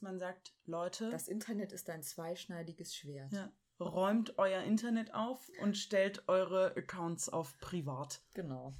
[0.00, 3.32] dass man sagt, Leute, Das Internet ist ein zweischneidiges Schwert.
[3.32, 8.22] ja, räumt euer Internet auf und stellt eure Accounts auf privat.
[8.32, 8.72] Genau.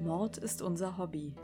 [0.00, 1.34] Mord ist unser Hobby.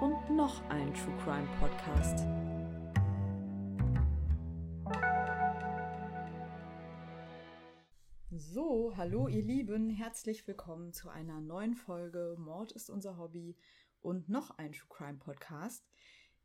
[0.00, 2.26] Und noch ein True Crime Podcast.
[9.04, 13.54] Hallo ihr Lieben, herzlich willkommen zu einer neuen Folge Mord ist unser Hobby
[14.00, 15.86] und noch ein True Crime Podcast.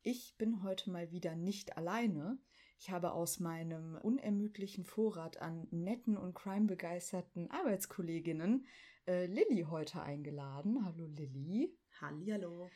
[0.02, 2.38] Ich bin heute mal wieder nicht alleine.
[2.78, 8.68] Ich habe aus meinem unermüdlichen Vorrat an netten und crime-begeisterten Arbeitskolleginnen
[9.08, 10.84] äh, Lilly heute eingeladen.
[10.84, 11.74] Hallo Lilly.
[12.02, 12.70] Hallihallo.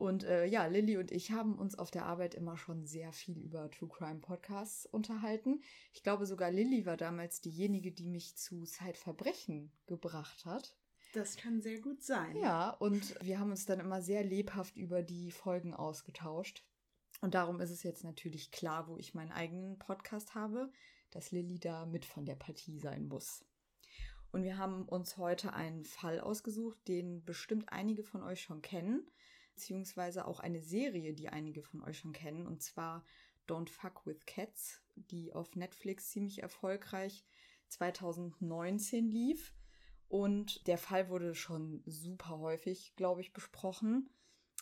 [0.00, 3.36] Und äh, ja, Lilly und ich haben uns auf der Arbeit immer schon sehr viel
[3.36, 5.62] über True Crime Podcasts unterhalten.
[5.92, 10.74] Ich glaube sogar Lilly war damals diejenige, die mich zu Zeitverbrechen gebracht hat.
[11.12, 12.34] Das kann sehr gut sein.
[12.38, 16.64] Ja, und wir haben uns dann immer sehr lebhaft über die Folgen ausgetauscht.
[17.20, 20.72] Und darum ist es jetzt natürlich klar, wo ich meinen eigenen Podcast habe,
[21.10, 23.44] dass Lilly da mit von der Partie sein muss.
[24.32, 29.06] Und wir haben uns heute einen Fall ausgesucht, den bestimmt einige von euch schon kennen,
[29.54, 33.04] beziehungsweise auch eine Serie, die einige von euch schon kennen, und zwar
[33.48, 37.24] Don't Fuck with Cats, die auf Netflix ziemlich erfolgreich
[37.68, 39.54] 2019 lief.
[40.08, 44.10] Und der Fall wurde schon super häufig, glaube ich, besprochen.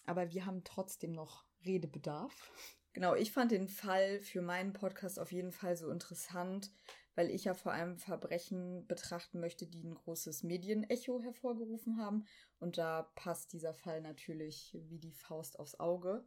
[0.05, 2.53] Aber wir haben trotzdem noch Redebedarf.
[2.92, 6.70] Genau, ich fand den Fall für meinen Podcast auf jeden Fall so interessant,
[7.19, 12.25] weil ich ja vor allem Verbrechen betrachten möchte, die ein großes Medienecho hervorgerufen haben.
[12.60, 16.25] Und da passt dieser Fall natürlich wie die Faust aufs Auge.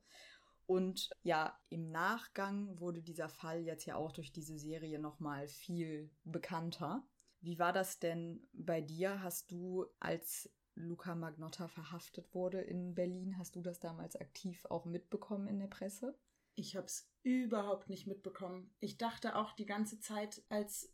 [0.66, 6.11] Und ja, im Nachgang wurde dieser Fall jetzt ja auch durch diese Serie nochmal viel
[6.25, 7.08] bekannter.
[7.39, 9.23] Wie war das denn bei dir?
[9.23, 14.83] Hast du, als Luca Magnotta verhaftet wurde in Berlin, hast du das damals aktiv auch
[14.83, 16.20] mitbekommen in der Presse?
[16.55, 18.71] Ich habe es überhaupt nicht mitbekommen.
[18.80, 20.92] Ich dachte auch die ganze Zeit, als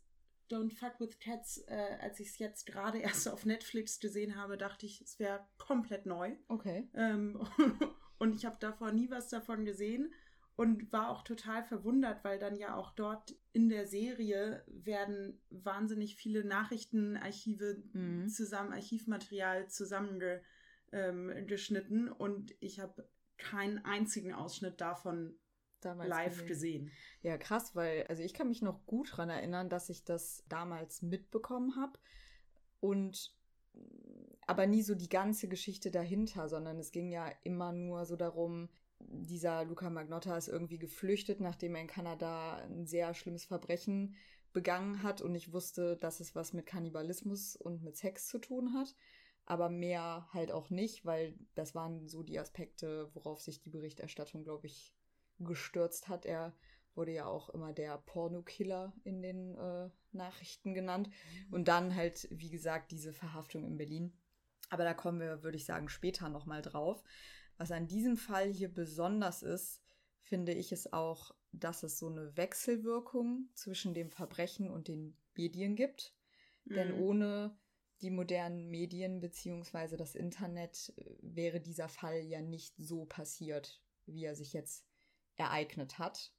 [0.50, 4.56] Don't Fuck with Cats, äh, als ich es jetzt gerade erst auf Netflix gesehen habe,
[4.56, 6.34] dachte ich, es wäre komplett neu.
[6.48, 6.88] Okay.
[6.94, 7.40] Ähm,
[8.18, 10.12] und ich habe davor nie was davon gesehen
[10.56, 16.16] und war auch total verwundert, weil dann ja auch dort in der Serie werden wahnsinnig
[16.16, 18.28] viele Nachrichtenarchive Mhm.
[18.28, 25.38] zusammen, Archivmaterial zusammengeschnitten und ich habe keinen einzigen Ausschnitt davon
[25.80, 26.90] Damals live gesehen.
[27.22, 31.02] Ja, krass, weil, also ich kann mich noch gut dran erinnern, dass ich das damals
[31.02, 31.98] mitbekommen habe
[32.80, 33.34] und
[34.46, 38.68] aber nie so die ganze Geschichte dahinter, sondern es ging ja immer nur so darum,
[38.98, 44.16] dieser Luca Magnotta ist irgendwie geflüchtet, nachdem er in Kanada ein sehr schlimmes Verbrechen
[44.52, 45.20] begangen hat.
[45.20, 48.96] Und ich wusste, dass es was mit Kannibalismus und mit Sex zu tun hat,
[49.44, 54.42] aber mehr halt auch nicht, weil das waren so die Aspekte, worauf sich die Berichterstattung,
[54.42, 54.94] glaube ich,
[55.38, 56.26] gestürzt hat.
[56.26, 56.54] Er
[56.94, 61.10] wurde ja auch immer der Pornokiller in den äh, Nachrichten genannt.
[61.50, 64.12] Und dann halt, wie gesagt, diese Verhaftung in Berlin.
[64.70, 67.02] Aber da kommen wir, würde ich sagen, später nochmal drauf.
[67.56, 69.82] Was an diesem Fall hier besonders ist,
[70.20, 75.76] finde ich es auch, dass es so eine Wechselwirkung zwischen dem Verbrechen und den Medien
[75.76, 76.14] gibt.
[76.64, 77.00] Denn Mhm.
[77.00, 77.58] ohne
[78.02, 84.24] die modernen Medien beziehungsweise das Internet äh, wäre dieser Fall ja nicht so passiert, wie
[84.24, 84.84] er sich jetzt
[85.38, 86.32] ereignet hat.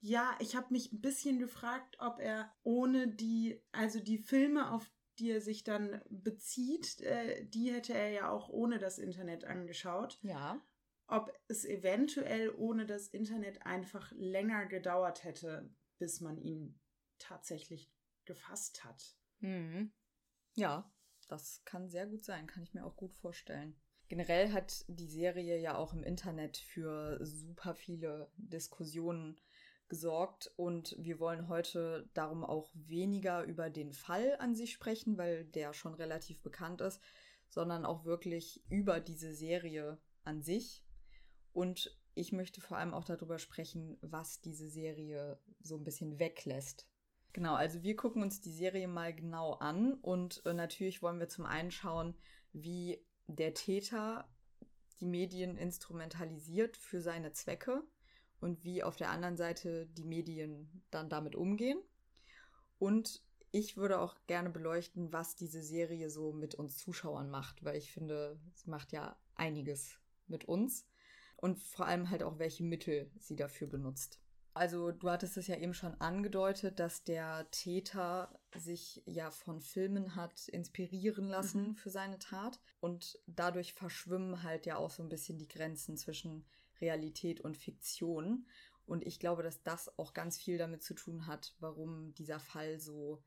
[0.00, 4.90] Ja, ich habe mich ein bisschen gefragt, ob er ohne die, also die Filme, auf
[5.18, 10.18] die er sich dann bezieht, äh, die hätte er ja auch ohne das Internet angeschaut.
[10.22, 10.60] Ja.
[11.06, 16.78] Ob es eventuell ohne das Internet einfach länger gedauert hätte, bis man ihn
[17.18, 17.90] tatsächlich
[18.24, 19.16] gefasst hat.
[19.40, 19.92] Mhm.
[20.54, 20.92] Ja,
[21.28, 23.80] das kann sehr gut sein, kann ich mir auch gut vorstellen.
[24.08, 29.40] Generell hat die Serie ja auch im Internet für super viele Diskussionen
[29.88, 35.44] gesorgt und wir wollen heute darum auch weniger über den Fall an sich sprechen, weil
[35.44, 37.00] der schon relativ bekannt ist,
[37.48, 40.84] sondern auch wirklich über diese Serie an sich.
[41.52, 46.88] Und ich möchte vor allem auch darüber sprechen, was diese Serie so ein bisschen weglässt.
[47.32, 51.28] Genau, also wir gucken uns die Serie mal genau an und äh, natürlich wollen wir
[51.28, 52.16] zum einen schauen,
[52.52, 54.28] wie der Täter
[55.00, 57.82] die Medien instrumentalisiert für seine Zwecke
[58.40, 61.78] und wie auf der anderen Seite die Medien dann damit umgehen.
[62.78, 67.76] Und ich würde auch gerne beleuchten, was diese Serie so mit uns Zuschauern macht, weil
[67.76, 70.86] ich finde, sie macht ja einiges mit uns
[71.36, 74.20] und vor allem halt auch, welche Mittel sie dafür benutzt.
[74.56, 80.14] Also du hattest es ja eben schon angedeutet, dass der Täter sich ja von Filmen
[80.14, 81.74] hat inspirieren lassen mhm.
[81.74, 82.60] für seine Tat.
[82.78, 86.46] Und dadurch verschwimmen halt ja auch so ein bisschen die Grenzen zwischen
[86.80, 88.46] Realität und Fiktion.
[88.86, 92.78] Und ich glaube, dass das auch ganz viel damit zu tun hat, warum dieser Fall
[92.78, 93.24] so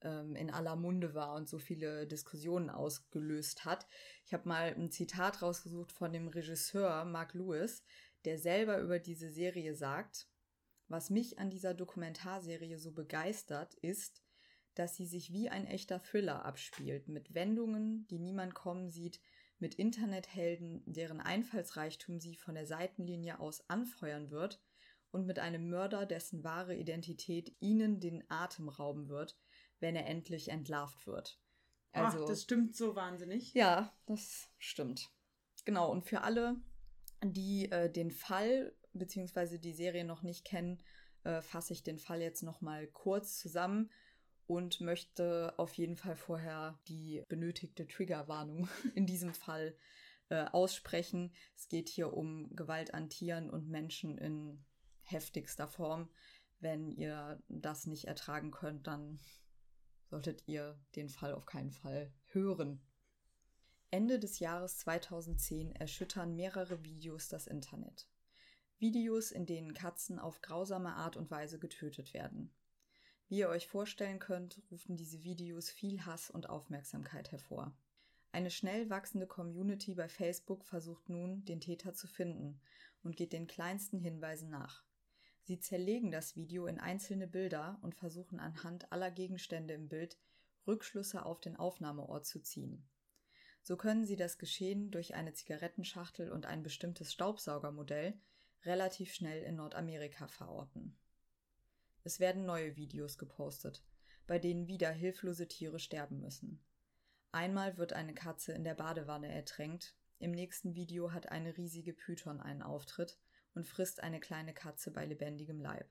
[0.00, 3.86] ähm, in aller Munde war und so viele Diskussionen ausgelöst hat.
[4.24, 7.84] Ich habe mal ein Zitat rausgesucht von dem Regisseur Mark Lewis,
[8.24, 10.26] der selber über diese Serie sagt,
[10.88, 14.22] was mich an dieser Dokumentarserie so begeistert, ist,
[14.74, 19.20] dass sie sich wie ein echter Thriller abspielt, mit Wendungen, die niemand kommen sieht,
[19.58, 24.60] mit Internethelden, deren Einfallsreichtum sie von der Seitenlinie aus anfeuern wird,
[25.12, 29.38] und mit einem Mörder, dessen wahre Identität ihnen den Atem rauben wird,
[29.80, 31.40] wenn er endlich entlarvt wird.
[31.92, 33.54] Also, Ach, das stimmt so wahnsinnig.
[33.54, 35.10] Ja, das stimmt.
[35.64, 36.56] Genau, und für alle,
[37.24, 39.58] die äh, den Fall bzw.
[39.58, 40.82] die Serie noch nicht kennen,
[41.24, 43.90] äh, fasse ich den Fall jetzt nochmal kurz zusammen
[44.46, 49.76] und möchte auf jeden Fall vorher die benötigte Triggerwarnung in diesem Fall
[50.28, 51.32] äh, aussprechen.
[51.56, 54.64] Es geht hier um Gewalt an Tieren und Menschen in
[55.02, 56.08] heftigster Form.
[56.58, 59.20] Wenn ihr das nicht ertragen könnt, dann
[60.08, 62.80] solltet ihr den Fall auf keinen Fall hören.
[63.90, 68.08] Ende des Jahres 2010 erschüttern mehrere Videos das Internet.
[68.78, 72.52] Videos, in denen Katzen auf grausame Art und Weise getötet werden.
[73.28, 77.76] Wie ihr euch vorstellen könnt, rufen diese Videos viel Hass und Aufmerksamkeit hervor.
[78.32, 82.60] Eine schnell wachsende Community bei Facebook versucht nun, den Täter zu finden
[83.02, 84.84] und geht den kleinsten Hinweisen nach.
[85.42, 90.18] Sie zerlegen das Video in einzelne Bilder und versuchen anhand aller Gegenstände im Bild
[90.66, 92.86] Rückschlüsse auf den Aufnahmeort zu ziehen.
[93.62, 98.20] So können sie das Geschehen durch eine Zigarettenschachtel und ein bestimmtes Staubsaugermodell
[98.66, 100.96] relativ schnell in Nordamerika verorten.
[102.04, 103.84] Es werden neue Videos gepostet,
[104.26, 106.62] bei denen wieder hilflose Tiere sterben müssen.
[107.32, 112.40] Einmal wird eine Katze in der Badewanne ertränkt, im nächsten Video hat eine riesige Python
[112.40, 113.18] einen Auftritt
[113.54, 115.90] und frisst eine kleine Katze bei lebendigem Leib.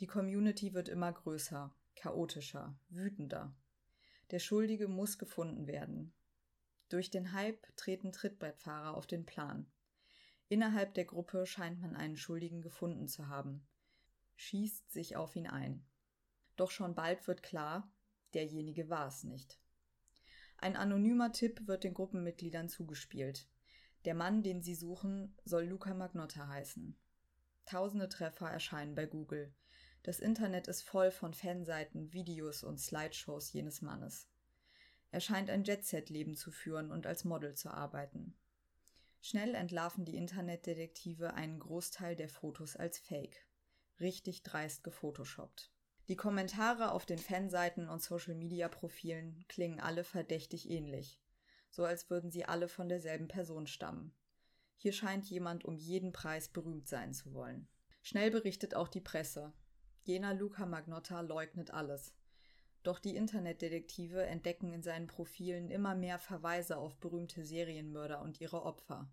[0.00, 3.56] Die Community wird immer größer, chaotischer, wütender.
[4.30, 6.12] Der Schuldige muss gefunden werden.
[6.88, 9.70] Durch den Hype treten Trittbrettfahrer auf den Plan.
[10.48, 13.66] Innerhalb der Gruppe scheint man einen Schuldigen gefunden zu haben,
[14.36, 15.84] schießt sich auf ihn ein.
[16.56, 17.92] Doch schon bald wird klar,
[18.34, 19.58] derjenige war es nicht.
[20.58, 23.48] Ein anonymer Tipp wird den Gruppenmitgliedern zugespielt.
[24.04, 26.96] Der Mann, den sie suchen, soll Luca Magnotta heißen.
[27.66, 29.52] Tausende Treffer erscheinen bei Google.
[30.04, 34.28] Das Internet ist voll von Fanseiten, Videos und Slideshows jenes Mannes.
[35.10, 38.36] Er scheint ein Jet-Set-Leben zu führen und als Model zu arbeiten.
[39.28, 43.44] Schnell entlarven die Internetdetektive einen Großteil der Fotos als Fake.
[43.98, 45.72] Richtig dreist gefotoshoppt.
[46.06, 51.20] Die Kommentare auf den Fanseiten und Social-Media-Profilen klingen alle verdächtig ähnlich.
[51.70, 54.14] So als würden sie alle von derselben Person stammen.
[54.76, 57.66] Hier scheint jemand um jeden Preis berühmt sein zu wollen.
[58.04, 59.52] Schnell berichtet auch die Presse.
[60.02, 62.14] Jener Luca Magnotta leugnet alles.
[62.86, 68.62] Doch die Internetdetektive entdecken in seinen Profilen immer mehr Verweise auf berühmte Serienmörder und ihre
[68.62, 69.10] Opfer.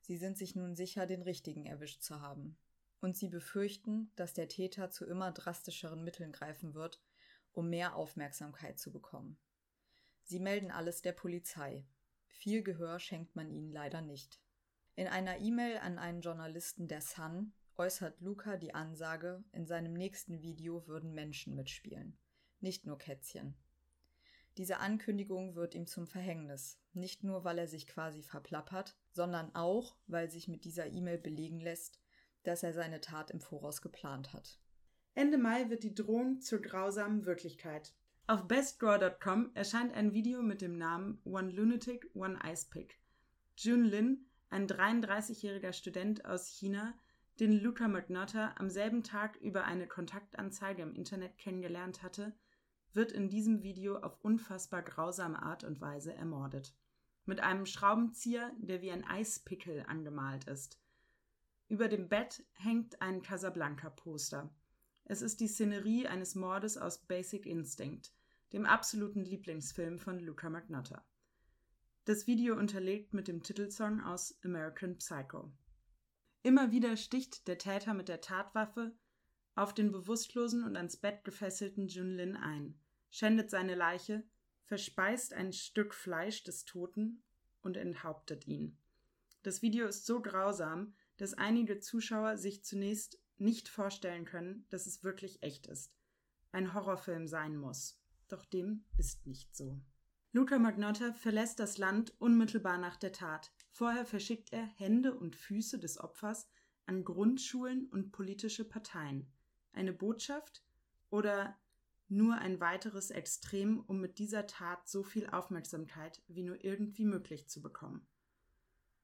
[0.00, 2.56] Sie sind sich nun sicher, den richtigen erwischt zu haben.
[3.00, 7.02] Und sie befürchten, dass der Täter zu immer drastischeren Mitteln greifen wird,
[7.50, 9.40] um mehr Aufmerksamkeit zu bekommen.
[10.22, 11.84] Sie melden alles der Polizei.
[12.28, 14.40] Viel Gehör schenkt man ihnen leider nicht.
[14.94, 20.42] In einer E-Mail an einen Journalisten der Sun äußert Luca die Ansage, in seinem nächsten
[20.42, 22.16] Video würden Menschen mitspielen
[22.62, 23.54] nicht nur Kätzchen.
[24.56, 29.96] Diese Ankündigung wird ihm zum Verhängnis, nicht nur weil er sich quasi verplappert, sondern auch,
[30.06, 32.00] weil sich mit dieser E-Mail belegen lässt,
[32.42, 34.58] dass er seine Tat im Voraus geplant hat.
[35.14, 37.94] Ende Mai wird die Drohung zur grausamen Wirklichkeit.
[38.26, 43.00] Auf bestdraw.com erscheint ein Video mit dem Namen One Lunatic, One Ice Pick.
[43.56, 46.94] Jun Lin, ein 33-jähriger Student aus China,
[47.40, 52.32] den Luca McNutter am selben Tag über eine Kontaktanzeige im Internet kennengelernt hatte,
[52.92, 56.74] wird in diesem Video auf unfassbar grausame Art und Weise ermordet.
[57.24, 60.80] Mit einem Schraubenzieher, der wie ein Eispickel angemalt ist.
[61.68, 64.50] Über dem Bett hängt ein Casablanca-Poster.
[65.04, 68.12] Es ist die Szenerie eines Mordes aus Basic Instinct,
[68.52, 71.04] dem absoluten Lieblingsfilm von Luca Magnotta.
[72.06, 75.52] Das Video unterlegt mit dem Titelsong aus American Psycho.
[76.42, 78.92] Immer wieder sticht der Täter mit der Tatwaffe
[79.54, 82.78] auf den bewusstlosen und ans Bett gefesselten Junlin ein,
[83.10, 84.24] schändet seine Leiche,
[84.64, 87.22] verspeist ein Stück Fleisch des Toten
[87.60, 88.78] und enthauptet ihn.
[89.42, 95.02] Das Video ist so grausam, dass einige Zuschauer sich zunächst nicht vorstellen können, dass es
[95.02, 95.92] wirklich echt ist.
[96.52, 97.98] Ein Horrorfilm sein muss.
[98.28, 99.80] Doch dem ist nicht so.
[100.32, 103.50] Luca Magnotta verlässt das Land unmittelbar nach der Tat.
[103.70, 106.48] Vorher verschickt er Hände und Füße des Opfers
[106.86, 109.32] an Grundschulen und politische Parteien.
[109.72, 110.64] Eine Botschaft
[111.10, 111.58] oder
[112.08, 117.48] nur ein weiteres Extrem, um mit dieser Tat so viel Aufmerksamkeit wie nur irgendwie möglich
[117.48, 118.06] zu bekommen.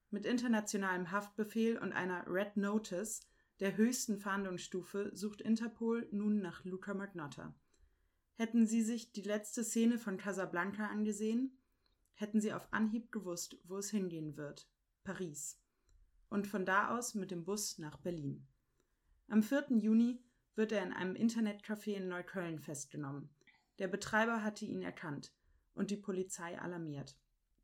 [0.09, 3.21] Mit internationalem Haftbefehl und einer Red Notice,
[3.59, 7.53] der höchsten Fahndungsstufe, sucht Interpol nun nach Luca Magnotta.
[8.35, 11.57] Hätten Sie sich die letzte Szene von Casablanca angesehen,
[12.13, 14.69] hätten Sie auf Anhieb gewusst, wo es hingehen wird.
[15.03, 15.59] Paris.
[16.29, 18.45] Und von da aus mit dem Bus nach Berlin.
[19.27, 19.77] Am 4.
[19.77, 20.21] Juni
[20.57, 23.29] wird er in einem Internetcafé in Neukölln festgenommen.
[23.79, 25.31] Der Betreiber hatte ihn erkannt
[25.75, 27.15] und die Polizei alarmiert.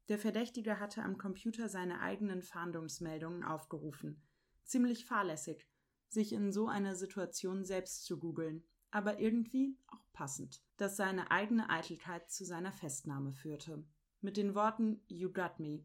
[0.10, 4.22] Der Verdächtige hatte am Computer seine eigenen Fahndungsmeldungen aufgerufen.
[4.64, 5.68] Ziemlich fahrlässig,
[6.08, 11.70] sich in so einer Situation selbst zu googeln, aber irgendwie auch passend, dass seine eigene
[11.70, 13.84] Eitelkeit zu seiner Festnahme führte.
[14.22, 15.84] Mit den Worten You got me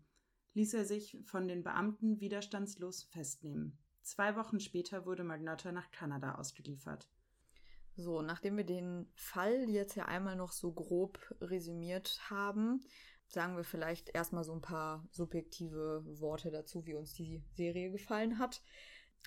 [0.54, 3.78] ließ er sich von den Beamten widerstandslos festnehmen.
[4.08, 7.06] Zwei Wochen später wurde Magnotta nach Kanada ausgeliefert.
[7.94, 12.80] So, nachdem wir den Fall jetzt ja einmal noch so grob resümiert haben,
[13.26, 18.38] sagen wir vielleicht erstmal so ein paar subjektive Worte dazu, wie uns die Serie gefallen
[18.38, 18.62] hat.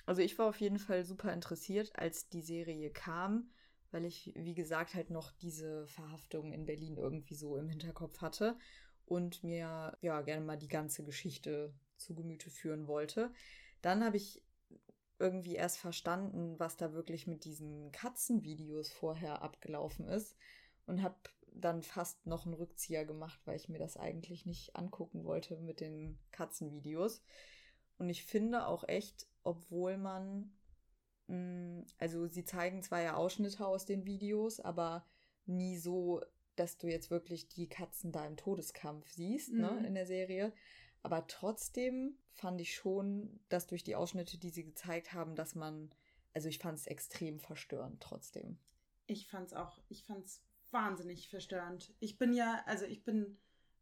[0.04, 3.52] Also ich war auf jeden Fall super interessiert, als die Serie kam,
[3.92, 8.58] weil ich, wie gesagt, halt noch diese Verhaftung in Berlin irgendwie so im Hinterkopf hatte
[9.06, 13.32] und mir ja gerne mal die ganze Geschichte zu Gemüte führen wollte.
[13.80, 14.42] Dann habe ich
[15.22, 20.36] irgendwie erst verstanden, was da wirklich mit diesen Katzenvideos vorher abgelaufen ist
[20.86, 21.14] und habe
[21.54, 25.80] dann fast noch einen Rückzieher gemacht, weil ich mir das eigentlich nicht angucken wollte mit
[25.80, 27.22] den Katzenvideos.
[27.98, 30.52] Und ich finde auch echt, obwohl man,
[31.28, 35.06] mh, mm, also sie zeigen zwar ja Ausschnitte aus den Videos, aber
[35.46, 36.20] nie so,
[36.56, 39.82] dass du jetzt wirklich die Katzen da im Todeskampf siehst, ne, mhm.
[39.82, 40.52] ne, in der Serie.
[41.02, 45.92] Aber trotzdem fand ich schon, dass durch die Ausschnitte, die sie gezeigt haben, dass man,
[46.32, 48.58] also ich fand es extrem verstörend trotzdem.
[49.06, 51.92] Ich fand es auch, ich fand es wahnsinnig verstörend.
[51.98, 53.38] Ich bin ja, also ich bin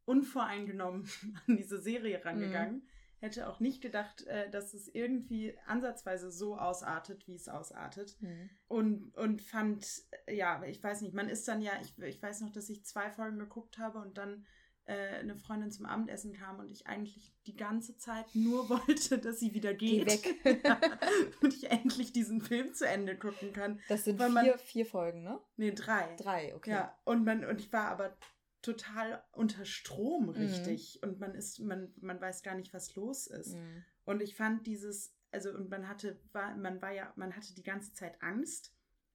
[0.07, 1.09] unvoreingenommen
[1.47, 2.77] an diese Serie rangegangen.
[2.77, 2.89] Mhm.
[3.19, 8.17] Hätte auch nicht gedacht, äh, dass es irgendwie ansatzweise so ausartet, wie es ausartet.
[8.21, 8.51] Mhm.
[8.67, 9.87] Und, und fand,
[10.27, 13.11] ja, ich weiß nicht, man ist dann ja, ich, ich weiß noch, dass ich zwei
[13.11, 14.47] Folgen geguckt habe und dann
[14.93, 19.55] eine Freundin zum Abendessen kam und ich eigentlich die ganze Zeit nur wollte, dass sie
[19.55, 20.07] wieder geht.
[20.07, 20.63] Geh weg.
[21.43, 23.81] und ich endlich diesen Film zu Ende gucken kann.
[23.89, 25.41] Das sind vier, man, vier Folgen, ne?
[25.57, 26.17] Nee, drei.
[26.17, 26.71] Drei, okay.
[26.71, 28.17] Ja, und, man, und ich war aber
[28.63, 30.31] total unter Strom mhm.
[30.31, 31.09] richtig mhm.
[31.09, 33.85] und man ist man man weiß gar nicht was los ist mhm.
[34.05, 37.63] und ich fand dieses also und man hatte war man war ja man hatte die
[37.63, 38.75] ganze Zeit Angst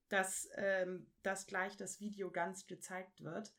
[0.10, 3.54] dass ähm, dass gleich das Video ganz gezeigt wird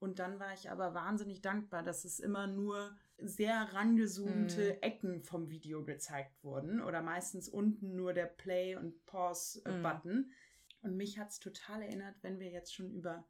[0.00, 4.82] und dann war ich aber wahnsinnig dankbar, dass es immer nur sehr rangezoomte mm.
[4.82, 10.20] Ecken vom Video gezeigt wurden oder meistens unten nur der Play- und Pause-Button.
[10.20, 10.32] Mm.
[10.82, 13.26] Und mich hat es total erinnert, wenn wir jetzt schon über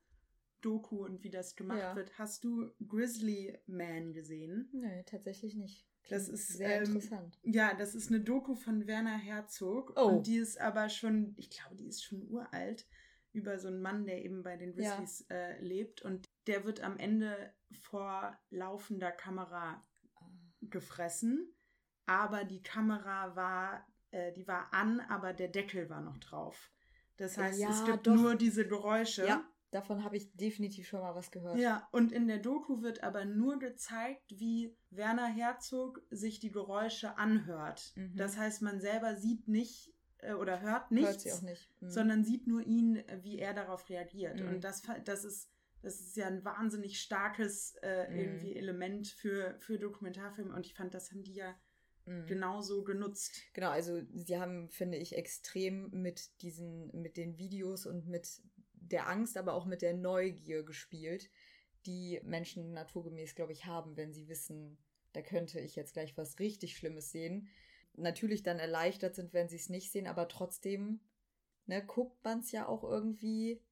[0.60, 1.96] Doku und wie das gemacht ja.
[1.96, 2.18] wird.
[2.18, 4.68] Hast du Grizzly Man gesehen?
[4.72, 5.86] Nee, tatsächlich nicht.
[6.10, 7.38] Das ist sehr ähm, interessant.
[7.42, 9.92] Ja, das ist eine Doku von Werner Herzog.
[9.96, 10.08] Oh.
[10.08, 12.86] Und die ist aber schon, ich glaube, die ist schon uralt
[13.32, 15.36] über so einen Mann, der eben bei den Grizzlies ja.
[15.36, 16.02] äh, lebt.
[16.02, 19.86] Und der wird am Ende vor laufender Kamera
[20.62, 21.54] gefressen.
[22.06, 26.72] Aber die Kamera war, äh, die war an, aber der Deckel war noch drauf.
[27.18, 28.14] Das heißt, ja, es gibt doch.
[28.14, 29.26] nur diese Geräusche.
[29.26, 31.58] Ja, davon habe ich definitiv schon mal was gehört.
[31.58, 37.18] Ja, und in der Doku wird aber nur gezeigt, wie Werner Herzog sich die Geräusche
[37.18, 37.92] anhört.
[37.96, 38.16] Mhm.
[38.16, 41.70] Das heißt, man selber sieht nicht, äh, oder hört nichts, hört nicht.
[41.80, 41.90] Mhm.
[41.90, 44.40] sondern sieht nur ihn, äh, wie er darauf reagiert.
[44.40, 44.48] Mhm.
[44.48, 45.50] Und das, das ist
[45.82, 48.18] das ist ja ein wahnsinnig starkes äh, mhm.
[48.18, 51.54] irgendwie Element für, für Dokumentarfilme und ich fand, das haben die ja
[52.06, 52.26] mhm.
[52.26, 53.42] genauso genutzt.
[53.52, 58.40] Genau, also sie haben, finde ich, extrem mit diesen, mit den Videos und mit
[58.72, 61.30] der Angst, aber auch mit der Neugier gespielt,
[61.86, 64.78] die Menschen naturgemäß, glaube ich, haben, wenn sie wissen,
[65.12, 67.48] da könnte ich jetzt gleich was richtig Schlimmes sehen
[67.98, 71.00] natürlich dann erleichtert sind, wenn sie es nicht sehen, aber trotzdem
[71.66, 73.62] ne, guckt man es ja auch irgendwie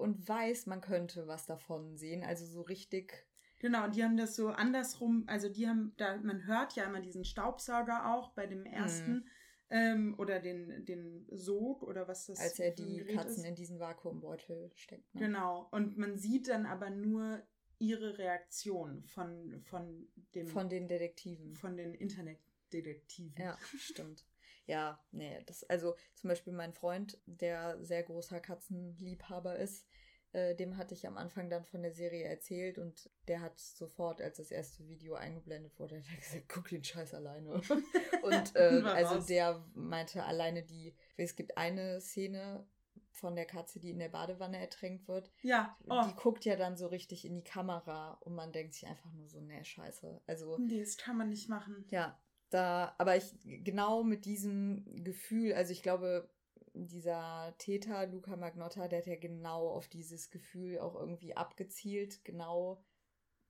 [0.00, 2.24] und weiß, man könnte was davon sehen.
[2.24, 3.26] Also so richtig.
[3.58, 7.00] Genau, und die haben das so andersrum, also die haben, da, man hört ja immer
[7.00, 9.12] diesen Staubsauger auch bei dem ersten.
[9.12, 9.24] Mhm.
[9.72, 13.48] Ähm, oder den, den Sog oder was das Als er die Katzen ist.
[13.48, 15.14] in diesen Vakuumbeutel steckt.
[15.14, 15.20] Ne?
[15.20, 15.68] Genau.
[15.70, 17.40] Und man sieht dann aber nur
[17.78, 20.48] ihre Reaktion von, von dem.
[20.48, 21.54] Von den Detektiven.
[21.54, 22.38] Von den Internet
[22.72, 23.40] Detektiven.
[23.40, 24.24] Ja, stimmt.
[24.66, 29.88] Ja, nee, das, also zum Beispiel mein Freund, der sehr großer Katzenliebhaber ist,
[30.32, 34.22] äh, dem hatte ich am Anfang dann von der Serie erzählt und der hat sofort,
[34.22, 37.54] als das erste Video eingeblendet wurde, hat er gesagt, guck den Scheiß alleine.
[38.22, 42.64] und äh, also der meinte alleine die, es gibt eine Szene
[43.10, 45.30] von der Katze, die in der Badewanne ertränkt wird.
[45.42, 45.76] Ja.
[45.88, 46.02] Oh.
[46.06, 49.28] Die guckt ja dann so richtig in die Kamera und man denkt sich einfach nur
[49.28, 50.22] so, nee, scheiße.
[50.26, 50.58] Also.
[50.58, 51.84] Nee, das kann man nicht machen.
[51.90, 52.18] Ja.
[52.50, 56.28] Da, aber ich, genau mit diesem Gefühl, also ich glaube,
[56.74, 62.84] dieser Täter, Luca Magnotta, der hat ja genau auf dieses Gefühl auch irgendwie abgezielt, genau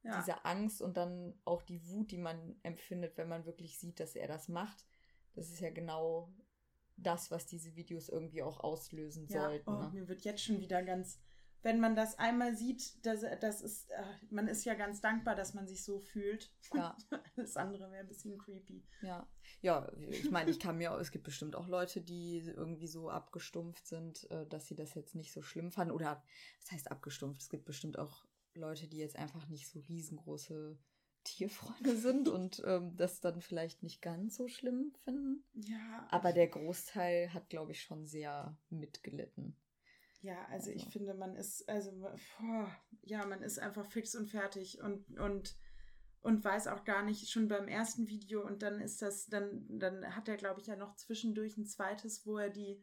[0.03, 0.19] ja.
[0.19, 4.17] diese Angst und dann auch die Wut, die man empfindet, wenn man wirklich sieht, dass
[4.17, 4.87] er das macht.
[5.35, 6.33] Das ist ja genau
[6.97, 9.43] das, was diese Videos irgendwie auch auslösen ja.
[9.43, 9.71] sollten.
[9.71, 9.91] Oh, ne?
[9.93, 11.21] Mir wird jetzt schon wieder ganz,
[11.63, 15.55] wenn man das einmal sieht, das, das ist, äh, man ist ja ganz dankbar, dass
[15.55, 16.53] man sich so fühlt.
[16.75, 16.97] Ja.
[17.37, 18.83] Alles andere wäre ein bisschen creepy.
[19.03, 19.29] Ja.
[19.61, 23.87] Ja, ich meine, ich kann mir, es gibt bestimmt auch Leute, die irgendwie so abgestumpft
[23.87, 25.93] sind, äh, dass sie das jetzt nicht so schlimm fanden.
[25.93, 26.23] Oder
[26.61, 27.43] was heißt abgestumpft?
[27.43, 28.25] Es gibt bestimmt auch
[28.55, 30.79] Leute, die jetzt einfach nicht so riesengroße
[31.25, 35.45] Tierfreunde sind und ähm, das dann vielleicht nicht ganz so schlimm finden.
[35.53, 36.07] Ja.
[36.11, 39.57] Aber der Großteil hat, glaube ich, schon sehr mitgelitten.
[40.23, 42.71] Ja, also, also, ich finde, man ist, also, boah,
[43.03, 45.57] ja, man ist einfach fix und fertig und, und
[46.23, 50.15] und weiß auch gar nicht, schon beim ersten Video und dann ist das, dann, dann
[50.15, 52.83] hat er, glaube ich, ja noch zwischendurch ein zweites, wo er die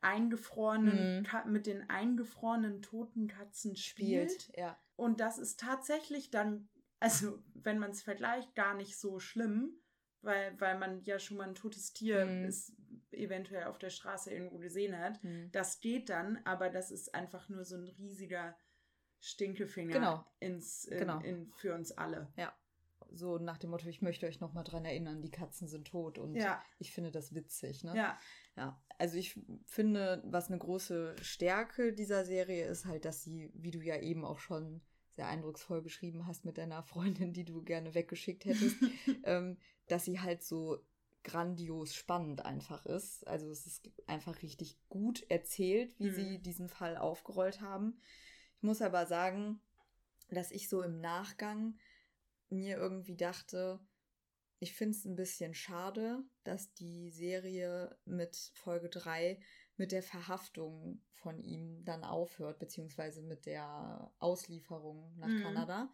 [0.00, 1.52] eingefrorenen, mhm.
[1.52, 4.32] mit den eingefrorenen toten Katzen spielt.
[4.32, 4.56] spielt.
[4.56, 4.78] Ja.
[4.96, 6.68] Und das ist tatsächlich dann,
[7.00, 9.80] also wenn man es vergleicht, gar nicht so schlimm,
[10.20, 12.44] weil, weil man ja schon mal ein totes Tier mhm.
[12.44, 12.72] ist,
[13.12, 15.22] eventuell auf der Straße irgendwo gesehen hat.
[15.22, 15.50] Mhm.
[15.52, 18.56] Das geht dann, aber das ist einfach nur so ein riesiger
[19.20, 20.24] Stinkefinger genau.
[20.40, 21.20] ins, in, genau.
[21.20, 22.32] In, für uns alle.
[22.36, 22.52] Ja.
[23.14, 26.34] So nach dem Motto, ich möchte euch nochmal dran erinnern, die Katzen sind tot und
[26.34, 26.62] ja.
[26.78, 27.84] ich finde das witzig.
[27.84, 27.94] Ne?
[27.94, 28.18] Ja.
[28.56, 28.82] ja.
[28.98, 33.80] Also ich finde, was eine große Stärke dieser Serie ist halt, dass sie, wie du
[33.80, 38.44] ja eben auch schon sehr eindrucksvoll beschrieben hast mit deiner Freundin, die du gerne weggeschickt
[38.44, 38.76] hättest,
[39.24, 39.58] ähm,
[39.88, 40.78] dass sie halt so
[41.24, 43.26] grandios spannend einfach ist.
[43.26, 46.14] Also es ist einfach richtig gut erzählt, wie mhm.
[46.14, 48.00] sie diesen Fall aufgerollt haben.
[48.56, 49.60] Ich muss aber sagen,
[50.30, 51.78] dass ich so im Nachgang
[52.48, 53.80] mir irgendwie dachte,
[54.58, 59.40] ich finde es ein bisschen schade, dass die Serie mit Folge 3
[59.76, 65.42] mit der Verhaftung von ihm dann aufhört, beziehungsweise mit der Auslieferung nach mhm.
[65.42, 65.92] Kanada,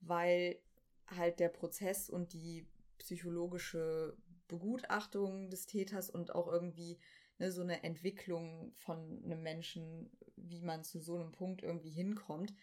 [0.00, 0.60] weil
[1.06, 2.66] halt der Prozess und die
[2.98, 4.16] psychologische
[4.52, 7.00] Begutachtung des Täters und auch irgendwie
[7.38, 12.54] ne, so eine Entwicklung von einem Menschen wie man zu so einem Punkt irgendwie hinkommt.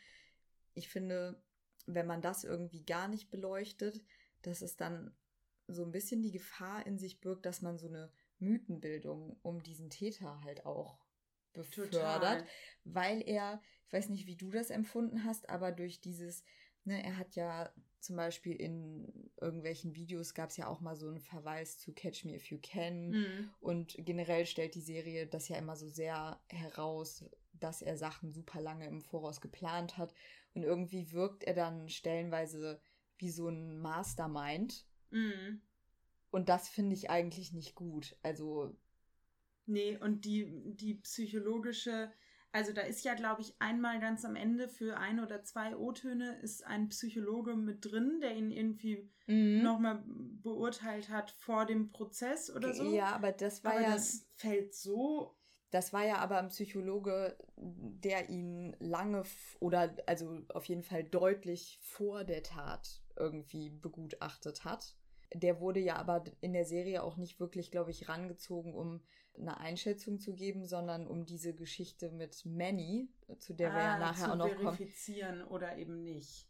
[0.73, 1.41] Ich finde,
[1.85, 4.03] wenn man das irgendwie gar nicht beleuchtet,
[4.41, 5.15] dass es dann
[5.67, 9.89] so ein bisschen die Gefahr in sich birgt, dass man so eine Mythenbildung um diesen
[9.89, 10.99] Täter halt auch
[11.53, 12.47] befördert, Total.
[12.83, 16.43] weil er, ich weiß nicht, wie du das empfunden hast, aber durch dieses,
[16.89, 21.07] ne, er hat ja zum Beispiel in irgendwelchen Videos gab es ja auch mal so
[21.07, 23.49] einen Verweis zu Catch Me If You Can mhm.
[23.59, 28.61] und generell stellt die Serie das ja immer so sehr heraus, dass er Sachen super
[28.61, 30.13] lange im Voraus geplant hat.
[30.53, 32.81] Und irgendwie wirkt er dann stellenweise
[33.17, 34.85] wie so ein Mastermind.
[35.11, 35.61] Mhm.
[36.31, 38.15] Und das finde ich eigentlich nicht gut.
[38.23, 38.75] Also.
[39.65, 42.11] Nee, und die, die psychologische,
[42.51, 46.39] also da ist ja, glaube ich, einmal ganz am Ende für ein oder zwei O-Töne
[46.41, 49.61] ist ein Psychologe mit drin, der ihn irgendwie mhm.
[49.61, 52.91] nochmal beurteilt hat vor dem Prozess oder so.
[52.93, 53.93] Ja, aber das war aber ja.
[53.93, 55.39] Das fällt so
[55.71, 59.23] das war ja aber ein Psychologe, der ihn lange
[59.59, 64.95] oder also auf jeden Fall deutlich vor der Tat irgendwie begutachtet hat.
[65.33, 69.03] Der wurde ja aber in der Serie auch nicht wirklich, glaube ich, rangezogen, um
[69.37, 73.95] eine Einschätzung zu geben, sondern um diese Geschichte mit Manny, zu der ah, wir ja
[73.95, 75.51] ah, nachher auch noch verifizieren kommen.
[75.51, 76.47] oder eben nicht.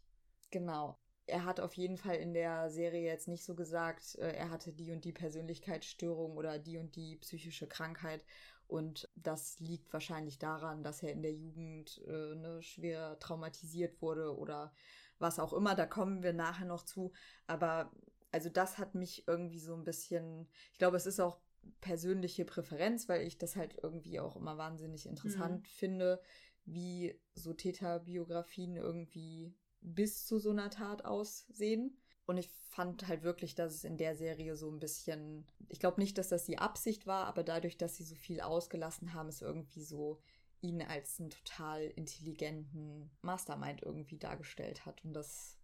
[0.50, 0.98] Genau.
[1.26, 4.72] Er hat auf jeden Fall in der Serie jetzt nicht so gesagt, äh, er hatte
[4.72, 8.24] die und die Persönlichkeitsstörung oder die und die psychische Krankheit
[8.70, 14.36] und das liegt wahrscheinlich daran, dass er in der Jugend äh, ne, schwer traumatisiert wurde
[14.36, 14.72] oder
[15.18, 15.74] was auch immer.
[15.74, 17.12] Da kommen wir nachher noch zu.
[17.48, 17.90] Aber
[18.30, 21.40] also das hat mich irgendwie so ein bisschen, ich glaube, es ist auch
[21.80, 25.66] persönliche Präferenz, weil ich das halt irgendwie auch immer wahnsinnig interessant mhm.
[25.66, 26.20] finde,
[26.64, 31.96] wie so Täterbiografien irgendwie bis zu so einer Tat aussehen.
[32.26, 36.00] Und ich fand halt wirklich, dass es in der Serie so ein bisschen, ich glaube
[36.00, 39.42] nicht, dass das die Absicht war, aber dadurch, dass sie so viel ausgelassen haben, es
[39.42, 40.20] irgendwie so
[40.60, 45.04] ihn als einen total intelligenten Mastermind irgendwie dargestellt hat.
[45.04, 45.58] Und das,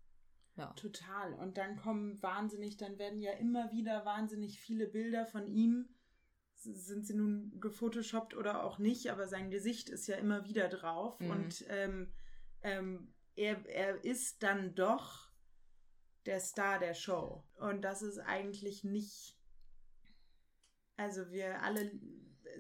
[0.57, 0.73] ja.
[0.75, 1.35] Total.
[1.35, 5.89] Und dann kommen wahnsinnig, dann werden ja immer wieder wahnsinnig viele Bilder von ihm
[6.59, 11.21] sind sie nun gefotoshoppt oder auch nicht, aber sein Gesicht ist ja immer wieder drauf
[11.21, 11.31] Mhm.
[11.31, 12.13] und ähm,
[12.63, 15.31] ähm, er, er ist dann doch
[16.25, 17.45] der Star der Show.
[17.59, 19.39] Und das ist eigentlich nicht.
[20.97, 21.93] Also, wir alle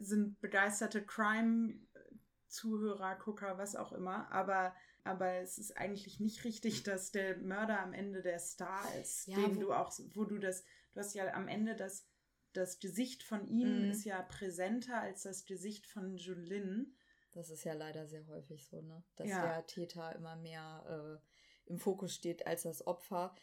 [0.01, 4.77] sind begeisterte Crime-Zuhörer, Gucker, was auch immer, aber.
[5.07, 9.37] Aber es ist eigentlich nicht richtig, dass der Mörder am Ende der Star ist, Ja,
[9.39, 12.09] den wo- du auch, wo du das, du hast ja am Ende das,
[12.53, 13.91] das Gesicht von ihm Mhm.
[13.91, 16.97] ist ja präsenter als das Gesicht von Julin.
[17.33, 19.05] Das ist ja leider sehr häufig so, ne?
[19.17, 19.43] Dass Ja.
[19.43, 23.35] der Täter immer mehr äh, im Fokus steht als das Opfer.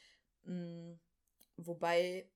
[0.43, 0.93] Mm,
[1.57, 2.29] wobei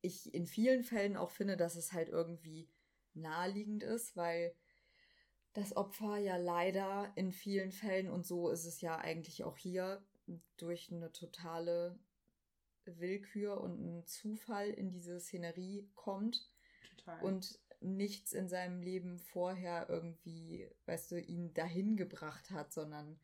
[0.00, 2.70] ich in vielen Fällen auch finde, dass es halt irgendwie
[3.12, 4.54] naheliegend ist, weil
[5.52, 10.02] das Opfer ja leider in vielen Fällen, und so ist es ja eigentlich auch hier,
[10.56, 11.98] durch eine totale
[12.84, 16.48] Willkür und einen Zufall in diese Szenerie kommt
[16.96, 17.22] Total.
[17.22, 23.18] und nichts in seinem Leben vorher irgendwie, weißt du, ihn dahin gebracht hat, sondern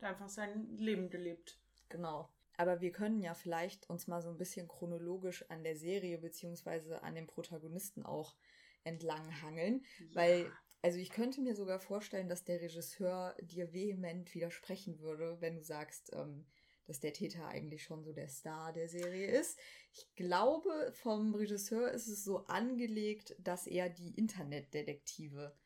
[0.00, 1.58] einfach sein Leben gelebt.
[1.88, 2.28] genau.
[2.58, 7.02] Aber wir können ja vielleicht uns mal so ein bisschen chronologisch an der Serie beziehungsweise
[7.02, 8.34] an den Protagonisten auch
[8.82, 10.50] entlang hangeln, weil
[10.86, 15.64] also ich könnte mir sogar vorstellen, dass der Regisseur dir vehement widersprechen würde, wenn du
[15.64, 16.46] sagst, ähm,
[16.84, 19.58] dass der Täter eigentlich schon so der Star der Serie ist.
[19.92, 25.56] Ich glaube, vom Regisseur ist es so angelegt, dass er die Internetdetektive.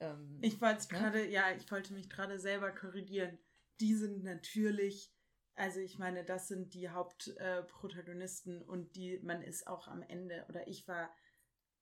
[0.00, 1.00] Ähm, Ich wollte ne?
[1.00, 3.38] gerade, ja, ich wollte mich gerade selber korrigieren.
[3.80, 5.10] Die sind natürlich,
[5.54, 10.44] also ich meine, das sind die Hauptprotagonisten äh, und die, man ist auch am Ende,
[10.50, 11.10] oder ich war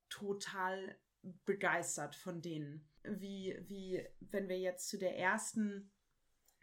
[0.09, 0.97] total
[1.45, 2.87] begeistert von denen.
[3.03, 5.91] Wie, wie, wenn wir jetzt zu der ersten,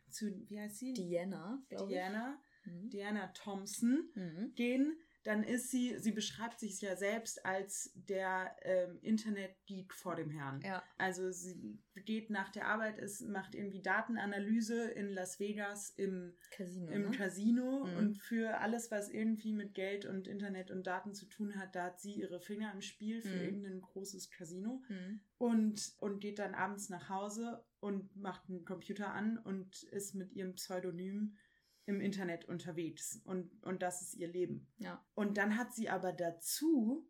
[0.10, 0.94] zu, wie heißt sie?
[0.94, 1.90] Diana, glaube ich.
[1.98, 2.90] Diana, Mhm.
[2.90, 4.54] Diana Thompson Mhm.
[4.56, 10.30] gehen, dann ist sie, sie beschreibt sich ja selbst als der ähm, Internet-Geek vor dem
[10.30, 10.62] Herrn.
[10.62, 10.84] Ja.
[10.98, 16.92] Also sie geht nach der Arbeit, ist, macht irgendwie Datenanalyse in Las Vegas im, Casino.
[16.92, 17.12] im ne?
[17.12, 17.98] Casino Mhm.
[17.98, 21.86] und für alles, was irgendwie mit Geld und Internet und Daten zu tun hat, da
[21.86, 23.42] hat sie ihre Finger im Spiel für Mhm.
[23.44, 25.22] irgendein großes Casino Mhm.
[25.38, 30.32] und, und geht dann abends nach Hause und macht einen Computer an und ist mit
[30.34, 31.38] ihrem Pseudonym
[31.86, 34.68] im Internet unterwegs und, und das ist ihr Leben.
[34.78, 35.06] Ja.
[35.16, 37.08] Und dann hat sie aber dazu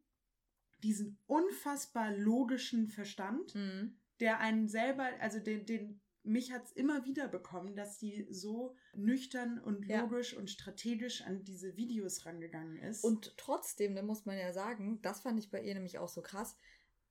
[0.81, 3.97] diesen unfassbar logischen Verstand, Mhm.
[4.19, 8.75] der einen selber, also den, den mich hat es immer wieder bekommen, dass die so
[8.93, 10.01] nüchtern und Ja.
[10.01, 13.03] logisch und strategisch an diese Videos rangegangen ist.
[13.03, 16.21] Und trotzdem, da muss man ja sagen, das fand ich bei ihr nämlich auch so
[16.21, 16.57] krass.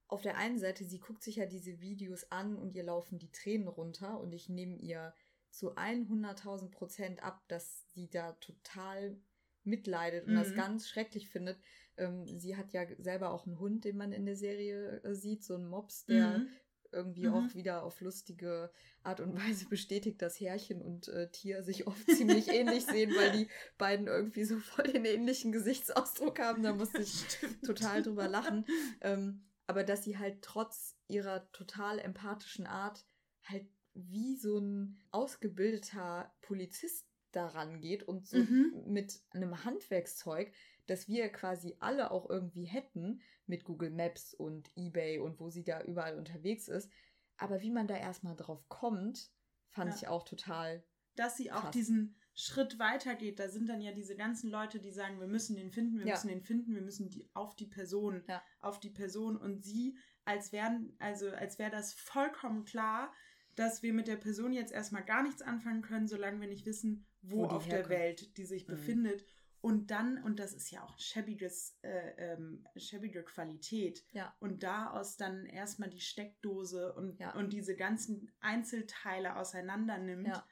[0.09, 3.31] Auf der einen Seite, sie guckt sich ja diese Videos an und ihr laufen die
[3.31, 5.15] Tränen runter und ich nehme ihr
[5.53, 9.17] zu 100.000 Prozent ab, dass sie da total
[9.65, 10.57] mitleidet und das Mhm.
[10.57, 11.59] ganz schrecklich findet.
[11.97, 15.45] Ähm, sie hat ja selber auch einen Hund, den man in der Serie äh, sieht,
[15.45, 16.49] so einen Mops, der Mhm.
[16.91, 17.33] irgendwie Mhm.
[17.35, 18.71] auch wieder auf lustige
[19.03, 23.31] Art und Weise bestätigt, dass Härchen und äh, Tier sich oft ziemlich ähnlich sehen, weil
[23.31, 26.63] die beiden irgendwie so voll den ähnlichen Gesichtsausdruck haben.
[26.63, 27.27] Da musste ich
[27.63, 28.67] total drüber lachen.
[29.01, 33.07] Ähm, aber dass sie halt trotz ihrer total empathischen Art
[33.45, 38.85] halt wie so ein ausgebildeter Polizist daran geht und so Mhm.
[38.87, 40.53] mit einem Handwerkszeug,
[40.87, 45.65] das wir quasi alle auch irgendwie hätten mit Google Maps und eBay und wo sie
[45.65, 46.91] da überall unterwegs ist.
[47.39, 49.31] Aber wie man da erstmal drauf kommt,
[49.71, 49.97] fand Ja.
[49.97, 50.85] ich auch total.
[51.15, 51.73] dass sie auch Krass.
[51.73, 53.39] diesen Schritt weitergeht.
[53.39, 56.15] Da sind dann ja diese ganzen Leute, die sagen, wir müssen den finden, wir Ja.
[56.15, 58.43] müssen den finden, wir müssen die auf die Person, Ja.
[58.61, 63.13] auf die Person und sie, als wären, also als wäre das vollkommen klar,
[63.55, 67.07] dass wir mit der Person jetzt erstmal gar nichts anfangen können, solange wir nicht wissen,
[67.23, 67.91] wo, Wo auf der herkommt.
[67.91, 68.73] Welt die sich Mhm.
[68.73, 69.25] befindet.
[69.61, 74.05] Und dann, und das ist ja auch schäbiges, äh, ähm, schäbige Qualität.
[74.13, 74.35] Ja.
[74.41, 77.33] Und daraus dann erstmal die Steckdose und, Ja.
[77.37, 80.27] und diese ganzen Einzelteile auseinander nimmt.
[80.27, 80.45] Ja.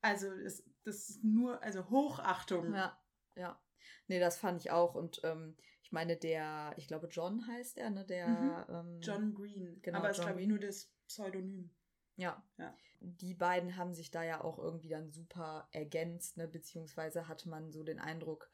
[0.00, 2.72] Also es, das ist nur, also Hochachtung.
[2.72, 2.98] Ja,
[3.36, 3.60] ja.
[4.08, 4.94] Nee, das fand ich auch.
[4.94, 8.06] Und ähm, ich meine, der, ich glaube, John heißt er, ne?
[8.06, 9.82] Der ähm, John Green.
[9.82, 11.70] Genau, Aber es ist, glaube ich, nur das Pseudonym.
[12.20, 12.42] Ja.
[12.58, 12.76] Ja.
[13.00, 16.46] Die beiden haben sich da ja auch irgendwie dann super ergänzt, ne?
[16.46, 18.50] Beziehungsweise hatte man so den Eindruck,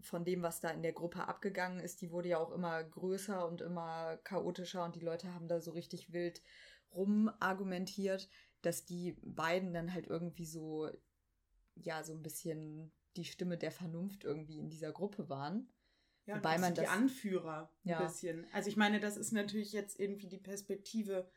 [0.00, 3.46] von dem, was da in der Gruppe abgegangen ist, die wurde ja auch immer größer
[3.46, 6.42] und immer chaotischer und die Leute haben da so richtig wild
[6.92, 8.28] rumargumentiert,
[8.62, 10.88] dass die beiden dann halt irgendwie so,
[11.76, 15.72] ja, so ein bisschen die Stimme der Vernunft irgendwie in dieser Gruppe waren.
[16.26, 18.02] Ja, Wobei man die das- Anführer ein Ja.
[18.02, 18.46] bisschen.
[18.52, 21.30] Also ich meine, das ist natürlich jetzt irgendwie die Perspektive.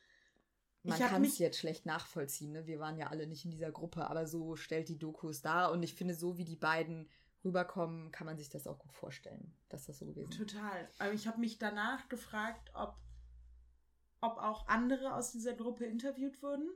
[0.90, 2.68] Man kann es jetzt schlecht nachvollziehen, ne?
[2.68, 5.72] Wir waren ja alle nicht in dieser Gruppe, aber so stellt die Doku es dar.
[5.72, 7.10] Und ich finde, so wie die beiden
[7.44, 10.38] rüberkommen, kann man sich das auch gut vorstellen, dass das so gewesen ist.
[10.38, 10.90] Total.
[11.00, 12.96] Aber ich habe mich danach gefragt, ob,
[14.22, 16.70] ob auch andere aus dieser Gruppe interviewt wurden,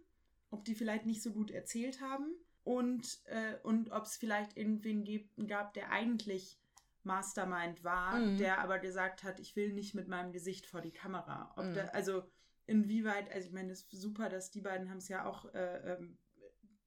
[0.52, 5.47] ob die vielleicht nicht so gut erzählt haben und, äh, und ob es vielleicht irgendwen
[5.47, 6.58] gab, der eigentlich
[7.04, 8.38] Mastermind war, mhm.
[8.38, 11.52] der aber gesagt hat, ich will nicht mit meinem Gesicht vor die Kamera.
[11.58, 11.73] Ob mhm.
[11.76, 12.23] da, also
[12.65, 15.93] inwieweit, also ich meine, es ist super, dass die beiden haben es ja auch äh,
[15.93, 16.17] ähm,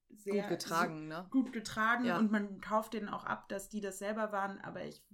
[0.09, 1.27] sehr gut getragen, ne?
[1.31, 2.17] Gut getragen ja.
[2.17, 5.05] und man kauft denen auch ab, dass die das selber waren, aber ich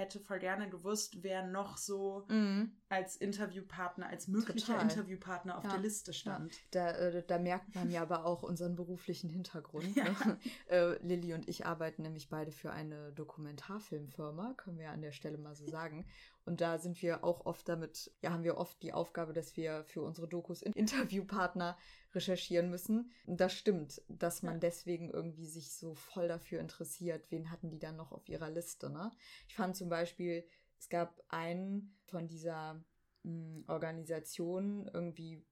[0.00, 2.72] hätte voll gerne gewusst, wer noch so mhm.
[2.88, 4.82] als Interviewpartner, als möglicher Total.
[4.82, 5.70] Interviewpartner auf ja.
[5.70, 6.54] der Liste stand.
[6.54, 6.60] Ja.
[6.70, 9.84] Da, äh, da, merkt man ja aber auch unseren beruflichen Hintergrund.
[10.00, 10.04] Ja.
[10.04, 10.38] Ne?
[10.68, 15.36] Äh, Lilly und ich arbeiten nämlich beide für eine Dokumentarfilmfirma, können wir an der Stelle
[15.36, 16.06] mal so sagen.
[16.46, 19.84] Und da sind wir auch oft damit, ja, haben wir oft die Aufgabe, dass wir
[19.84, 21.76] für unsere Dokus Interviewpartner
[22.14, 23.10] recherchieren müssen.
[23.26, 24.60] Und das stimmt, dass man ja.
[24.60, 27.30] deswegen irgendwie sich so voll dafür interessiert.
[27.30, 29.10] Wen hatten die dann noch auf ihrer Liste, ne?
[29.48, 30.44] Ich fand zum Beispiel,
[30.78, 32.74] es gab einen von dieser
[33.22, 35.44] mh, hm, Organisation, irgendwie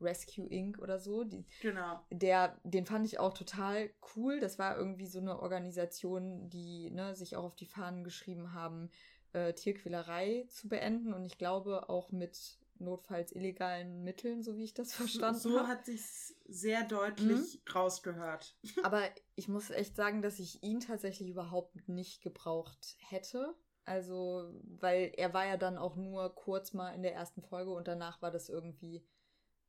[0.00, 0.78] Rescue Inc.
[0.78, 1.24] oder so.
[1.24, 2.00] Die, genau.
[2.10, 4.40] Der, den fand ich auch total cool.
[4.40, 8.90] Das war irgendwie so eine Organisation, die ne, sich auch auf die Fahnen geschrieben haben,
[9.32, 11.12] äh, Tierquälerei zu beenden.
[11.12, 15.38] Und ich glaube auch mit notfalls illegalen Mitteln, so wie ich das verstanden habe.
[15.38, 16.02] So, so hat sich
[16.46, 17.72] sehr deutlich mhm.
[17.72, 18.56] rausgehört.
[18.82, 19.02] Aber
[19.34, 23.54] ich muss echt sagen, dass ich ihn tatsächlich überhaupt nicht gebraucht hätte.
[23.88, 27.88] Also, weil er war ja dann auch nur kurz mal in der ersten Folge und
[27.88, 29.02] danach war das irgendwie.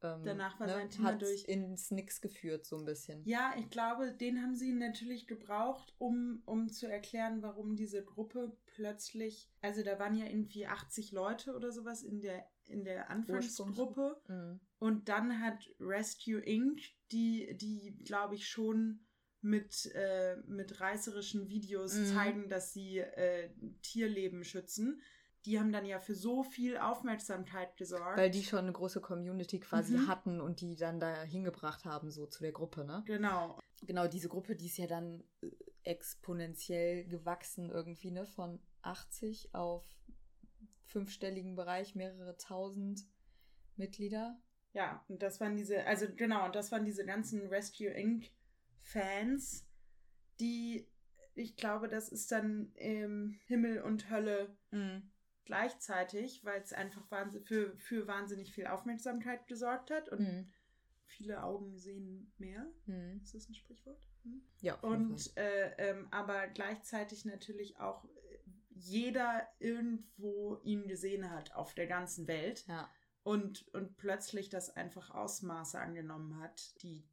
[0.01, 1.45] Ähm, danach war ne, sein Thema durch.
[1.45, 3.23] ins Nix geführt, so ein bisschen.
[3.23, 8.57] Ja, ich glaube, den haben sie natürlich gebraucht, um, um zu erklären, warum diese Gruppe
[8.65, 9.49] plötzlich.
[9.61, 14.21] Also, da waren ja irgendwie 80 Leute oder sowas in der in der Anfangsgruppe.
[14.27, 14.59] Mhm.
[14.79, 19.01] Und dann hat Rescue Inc., die, die glaube ich, schon
[19.41, 22.05] mit, äh, mit reißerischen Videos mhm.
[22.05, 23.49] zeigen, dass sie äh,
[23.81, 25.01] Tierleben schützen.
[25.45, 28.17] Die haben dann ja für so viel Aufmerksamkeit gesorgt.
[28.17, 30.07] Weil die schon eine große Community quasi mhm.
[30.07, 33.03] hatten und die dann da hingebracht haben, so zu der Gruppe, ne?
[33.05, 33.57] Genau.
[33.83, 35.49] Genau, diese Gruppe, die ist ja dann äh,
[35.83, 38.25] exponentiell gewachsen irgendwie, ne?
[38.25, 39.85] Von 80 auf
[40.89, 43.05] fünfstelligen Bereich, mehrere tausend
[43.75, 44.39] Mitglieder.
[44.73, 48.29] Ja, und das waren diese, also genau, und das waren diese ganzen Rescue Inc.
[48.81, 49.67] Fans,
[50.39, 50.87] die,
[51.35, 55.11] ich glaube, das ist dann ähm, Himmel und Hölle mhm.
[55.45, 57.05] gleichzeitig, weil es einfach
[57.43, 60.53] für, für wahnsinnig viel Aufmerksamkeit gesorgt hat und mhm.
[61.05, 62.65] viele Augen sehen mehr.
[62.85, 63.21] Mhm.
[63.21, 64.01] Ist das ein Sprichwort?
[64.23, 64.41] Hm?
[64.61, 64.75] Ja.
[64.79, 68.05] Und äh, ähm, aber gleichzeitig natürlich auch
[68.79, 72.65] jeder irgendwo ihn gesehen hat auf der ganzen Welt.
[72.67, 72.89] Ja.
[73.23, 77.07] Und, und plötzlich das einfach Ausmaße angenommen hat, die,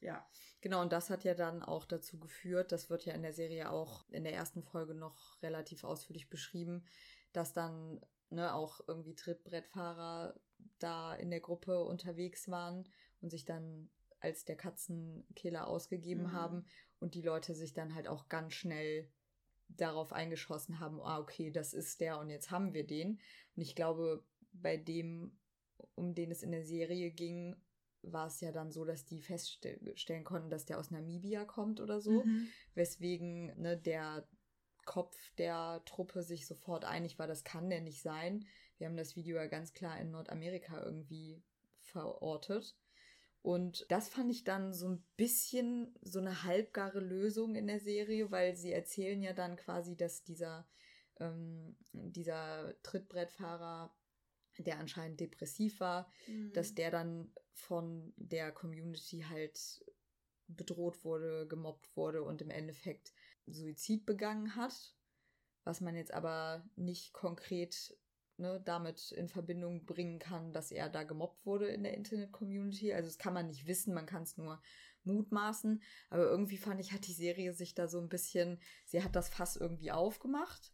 [0.00, 0.26] ja.
[0.60, 3.70] Genau, und das hat ja dann auch dazu geführt, das wird ja in der Serie
[3.70, 6.84] auch in der ersten Folge noch relativ ausführlich beschrieben,
[7.32, 8.00] dass dann
[8.30, 10.38] ne, auch irgendwie Trittbrettfahrer
[10.78, 12.88] da in der Gruppe unterwegs waren
[13.20, 16.32] und sich dann als der Katzenkiller ausgegeben mhm.
[16.32, 16.66] haben
[17.00, 19.10] und die Leute sich dann halt auch ganz schnell
[19.68, 23.20] darauf eingeschossen haben, ah, okay, das ist der und jetzt haben wir den.
[23.56, 25.38] Und ich glaube, bei dem,
[25.94, 27.56] um den es in der Serie ging,
[28.02, 32.00] war es ja dann so, dass die feststellen konnten, dass der aus Namibia kommt oder
[32.00, 32.48] so, mhm.
[32.74, 34.26] weswegen ne, der
[34.84, 38.46] Kopf der Truppe sich sofort einig war, das kann der nicht sein.
[38.78, 41.42] Wir haben das Video ja ganz klar in Nordamerika irgendwie
[41.80, 42.76] verortet.
[43.42, 48.30] Und das fand ich dann so ein bisschen so eine halbgare Lösung in der Serie,
[48.30, 50.68] weil sie erzählen ja dann quasi, dass dieser,
[51.20, 53.94] ähm, dieser Trittbrettfahrer,
[54.58, 56.52] der anscheinend depressiv war, mhm.
[56.52, 59.84] dass der dann von der Community halt
[60.48, 63.12] bedroht wurde, gemobbt wurde und im Endeffekt
[63.46, 64.94] Suizid begangen hat.
[65.64, 67.96] Was man jetzt aber nicht konkret
[68.38, 72.92] ne, damit in Verbindung bringen kann, dass er da gemobbt wurde in der Internet-Community.
[72.92, 74.60] Also das kann man nicht wissen, man kann es nur
[75.04, 75.82] mutmaßen.
[76.10, 79.28] Aber irgendwie fand ich, hat die Serie sich da so ein bisschen, sie hat das
[79.28, 80.72] Fass irgendwie aufgemacht.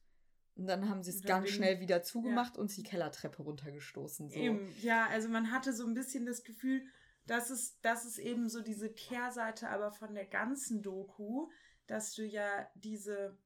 [0.56, 2.60] Und dann haben sie es ganz schnell wieder zugemacht ja.
[2.60, 4.30] und die Kellertreppe runtergestoßen.
[4.30, 4.36] So.
[4.36, 6.86] Eben, ja, also man hatte so ein bisschen das Gefühl,
[7.26, 11.48] dass es, dass es eben so diese Kehrseite aber von der ganzen Doku,
[11.86, 13.36] dass du ja diese,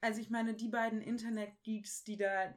[0.00, 2.54] also ich meine, die beiden Internet-Geeks, die da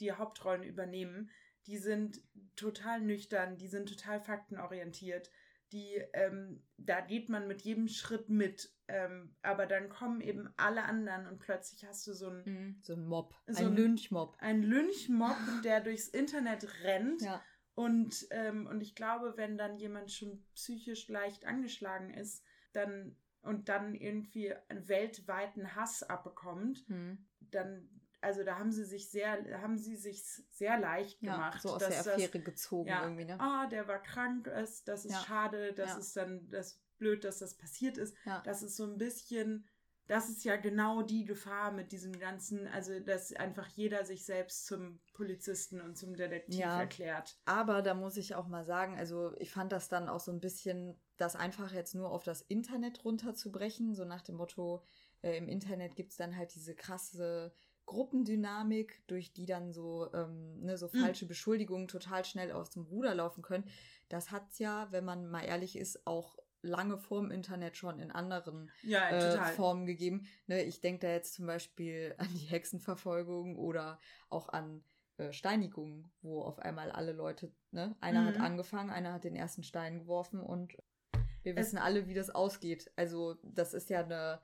[0.00, 1.30] die Hauptrollen übernehmen,
[1.66, 2.20] die sind
[2.54, 5.30] total nüchtern, die sind total faktenorientiert.
[5.72, 8.72] Die, ähm, da geht man mit jedem Schritt mit.
[8.86, 12.92] Ähm, aber dann kommen eben alle anderen und plötzlich hast du so ein, mhm, so
[12.92, 14.36] ein Mob, so ein Lynchmob.
[14.38, 17.22] Ein Lynchmob, der durchs Internet rennt.
[17.22, 17.42] Ja.
[17.74, 23.68] Und, ähm, und ich glaube, wenn dann jemand schon psychisch leicht angeschlagen ist, dann und
[23.68, 27.26] dann irgendwie einen weltweiten Hass abbekommt, Hm.
[27.40, 27.88] dann,
[28.20, 31.62] also da haben sie sich sehr, haben sie sich sehr leicht Ja, gemacht.
[31.62, 33.38] so aus dass der das- Affäre gezogen ja, irgendwie, ne?
[33.40, 35.20] ah, der war krank, das, das ist Ja.
[35.20, 35.98] schade, das Ja.
[35.98, 38.16] ist dann das blöd, dass das passiert ist.
[38.24, 38.40] Ja.
[38.42, 39.66] Das ist so ein bisschen,
[40.06, 44.64] das ist ja genau die Gefahr mit diesem ganzen, also dass einfach jeder sich selbst
[44.66, 46.80] zum Polizisten und zum Detektiv Ja.
[46.80, 47.36] erklärt.
[47.44, 50.40] Aber da muss ich auch mal sagen, also ich fand das dann auch so ein
[50.40, 54.82] bisschen, das einfach jetzt nur auf das Internet runterzubrechen, so nach dem Motto,
[55.22, 57.52] äh, im Internet gibt es dann halt diese krasse
[57.86, 61.00] Gruppendynamik, durch die dann so, ähm, ne, so Mhm.
[61.00, 63.64] falsche Beschuldigungen total schnell aus dem Ruder laufen können.
[64.08, 68.10] Das hat es ja, wenn man mal ehrlich ist, auch lange vorm Internet schon in
[68.10, 69.38] anderen Ja, äh.
[69.54, 70.26] Formen gegeben.
[70.46, 73.98] Ne, ich denke da jetzt zum Beispiel an die Hexenverfolgung oder
[74.30, 74.82] auch an
[75.18, 78.42] äh, Steinigungen, wo auf einmal alle Leute, ne, einer hat Mhm.
[78.42, 80.76] angefangen, einer hat den ersten Stein geworfen und
[81.42, 82.90] wir Es- wissen alle, wie das ausgeht.
[82.96, 84.40] Also das ist ja eine,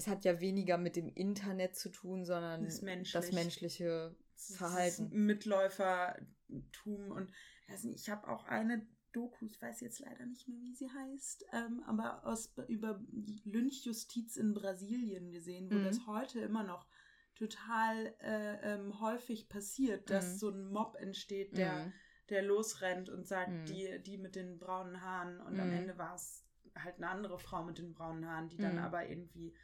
[0.00, 3.12] es hat ja weniger mit dem Internet zu tun, sondern Das menschlich.
[3.12, 5.04] das menschliche Das Verhalten.
[5.04, 7.30] ist Mitläufertum und
[7.68, 11.44] nicht, ich habe auch eine Doku, ich weiß jetzt leider nicht mehr, wie sie heißt,
[11.52, 12.98] ähm, aber aus, über
[13.44, 15.84] Lynchjustiz in Brasilien gesehen, wo Mhm.
[15.84, 16.86] das heute immer noch
[17.34, 20.38] total äh, ähm, häufig passiert, dass Mhm.
[20.38, 21.92] so ein Mob entsteht, der, Mhm.
[22.30, 23.66] der losrennt und sagt, Mhm.
[23.66, 25.74] die, die mit den braunen Haaren und am Mhm.
[25.74, 26.46] Ende war es
[26.78, 28.78] halt eine andere Frau mit den braunen Haaren, die dann Mhm.
[28.78, 29.54] aber irgendwie,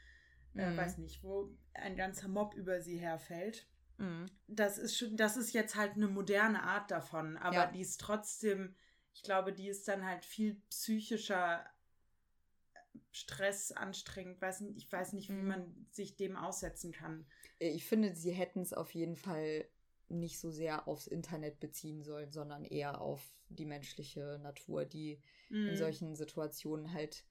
[0.59, 0.77] äh, Mhm.
[0.77, 3.67] weiß nicht, wo ein ganzer Mob über sie herfällt
[3.99, 4.31] Mhm.
[4.47, 7.67] das ist schon, das ist jetzt halt eine moderne Art davon, aber Ja.
[7.73, 8.75] die ist trotzdem,
[9.15, 11.65] ich glaube, die ist dann halt viel psychischer
[13.13, 14.41] Stress anstrengend.
[14.43, 15.49] Weiß nicht, ich weiß nicht, wie Mhm.
[15.49, 17.27] man sich dem aussetzen kann.
[17.59, 19.67] Äh, Ich finde, sie hätten es auf jeden Fall
[20.09, 25.61] nicht so sehr aufs Internet beziehen sollen, sondern eher auf die menschliche Natur, die in
[25.73, 25.77] Mhm.
[25.77, 27.25] solchen Situationen halt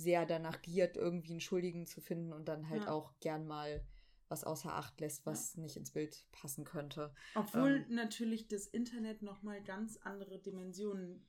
[0.00, 2.90] sehr danach giert, irgendwie einen Schuldigen zu finden und dann halt Ja.
[2.92, 3.84] auch gern mal
[4.28, 7.12] was außer Acht lässt, was nicht ins Bild passen könnte.
[7.34, 11.26] Obwohl ähm, natürlich das Internet nochmal ganz andere Dimensionen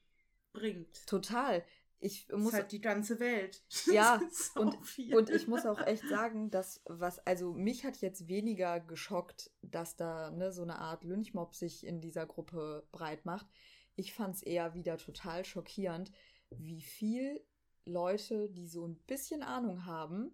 [0.54, 1.08] bringt.
[1.08, 1.64] Total.
[2.00, 3.64] Ich Das muss ist halt die ganze Welt.
[3.92, 5.16] Ja, so und, viel.
[5.16, 9.96] und ich muss auch echt sagen, dass was, also mich hat jetzt weniger geschockt, dass
[9.96, 13.48] da ne, so eine Art Lynchmob sich in dieser Gruppe breit macht.
[13.96, 16.12] Ich fand es eher wieder total schockierend,
[16.50, 17.44] wie viel
[17.86, 20.32] Leute, die so ein bisschen Ahnung haben,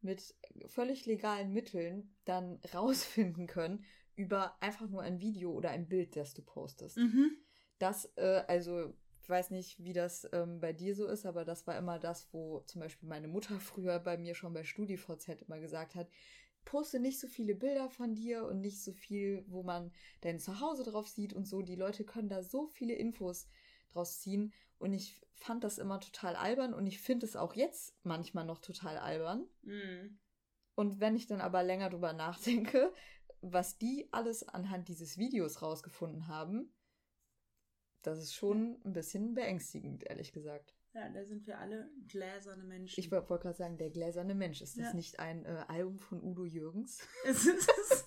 [0.00, 0.34] mit
[0.66, 3.84] völlig legalen Mitteln dann rausfinden können
[4.14, 6.96] über einfach nur ein Video oder ein Bild, das du postest.
[6.96, 7.30] Mhm.
[7.78, 11.66] Das, äh, also, ich weiß nicht, wie das ähm, bei dir so ist, aber das
[11.66, 15.60] war immer das, wo zum Beispiel meine Mutter früher bei mir schon bei StudiVZ immer
[15.60, 16.08] gesagt hat,
[16.64, 20.82] poste nicht so viele Bilder von dir und nicht so viel, wo man dein Zuhause
[20.82, 21.62] drauf sieht und so.
[21.62, 23.48] Die Leute können da so viele Infos
[23.92, 27.94] draus ziehen und ich fand das immer total albern und ich finde es auch jetzt
[28.02, 29.48] manchmal noch total albern.
[29.62, 30.18] Mhm.
[30.74, 32.92] Und wenn ich dann aber länger drüber nachdenke,
[33.40, 36.72] was die alles anhand dieses Videos rausgefunden haben,
[38.02, 40.74] das ist schon ein bisschen beängstigend, ehrlich gesagt.
[40.94, 42.98] Ja, da sind wir alle gläserne Menschen.
[42.98, 44.60] Ich wollte gerade sagen, der gläserne Mensch.
[44.62, 44.94] Ist das Ja.
[44.94, 47.06] nicht ein äh, Album von Udo Jürgens?
[47.24, 48.06] es ist, es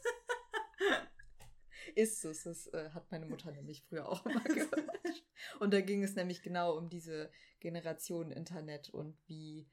[1.95, 2.43] Ist es.
[2.43, 5.23] Das äh, hat meine Mutter nämlich früher auch immer gehört.
[5.59, 9.67] Und da ging es nämlich genau um diese Generation Internet und wie,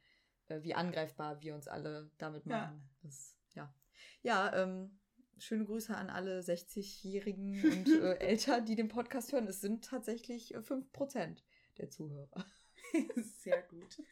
[0.49, 2.59] äh, wie angreifbar wir uns alle damit Ja.
[2.59, 2.89] machen.
[3.03, 3.75] Das, ja,
[4.23, 4.99] ja ähm,
[5.39, 9.47] schöne Grüße an alle 60-Jährigen und äh, älter, die den Podcast hören.
[9.47, 11.43] Es sind tatsächlich äh, 5%
[11.79, 12.45] der Zuhörer.
[13.17, 14.03] Sehr gut.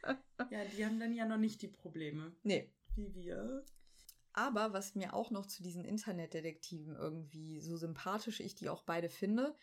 [0.51, 3.65] Ja, die haben dann ja noch nicht die Probleme, Nee, wie wir.
[4.33, 9.09] Aber was mir auch noch zu diesen Internetdetektiven irgendwie so sympathisch ich die auch beide
[9.09, 9.57] finde,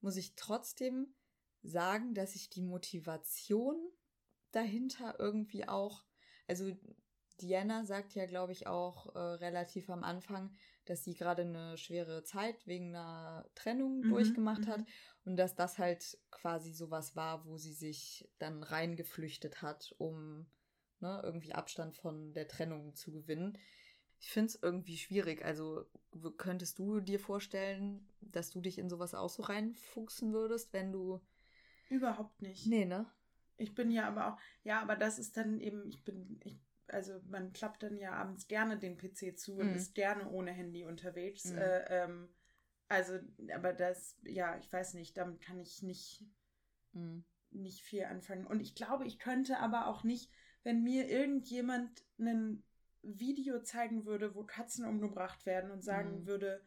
[0.00, 1.12] muss ich trotzdem
[1.62, 3.76] sagen, dass ich die Motivation
[4.52, 6.04] dahinter irgendwie auch,
[6.48, 6.72] also
[7.40, 10.52] Diana sagt ja, glaube ich, auch äh, relativ am Anfang,
[10.84, 14.66] dass sie gerade eine schwere Zeit wegen einer Trennung Mhm, durchgemacht mhm.
[14.66, 14.84] hat
[15.24, 20.46] und dass das halt quasi sowas war, wo sie sich dann reingeflüchtet hat, um
[21.00, 23.56] ne, irgendwie Abstand von der Trennung zu gewinnen.
[24.20, 25.44] Ich finde es irgendwie schwierig.
[25.44, 25.86] Also
[26.36, 31.20] könntest du dir vorstellen, dass du dich in sowas auch so reinfuchsen würdest, wenn du.
[31.90, 32.66] Überhaupt nicht.
[32.66, 33.06] Nee, ne?
[33.58, 37.20] Ich bin ja aber auch, ja, aber das ist dann eben, ich bin, ich, also
[37.28, 39.74] man klappt dann ja abends gerne den PC zu und Mhm.
[39.76, 41.44] ist gerne ohne Handy unterwegs.
[41.44, 41.58] Mhm.
[41.58, 42.28] Äh, ähm,
[42.88, 43.18] also,
[43.54, 46.24] aber das, ja, ich weiß nicht, damit kann ich nicht,
[46.92, 47.24] Mhm.
[47.50, 48.46] nicht viel anfangen.
[48.46, 50.30] Und ich glaube, ich könnte aber auch nicht,
[50.62, 52.62] wenn mir irgendjemand ein
[53.02, 56.26] Video zeigen würde, wo Katzen umgebracht werden und sagen Mhm.
[56.26, 56.64] würde,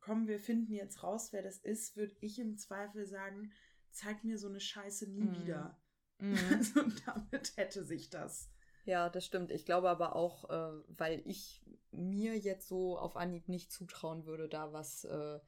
[0.00, 3.52] komm, wir finden jetzt raus, wer das ist, würde ich im Zweifel sagen,
[3.94, 5.40] zeig mir so eine Scheiße nie Mhm.
[5.42, 5.80] wieder.
[6.18, 6.34] Mhm.
[6.64, 8.50] Also damit hätte sich das.
[8.84, 9.50] Ja, das stimmt.
[9.50, 14.48] Ich glaube aber auch, äh, weil ich mir jetzt so auf Anhieb nicht zutrauen würde,
[14.48, 15.40] da was, äh,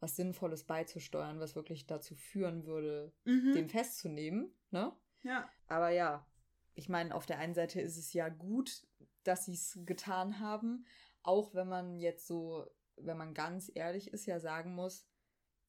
[0.00, 3.52] was Sinnvolles beizusteuern, was wirklich dazu führen würde, Mhm.
[3.52, 4.52] den festzunehmen.
[4.70, 4.92] Ne?
[5.22, 5.48] Ja.
[5.68, 6.26] Aber ja,
[6.74, 8.86] ich meine, auf der einen Seite ist es ja gut,
[9.22, 10.86] dass sie es getan haben,
[11.22, 15.06] auch wenn man jetzt so, wenn man ganz ehrlich ist, ja sagen muss,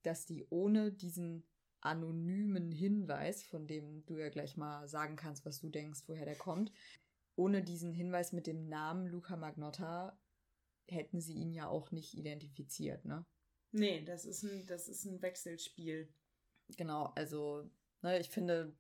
[0.03, 1.45] dass die ohne diesen
[1.81, 6.37] anonymen Hinweis, von dem du ja gleich mal sagen kannst, was du denkst, woher der
[6.37, 6.71] kommt,
[7.35, 10.19] ohne diesen Hinweis mit dem Namen Luca Magnotta
[10.87, 13.25] hätten sie ihn ja auch nicht identifiziert, ne?
[13.71, 16.13] Nee, das ist ein, das ist ein Wechselspiel.
[16.77, 17.69] Genau, also
[18.01, 18.75] ne, ich finde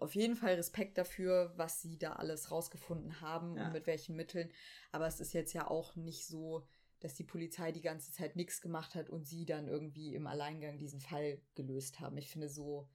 [0.00, 3.66] auf jeden Fall Respekt dafür, was sie da alles rausgefunden haben Ja.
[3.66, 4.50] und mit welchen Mitteln.
[4.92, 6.66] Aber es ist jetzt ja auch nicht so,
[7.00, 10.78] dass die Polizei die ganze Zeit nichts gemacht hat und sie dann irgendwie im Alleingang
[10.78, 12.16] diesen Fall gelöst haben.
[12.18, 12.88] Ich finde so,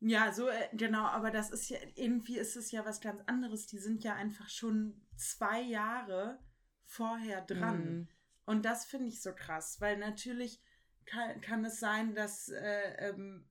[0.00, 3.66] Ja, so, äh, genau, aber das ist ja, irgendwie ist es ja was ganz anderes.
[3.66, 6.38] Die sind ja einfach schon zwei Jahre
[6.84, 8.00] vorher dran.
[8.00, 8.08] mm,
[8.44, 10.60] Und das finde ich so krass, weil natürlich
[11.06, 13.48] kann, kann es sein, dass, äh, ähm,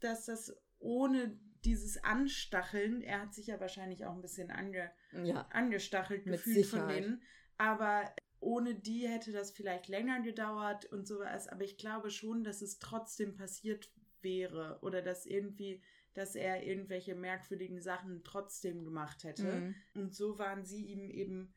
[0.00, 5.42] dass das ohne dieses Anstacheln, er hat sich ja wahrscheinlich auch ein bisschen ange, ja,
[5.50, 7.22] angestachelt gefühlt von denen,
[7.58, 12.62] aber ohne die hätte das vielleicht länger gedauert und sowas, aber ich glaube schon, dass
[12.62, 13.90] es trotzdem passiert
[14.22, 15.82] wäre oder dass irgendwie,
[16.14, 19.44] dass er irgendwelche merkwürdigen Sachen trotzdem gemacht hätte.
[19.44, 21.54] mm, Und so waren sie ihm eben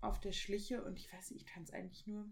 [0.00, 2.28] auf der Schliche und ich weiß nicht, ich kann es eigentlich nur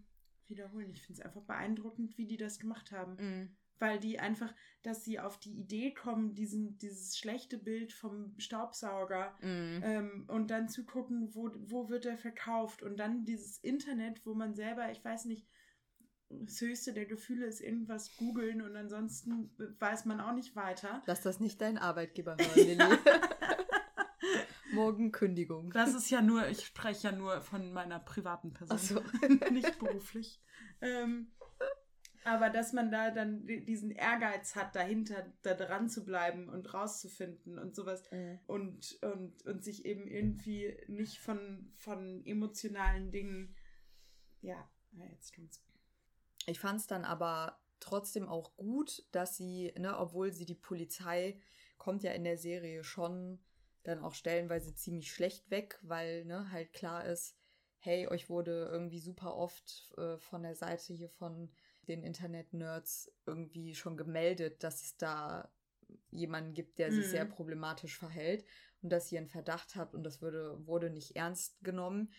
[0.47, 0.91] wiederholen.
[0.91, 3.17] Ich finde es einfach beeindruckend, wie die das gemacht haben.
[3.17, 8.35] mm, Weil die einfach, dass sie auf die Idee kommen, diesen, dieses schlechte Bild vom
[8.39, 9.83] Staubsauger mm.
[9.83, 14.35] ähm, und dann zu gucken, wo, wo wird er verkauft und dann dieses Internet, wo
[14.35, 15.49] man selber, ich weiß nicht,
[16.31, 21.03] das höchste der Gefühle ist irgendwas googeln und ansonsten weiß man auch nicht weiter.
[21.07, 22.85] Lass das nicht dein Arbeitgeber hören, Lilly.
[24.73, 25.71] Morgen Kündigung.
[25.73, 29.03] Das ist ja nur, ich spreche ja nur von meiner privaten Person, so.
[29.51, 30.41] nicht beruflich.
[30.81, 31.33] Ähm,
[32.25, 36.73] aber dass man da dann di- diesen Ehrgeiz hat, dahinter da dran zu bleiben und
[36.73, 38.35] rauszufinden und sowas Mm.
[38.47, 43.55] und, und, und sich eben irgendwie nicht von, von emotionalen Dingen,
[44.43, 44.69] ja,
[45.11, 45.63] jetzt tun's.
[46.47, 51.41] Ich fand es dann aber trotzdem auch gut, dass sie, ne, obwohl sie die Polizei
[51.79, 53.39] kommt ja in der Serie schon
[53.83, 57.37] dann auch stellenweise ziemlich schlecht weg, weil ne, halt klar ist,
[57.79, 61.51] hey, euch wurde irgendwie super oft äh, von der Seite hier von
[61.91, 65.51] den Internet-Nerds irgendwie schon gemeldet, dass es da
[66.11, 67.11] jemanden gibt, der sich Mhm.
[67.11, 68.45] sehr problematisch verhält
[68.83, 72.13] und dass ihr einen Verdacht habt und das würde, wurde nicht ernst genommen.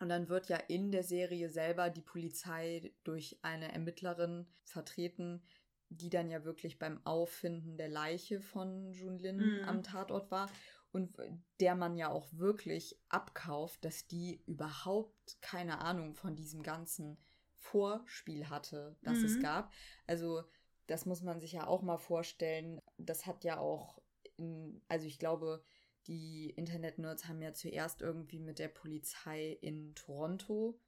[0.00, 5.42] Und dann wird ja in der Serie selber die Polizei durch eine Ermittlerin vertreten,
[5.88, 9.64] die dann ja wirklich beim Auffinden der Leiche von Junlin Mhm.
[9.64, 10.50] am Tatort war
[10.92, 11.16] und
[11.60, 17.16] der man ja auch wirklich abkauft, dass die überhaupt keine Ahnung von diesem ganzen
[17.64, 19.42] Vorspiel hatte, das es Mhm.
[19.42, 19.72] gab.
[20.06, 20.44] Also
[20.86, 22.80] das muss man sich ja auch mal vorstellen.
[22.98, 24.02] Das hat ja auch,
[24.36, 25.64] in, also ich glaube,
[26.06, 30.78] die Internet-Nerds haben ja zuerst irgendwie mit der Polizei in Toronto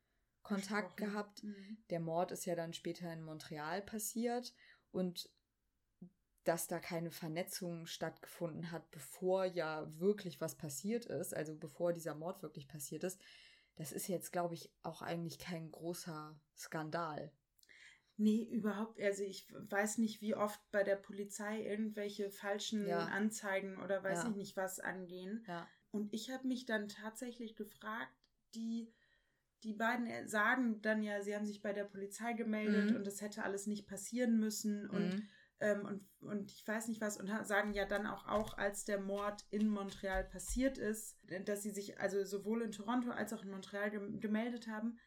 [0.43, 1.13] Kontakt Gesprochen.
[1.13, 1.45] gehabt.
[1.45, 1.79] Mhm.
[1.91, 4.55] Der Mord ist ja dann später in Montreal passiert
[4.93, 5.31] und
[6.45, 12.15] dass da keine Vernetzung stattgefunden hat, bevor ja wirklich was passiert ist, also bevor dieser
[12.15, 13.21] Mord wirklich passiert ist,
[13.77, 17.33] das ist jetzt, glaube ich, auch eigentlich kein großer Skandal.
[18.19, 18.99] Nee, überhaupt.
[19.01, 23.05] Also ich weiß nicht, wie oft bei der Polizei irgendwelche falschen Ja.
[23.07, 24.31] Anzeigen oder weiß Ja.
[24.31, 25.45] ich nicht was angehen.
[25.47, 25.69] Ja.
[25.91, 28.13] Und ich habe mich dann tatsächlich gefragt,
[28.55, 28.91] die,
[29.65, 32.97] die beiden sagen dann ja, sie haben sich bei der Polizei gemeldet Mhm.
[32.97, 35.29] und das hätte alles nicht passieren müssen und, Mhm.
[35.61, 39.01] Ähm, und, und ich weiß nicht was und sagen ja dann auch, auch, als der
[39.01, 43.51] Mord in Montreal passiert ist, dass sie sich also sowohl in Toronto als auch in
[43.51, 44.99] Montreal gem gemeldet haben.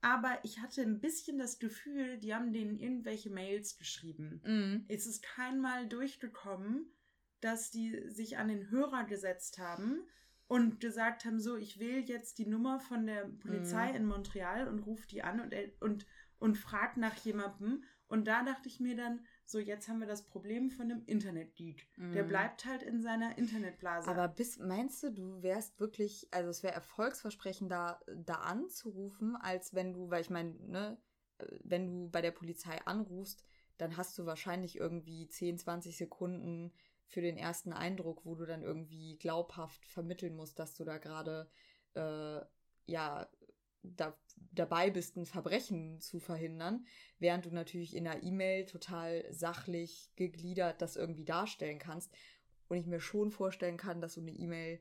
[0.00, 4.42] Aber ich hatte ein bisschen das Gefühl, die haben denen irgendwelche Mails geschrieben.
[4.44, 4.84] Mhm.
[4.88, 6.92] Es ist keinmal durchgekommen,
[7.40, 10.06] dass die sich an den Hörer gesetzt haben
[10.46, 13.96] und gesagt haben, so, ich wähle jetzt die Nummer von der Polizei Mhm.
[13.96, 16.06] in Montreal und rufe die an und, und,
[16.38, 17.82] und frag nach jemandem.
[18.06, 21.86] Und da dachte ich mir dann, so, jetzt haben wir das Problem von dem Internet-Geek.
[22.14, 22.28] Der Mhm.
[22.28, 24.08] bleibt halt in seiner Internetblase.
[24.08, 29.74] Aber bis, meinst du, du wärst wirklich, also es wäre erfolgsversprechend, da, da anzurufen, als
[29.74, 30.98] wenn du, weil ich meine, ne,
[31.38, 33.44] äh, wenn du bei der Polizei anrufst,
[33.76, 36.72] dann hast du wahrscheinlich irgendwie 10, 20 Sekunden
[37.06, 41.50] für den ersten Eindruck, wo du dann irgendwie glaubhaft vermitteln musst, dass du da gerade,
[41.94, 42.40] äh,
[42.86, 43.28] ja,
[43.84, 44.16] da,
[44.52, 46.86] dabei bist, ein Verbrechen zu verhindern,
[47.18, 52.12] während du natürlich in einer E-Mail total sachlich gegliedert das irgendwie darstellen kannst.
[52.68, 54.80] und ich mir schon vorstellen kann, dass so eine E-Mail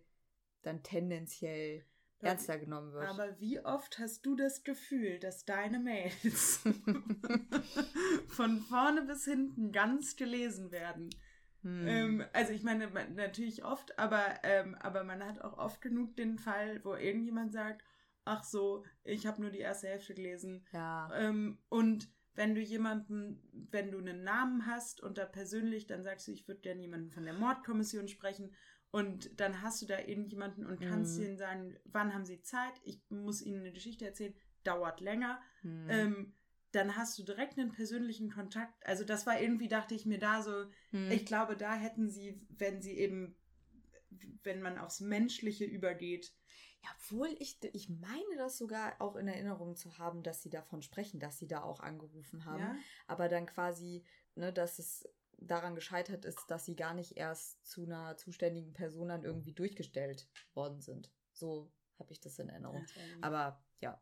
[0.61, 1.85] dann tendenziell
[2.23, 3.07] ernster genommen wird.
[3.09, 6.63] Aber wie oft hast du das Gefühl, dass deine Mails
[8.29, 11.09] von vorne bis hinten ganz gelesen werden?
[11.63, 11.87] Hm.
[11.87, 16.37] Ähm, also ich meine, natürlich oft, aber, ähm, aber man hat auch oft genug den
[16.37, 17.83] Fall, wo irgendjemand sagt,
[18.25, 20.65] ach so, ich habe nur die erste Hälfte gelesen.
[20.71, 21.09] Ja.
[21.15, 26.27] Ähm, und wenn du jemanden, wenn du einen Namen hast und da persönlich, dann sagst
[26.27, 28.55] du, ich würde gerne jemanden von der Mordkommission sprechen
[28.91, 31.25] und dann hast du da irgendjemanden und kannst mhm.
[31.25, 35.41] ihnen sagen, wann haben sie Zeit, ich muss ihnen eine Geschichte erzählen, dauert länger.
[35.61, 35.87] Mhm.
[35.89, 36.33] Ähm,
[36.71, 38.85] dann hast du direkt einen persönlichen Kontakt.
[38.85, 41.11] Also das war irgendwie, dachte ich mir da so, mhm.
[41.11, 43.35] ich glaube, da hätten sie, wenn sie eben,
[44.43, 46.33] wenn man aufs Menschliche übergeht,
[46.83, 50.81] ja, obwohl ich, ich meine das sogar auch in Erinnerung zu haben, dass sie davon
[50.81, 52.59] sprechen, dass sie da auch angerufen haben.
[52.59, 52.75] Ja?
[53.07, 54.03] Aber dann quasi,
[54.35, 55.07] ne, dass es
[55.37, 60.27] daran gescheitert ist, dass sie gar nicht erst zu einer zuständigen Person dann irgendwie durchgestellt
[60.53, 61.09] worden sind.
[61.31, 62.85] So habe ich das in Erinnerung.
[63.21, 64.01] Aber ja,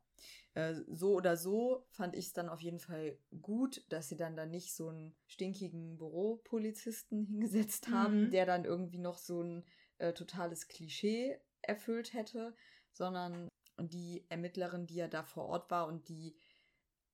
[0.54, 4.36] äh, so oder so fand ich es dann auf jeden Fall gut, dass sie dann
[4.36, 8.32] da nicht so einen stinkigen Büropolizisten hingesetzt haben, mhm.
[8.32, 9.66] der dann irgendwie noch so ein
[9.98, 12.56] äh, totales Klischee erfüllt hätte,
[12.94, 13.48] sondern
[13.80, 16.36] die Ermittlerin, die ja da vor Ort war und die,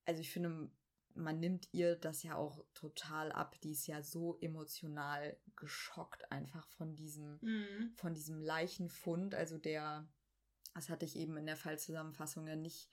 [0.06, 0.70] also ich finde,
[1.18, 3.60] man nimmt ihr das ja auch total ab.
[3.62, 7.94] Die ist ja so emotional geschockt einfach von diesem, mhm.
[7.96, 9.36] von diesem Leichenfund.
[9.36, 10.08] Also der,
[10.76, 12.90] das hatte ich eben in der Fallzusammenfassung ja nicht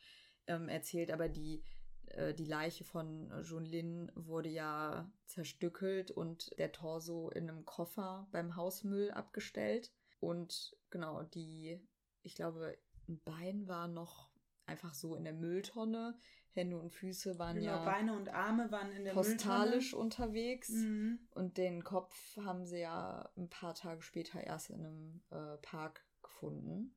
[0.46, 1.62] ähm, erzählt, aber die,
[2.06, 8.56] äh, die Leiche von Junlin wurde ja zerstückelt und der Torso in einem Koffer beim
[8.56, 9.92] Hausmüll abgestellt.
[10.20, 11.86] Und genau, die,
[12.24, 12.76] ich glaube,
[13.08, 14.30] ein Bein war noch
[14.66, 16.18] einfach so in der Mülltonne.
[16.52, 17.84] Hände und Füße waren genau, ja.
[17.84, 20.04] Beine und Arme waren in der postalisch Mülltonne.
[20.04, 20.68] unterwegs.
[20.68, 21.18] Mhm.
[21.30, 26.06] Und den Kopf haben sie ja ein paar Tage später erst in einem äh, Park
[26.22, 26.94] gefunden.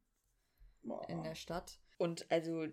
[0.84, 1.10] Boah.
[1.10, 1.80] In der Stadt.
[1.98, 2.68] Und also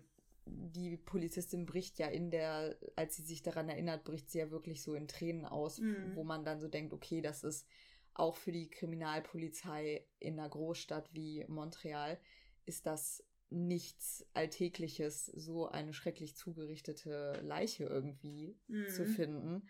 [0.45, 4.83] die Polizistin bricht ja in der, als sie sich daran erinnert, bricht sie ja wirklich
[4.83, 6.15] so in Tränen aus, mhm.
[6.15, 7.67] wo man dann so denkt, okay, das ist
[8.13, 12.19] auch für die Kriminalpolizei in einer Großstadt wie Montreal,
[12.65, 18.89] ist das nichts Alltägliches, so eine schrecklich zugerichtete Leiche irgendwie mhm.
[18.89, 19.69] zu finden.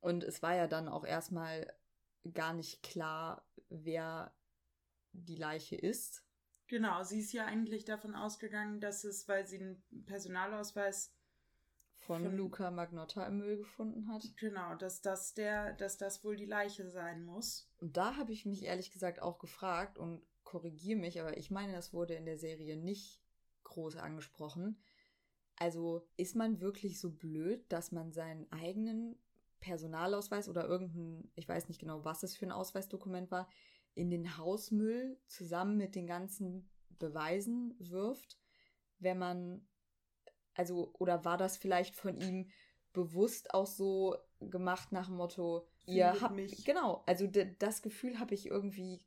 [0.00, 1.72] Und es war ja dann auch erstmal
[2.32, 4.34] gar nicht klar, wer
[5.12, 6.24] die Leiche ist.
[6.66, 11.14] Genau, sie ist ja eigentlich davon ausgegangen, dass es, weil sie einen Personalausweis
[11.98, 14.24] von, von Luca Magnotta im Müll gefunden hat.
[14.38, 17.70] Genau, dass das der, dass das wohl die Leiche sein muss.
[17.78, 21.72] Und da habe ich mich ehrlich gesagt auch gefragt und korrigiere mich, aber ich meine,
[21.72, 23.22] das wurde in der Serie nicht
[23.64, 24.76] groß angesprochen.
[25.56, 29.16] Also ist man wirklich so blöd, dass man seinen eigenen
[29.60, 33.48] Personalausweis oder irgendein, ich weiß nicht genau, was es für ein Ausweisdokument war,
[33.94, 38.38] in den Hausmüll zusammen mit den ganzen Beweisen wirft,
[38.98, 39.66] wenn man,
[40.52, 42.50] also, oder war das vielleicht von ihm
[42.92, 46.64] bewusst auch so gemacht nach dem Motto, ihr habt mich.
[46.66, 47.26] Genau, also
[47.58, 49.00] das Gefühl habe ich irgendwie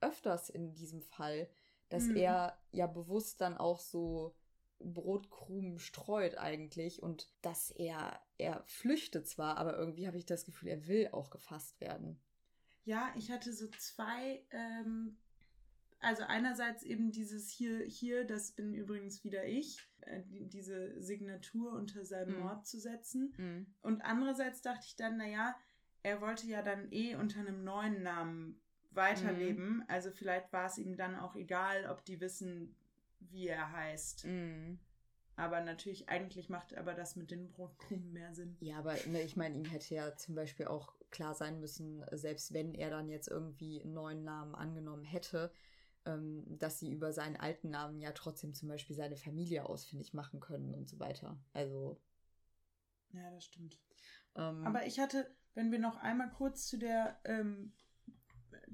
[0.00, 1.48] öfters in diesem Fall,
[1.88, 2.16] dass mhm.
[2.16, 4.34] er ja bewusst dann auch so
[4.80, 10.68] Brotkrumen streut eigentlich und dass er, er flüchtet zwar, aber irgendwie habe ich das Gefühl,
[10.68, 12.18] er will auch gefasst werden.
[12.84, 15.18] Ja, ich hatte so zwei, ähm,
[16.00, 22.04] also einerseits eben dieses hier, hier, das bin übrigens wieder ich, äh, diese Signatur unter
[22.04, 22.40] seinem mhm.
[22.40, 23.34] Mord zu setzen.
[23.36, 23.74] Mhm.
[23.82, 25.54] Und andererseits dachte ich dann, naja,
[26.02, 28.59] er wollte ja dann eh unter einem neuen Namen
[28.90, 29.76] weiterleben.
[29.76, 29.84] Mhm.
[29.88, 32.74] Also vielleicht war es ihm dann auch egal, ob die wissen,
[33.20, 34.24] wie er heißt.
[34.26, 34.78] Mhm.
[35.36, 38.56] Aber natürlich, eigentlich macht aber das mit den Brotkrumen mehr Sinn.
[38.60, 42.52] Ja, aber ne, ich meine, ihm hätte ja zum Beispiel auch klar sein müssen, selbst
[42.52, 45.50] wenn er dann jetzt irgendwie einen neuen Namen angenommen hätte,
[46.06, 50.40] ähm, dass sie über seinen alten Namen ja trotzdem zum Beispiel seine Familie ausfindig machen
[50.40, 51.38] können und so weiter.
[51.52, 51.98] Also.
[53.12, 53.78] Ja, das stimmt.
[54.36, 57.72] Ähm, aber ich hatte, wenn wir noch einmal kurz zu der ähm,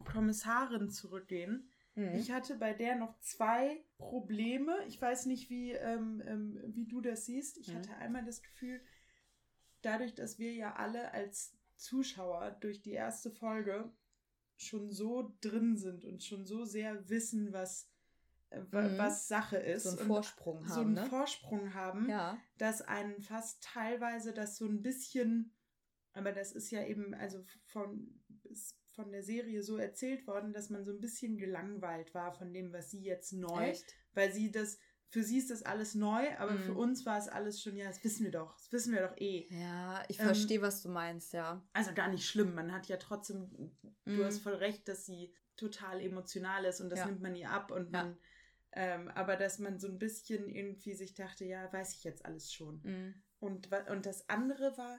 [0.04, 1.68] Kommissarin zurückgehen.
[1.96, 2.14] Mhm.
[2.14, 4.76] Ich hatte bei der noch zwei Probleme.
[4.86, 7.56] Ich weiß nicht, wie, ähm, ähm, wie du das siehst.
[7.58, 7.78] Ich mhm.
[7.78, 8.80] hatte einmal das Gefühl,
[9.82, 13.90] dadurch, dass wir ja alle als Zuschauer durch die erste Folge
[14.56, 17.90] schon so drin sind und schon so sehr wissen, was,
[18.50, 18.98] äh, mhm.
[18.98, 19.84] was Sache ist.
[19.84, 20.74] So einen Vorsprung haben.
[20.74, 21.06] So einen ne?
[21.06, 22.38] Vorsprung haben, ja.
[22.58, 25.54] dass einen fast teilweise das so ein bisschen,
[26.12, 28.20] aber das ist ja eben, also von,
[28.96, 32.72] von der Serie so erzählt worden, dass man so ein bisschen gelangweilt war von dem,
[32.72, 33.94] was sie jetzt neu, Echt?
[34.14, 34.78] weil sie das,
[35.10, 36.62] für sie ist das alles neu, aber Mhm.
[36.62, 39.16] für uns war es alles schon, ja, das wissen wir doch, das wissen wir doch
[39.18, 39.46] eh.
[39.50, 41.62] Ja, ich Ähm, verstehe, was du meinst, ja.
[41.74, 43.50] Also gar nicht schlimm, man hat ja trotzdem,
[44.06, 44.24] du Mhm.
[44.24, 47.06] hast voll recht, dass sie total emotional ist und das Ja.
[47.06, 48.02] nimmt man ihr ab und Ja.
[48.04, 48.18] man,
[48.72, 52.52] ähm, aber dass man so ein bisschen irgendwie sich dachte, ja, weiß ich jetzt alles
[52.52, 52.80] schon.
[52.82, 53.22] Mhm.
[53.40, 54.98] Und, und das andere war,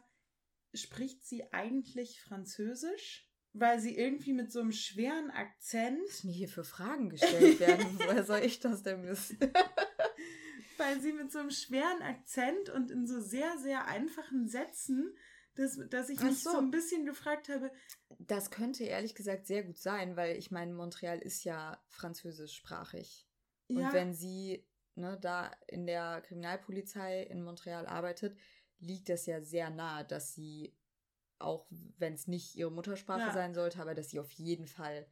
[0.73, 3.26] spricht sie eigentlich Französisch?
[3.59, 7.85] Weil sie irgendwie mit so einem schweren Akzent, Was mir hier für Fragen gestellt werden,
[7.99, 9.37] woher soll ich das denn wissen?
[10.77, 15.15] weil sie mit so einem schweren Akzent und in so sehr, sehr einfachen Sätzen,
[15.55, 16.51] dass, dass ich mich so.
[16.51, 16.57] so.
[16.59, 17.71] ein bisschen gefragt habe,
[18.19, 23.27] Das könnte ehrlich gesagt sehr gut sein, weil ich meine, Montreal ist ja französischsprachig.
[23.67, 28.37] ja, Und wenn sie ne, da in der Kriminalpolizei in Montreal arbeitet,
[28.79, 30.75] liegt das ja sehr nahe, dass sie,
[31.39, 31.67] auch
[31.97, 33.33] wenn es nicht ihre Muttersprache Ja.
[33.33, 35.07] sein sollte, aber dass sie auf jeden Fall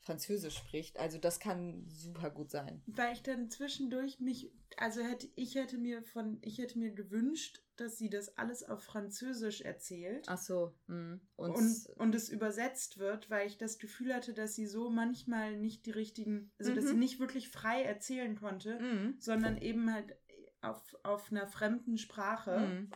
[0.00, 0.98] Französisch spricht.
[0.98, 2.82] Also das kann super gut sein.
[2.86, 7.62] weil ich dann zwischendurch mich, also hätte ich hätte mir von, ich hätte mir gewünscht,
[7.76, 10.24] dass sie das alles auf Französisch erzählt.
[10.28, 10.72] Ach so.
[10.86, 11.18] mh.
[11.36, 15.56] Und, und, und es übersetzt wird, weil ich das Gefühl hatte, dass sie so manchmal
[15.56, 16.88] nicht die richtigen, also dass Mhm.
[16.88, 19.16] sie nicht wirklich frei erzählen konnte, Mhm.
[19.18, 20.16] sondern eben halt
[20.60, 22.58] auf, auf einer fremden Sprache.
[22.58, 22.90] Mhm.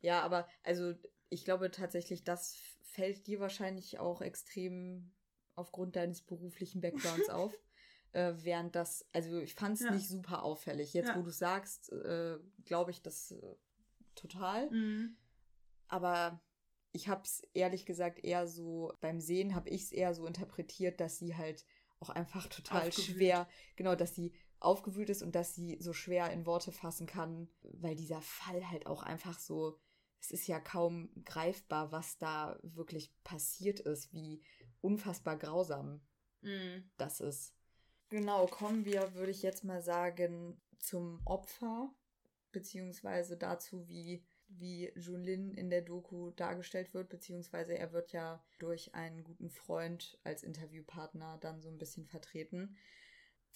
[0.00, 0.94] Ja, aber also
[1.32, 5.12] ich glaube tatsächlich, das fällt dir wahrscheinlich auch extrem
[5.54, 7.52] aufgrund deines beruflichen Backgrounds auf.
[8.12, 9.92] Äh, während das, also ich fand es Ja.
[9.92, 10.92] nicht super auffällig.
[10.92, 11.18] Jetzt, Ja.
[11.18, 13.56] wo du sagst, äh, glaube ich das äh,
[14.14, 14.70] total.
[14.70, 15.16] Mhm.
[15.88, 16.42] Aber
[16.92, 21.00] ich habe es ehrlich gesagt eher so, beim Sehen habe ich es eher so interpretiert,
[21.00, 21.64] dass sie halt
[22.00, 23.16] auch einfach total Aufgewühlt.
[23.16, 27.48] schwer, genau, dass sie aufgewühlt ist und dass sie so schwer in Worte fassen kann,
[27.62, 29.78] weil dieser Fall halt auch einfach so,
[30.22, 34.40] es ist ja kaum greifbar, was da wirklich passiert ist, wie
[34.80, 36.00] unfassbar grausam
[36.42, 36.90] Mhm.
[36.96, 37.54] das ist.
[38.08, 41.92] Genau, kommen wir, würde ich jetzt mal sagen, zum Opfer,
[42.52, 48.94] beziehungsweise dazu, wie, wie Junlin in der Doku dargestellt wird, beziehungsweise er wird ja durch
[48.94, 52.76] einen guten Freund als Interviewpartner dann so ein bisschen vertreten.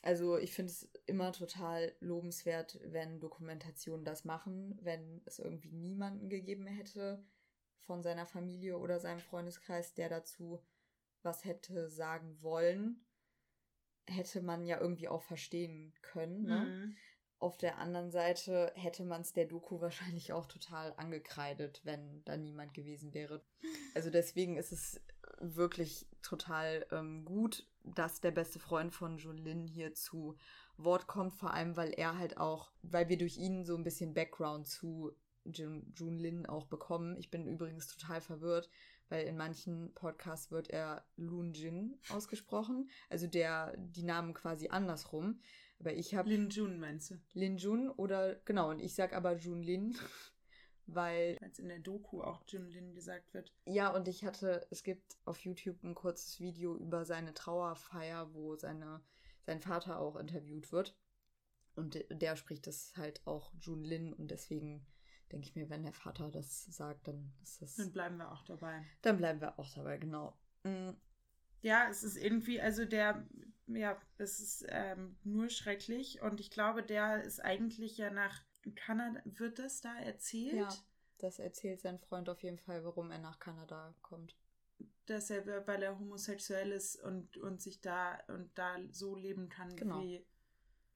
[0.06, 6.28] Also ich finde es immer total lobenswert, wenn Dokumentationen das machen, wenn es irgendwie niemanden
[6.28, 7.24] gegeben hätte
[7.86, 10.62] von seiner Familie oder seinem Freundeskreis, der dazu
[11.22, 13.04] was hätte sagen wollen,
[14.06, 16.44] hätte man ja irgendwie auch verstehen können.
[16.44, 16.60] Ne?
[16.60, 16.96] Mhm.
[17.40, 22.36] Auf der anderen Seite hätte man es der Doku wahrscheinlich auch total angekreidet, wenn da
[22.36, 23.44] niemand gewesen wäre.
[23.96, 25.00] Also deswegen ist es
[25.40, 30.36] wirklich total ähm, gut, dass der beste Freund von Junlin hier zu
[30.76, 34.14] Wort kommt, vor allem weil er halt auch, weil wir durch ihn so ein bisschen
[34.14, 35.12] Background zu
[35.44, 37.16] Jun Junlin auch bekommen.
[37.16, 38.68] Ich bin übrigens total verwirrt,
[39.08, 45.40] weil in manchen Podcasts wird er Loon Jin ausgesprochen, also der die Namen quasi andersrum.
[45.78, 47.14] Aber ich habe Lin Jun meinst du?
[47.34, 49.96] Lin Jun oder genau, und ich sag aber Jun Lin,
[50.86, 53.52] weil Als in der Doku auch Jun Lin gesagt wird.
[53.66, 58.56] ja, und ich hatte, es gibt auf YouTube ein kurzes Video über seine Trauerfeier, wo
[58.56, 59.00] seine,
[59.44, 60.96] sein Vater auch interviewt wird.
[61.74, 64.86] Und de- der spricht das halt auch Jun Lin und deswegen
[65.30, 67.76] denke ich mir, wenn der Vater das sagt, dann ist das.
[67.76, 68.82] Dann bleiben wir auch dabei.
[69.02, 70.38] Dann bleiben wir auch dabei, genau.
[70.62, 70.90] Mm,
[71.62, 73.26] Ja, es ist irgendwie, also der,
[73.66, 78.42] ja, es ist ähm, nur schrecklich und ich glaube, der ist eigentlich ja nach
[78.74, 80.54] Kanada, wird das da erzählt?
[80.54, 80.68] Ja.
[81.18, 84.36] Das erzählt sein Freund auf jeden Fall, warum er nach Kanada kommt.
[85.06, 89.74] Dass er, weil er homosexuell ist und, und sich da und da so leben kann,
[89.76, 90.02] Genau.
[90.02, 90.26] wie,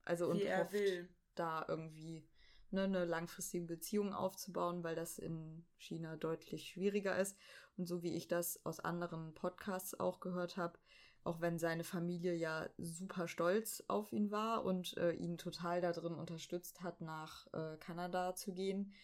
[0.04, 1.08] Also und wie er will.
[1.36, 2.28] da irgendwie
[2.70, 7.38] ne, eine langfristige Beziehung aufzubauen, weil das in China deutlich schwieriger ist.
[7.76, 10.78] Und so wie ich das aus anderen Podcasts auch gehört habe,
[11.24, 16.14] auch wenn seine Familie ja super stolz auf ihn war und äh, ihn total darin
[16.14, 18.94] unterstützt hat, nach äh, Kanada zu gehen,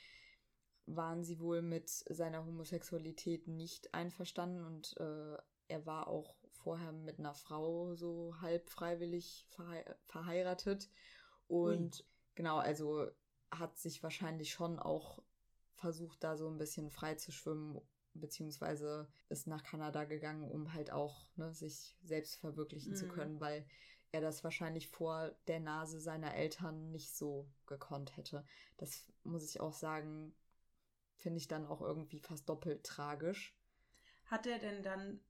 [0.86, 5.36] waren sie wohl mit seiner Homosexualität nicht einverstanden und äh,
[5.68, 10.88] er war auch vorher mit einer Frau so halb freiwillig verhei verheiratet
[11.48, 12.04] und
[12.34, 13.08] genau, also
[13.50, 15.22] hat sich wahrscheinlich schon auch
[15.74, 17.80] versucht, da so ein bisschen frei zu schwimmen,
[18.20, 23.10] beziehungsweise ist nach Kanada gegangen, um halt auch ne, sich selbst verwirklichen zu Mhm.
[23.10, 23.66] können, weil
[24.12, 28.44] er das wahrscheinlich vor der Nase seiner Eltern nicht so gekonnt hätte.
[28.76, 30.34] Das muss ich auch sagen,
[31.16, 33.54] finde ich dann auch irgendwie fast doppelt tragisch.
[34.26, 35.20] Hat er denn dann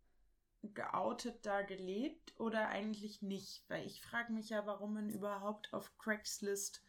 [0.75, 3.65] geoutet da gelebt oder eigentlich nicht?
[3.69, 6.83] Weil ich frage mich ja, warum man überhaupt auf Craigslist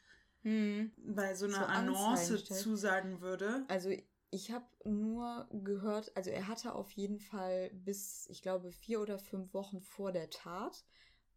[0.43, 3.66] bei so einer So Annonce zusagen würde.
[3.68, 3.91] Also
[4.30, 9.20] ich habe nur gehört, also er hatte auf jeden Fall bis, ich glaube, vier oder
[9.20, 10.86] fünf Wochen vor der Tat,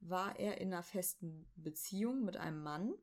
[0.01, 2.95] war er in einer festen Beziehung mit einem Mann.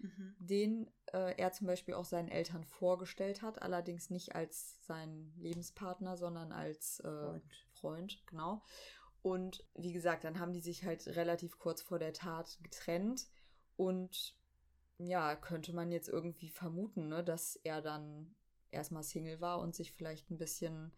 [0.00, 0.34] mhm.
[0.38, 6.16] den äh, er zum Beispiel auch seinen Eltern vorgestellt hat, allerdings nicht als seinen Lebenspartner,
[6.16, 7.44] sondern als äh, Freund.
[7.72, 8.62] Freund, genau.
[9.22, 13.28] Und wie gesagt, dann haben die sich halt relativ kurz vor der Tat getrennt
[13.76, 14.34] und
[14.98, 18.34] ja, könnte man jetzt irgendwie vermuten, ne, dass er dann
[18.72, 20.92] erstmal Single war und sich vielleicht ein bisschen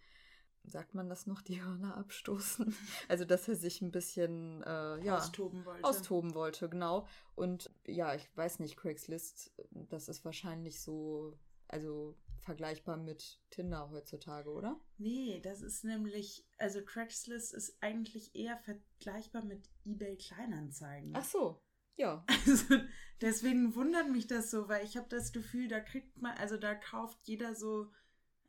[0.65, 2.75] sagt man das noch, die Hörner abstoßen.
[3.09, 5.85] Also, dass er sich ein bisschen äh, ja, austoben wollte.
[5.85, 7.07] Austoben wollte, genau.
[7.35, 11.37] Und ja, ich weiß nicht, Craigslist, das ist wahrscheinlich so,
[11.69, 14.81] also vergleichbar mit Tinder heutzutage, oder?
[14.99, 21.13] Nee, das ist nämlich, also Craigslist ist eigentlich eher vergleichbar mit eBay Kleinanzeigen.
[21.15, 21.61] Ach so.
[21.97, 22.25] Ja.
[22.47, 22.77] Also
[23.21, 26.75] deswegen wundert mich das so, weil ich habe das Gefühl, da kriegt man, also da
[26.75, 27.91] kauft jeder so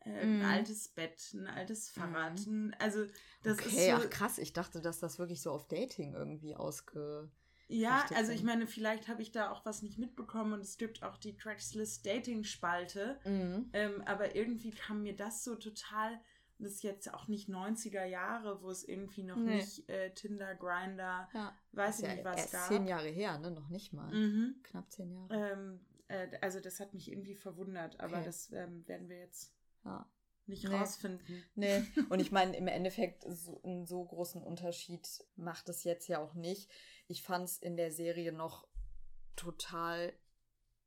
[0.05, 0.41] äh, mm.
[0.41, 2.45] ein altes Bett, ein altes Fahrrad.
[2.47, 2.71] Mm.
[2.79, 3.05] Also
[3.43, 6.55] das okay, ist so, ach krass, ich dachte, dass das wirklich so auf Dating irgendwie
[6.55, 7.29] ausge.
[7.67, 11.01] Ja, also ich meine, vielleicht habe ich da auch was nicht mitbekommen und es gibt
[11.01, 13.19] auch die Craigslist Dating-Spalte.
[13.23, 13.69] Mm.
[13.73, 16.19] Ähm, aber irgendwie kam mir das so total.
[16.59, 19.55] Das ist jetzt auch nicht 90er Jahre, wo es irgendwie noch nee.
[19.55, 21.53] nicht äh, Tinder, Grinder, ja.
[21.71, 22.67] weiß ich ja nicht, was erst gab.
[22.67, 23.51] Zehn Jahre her, ne?
[23.51, 24.13] Noch nicht mal.
[24.13, 24.55] Mhm.
[24.63, 25.33] Knapp zehn Jahre.
[25.33, 28.25] Ähm, äh, also das hat mich irgendwie verwundert, aber okay.
[28.25, 30.09] das ähm, werden wir jetzt ja.
[30.45, 30.75] Nicht nee.
[30.75, 31.43] rausfinden.
[31.55, 31.83] Nee.
[32.09, 36.33] Und ich meine, im Endeffekt, so, einen so großen Unterschied macht es jetzt ja auch
[36.33, 36.69] nicht.
[37.07, 38.67] Ich fand es in der Serie noch
[39.35, 40.13] total,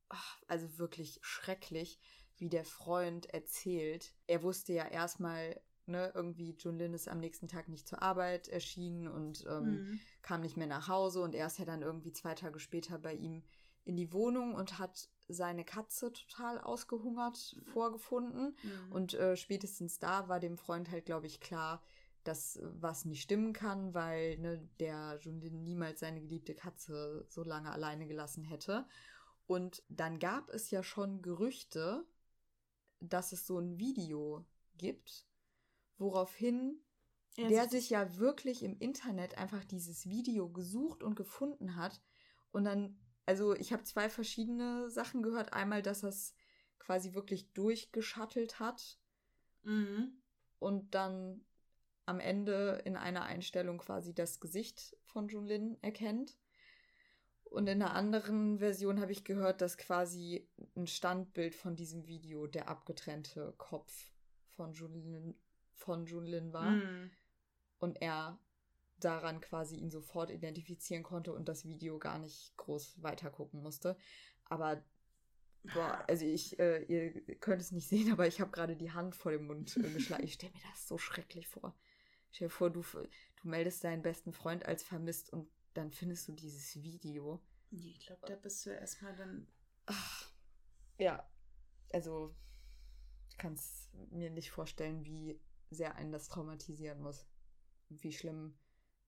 [0.08, 1.98] ach, also wirklich schrecklich,
[2.38, 4.14] wie der Freund erzählt.
[4.26, 9.08] Er wusste ja erstmal, ne, irgendwie Junlin ist am nächsten Tag nicht zur Arbeit erschienen
[9.08, 10.00] und ähm, mhm.
[10.22, 13.14] kam nicht mehr nach Hause und er ist ja dann irgendwie zwei Tage später bei
[13.14, 13.42] ihm
[13.84, 18.56] in die Wohnung und hat seine Katze total ausgehungert vorgefunden.
[18.62, 18.92] Mhm.
[18.92, 21.82] Und äh, spätestens da war dem Freund halt, glaube ich, klar,
[22.24, 27.70] dass was nicht stimmen kann, weil ne, der Junlin niemals seine geliebte Katze so lange
[27.70, 28.86] alleine gelassen hätte.
[29.46, 32.04] Und dann gab es ja schon Gerüchte,
[33.08, 34.44] dass es so ein Video
[34.76, 35.26] gibt,
[35.98, 36.80] woraufhin
[37.36, 42.00] ja, der sich ja wirklich im Internet einfach dieses Video gesucht und gefunden hat
[42.50, 45.52] und dann also ich habe zwei verschiedene Sachen gehört.
[45.52, 46.34] Einmal, dass er es
[46.78, 48.98] quasi wirklich durchgeschattelt hat
[49.64, 50.22] mhm.
[50.60, 51.44] und dann
[52.06, 56.38] am Ende in einer Einstellung quasi das Gesicht von Junlin erkennt.
[57.50, 62.46] Und in einer anderen Version habe ich gehört, dass quasi ein Standbild von diesem Video
[62.46, 64.12] der abgetrennte Kopf
[64.50, 65.34] von Junlin,
[65.72, 66.70] von Junlin war.
[66.70, 67.10] Mhm.
[67.78, 68.38] Und er
[68.98, 73.96] daran quasi ihn sofort identifizieren konnte und das Video gar nicht groß weitergucken musste.
[74.44, 74.82] Aber
[75.74, 79.14] boah, also ich, äh, ihr könnt es nicht sehen, aber ich habe gerade die Hand
[79.14, 80.24] vor dem Mund äh, geschlagen.
[80.24, 81.76] Ich stelle mir das so schrecklich vor.
[82.32, 86.32] Stell dir vor, du, du meldest deinen besten Freund als vermisst und dann findest du
[86.32, 87.40] dieses Video.
[87.70, 89.46] Nee, ich glaube, da bist du erstmal dann.
[89.86, 90.30] Ach,
[90.98, 91.28] ja,
[91.92, 92.34] also
[93.28, 97.26] ich kann es mir nicht vorstellen, wie sehr einen das traumatisieren muss.
[97.88, 98.56] Wie schlimm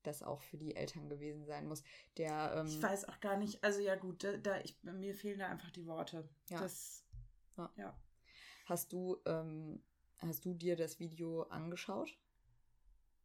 [0.03, 1.83] das auch für die Eltern gewesen sein muss.
[2.17, 5.41] Der, ähm, ich weiß auch gar nicht, also ja gut, da, da ich, mir fehlen
[5.41, 6.29] da einfach die Worte.
[6.49, 6.61] Ja.
[6.61, 7.05] Das,
[7.57, 7.73] ja.
[7.77, 8.01] ja.
[8.67, 9.83] Hast du, ähm,
[10.19, 12.17] hast du dir das Video angeschaut?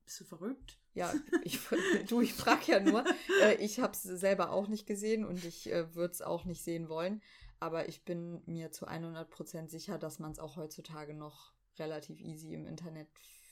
[0.06, 0.80] Bist du verrückt?
[0.94, 1.14] Ja,
[1.44, 1.60] ich,
[2.10, 3.04] du, ich frage ja nur.
[3.42, 6.64] Äh, ich habe es selber auch nicht gesehen und ich äh, würde es auch nicht
[6.64, 7.22] sehen wollen.
[7.60, 12.54] Aber ich bin mir zu 100% sicher, dass man es auch heutzutage noch relativ easy
[12.54, 13.08] im Internet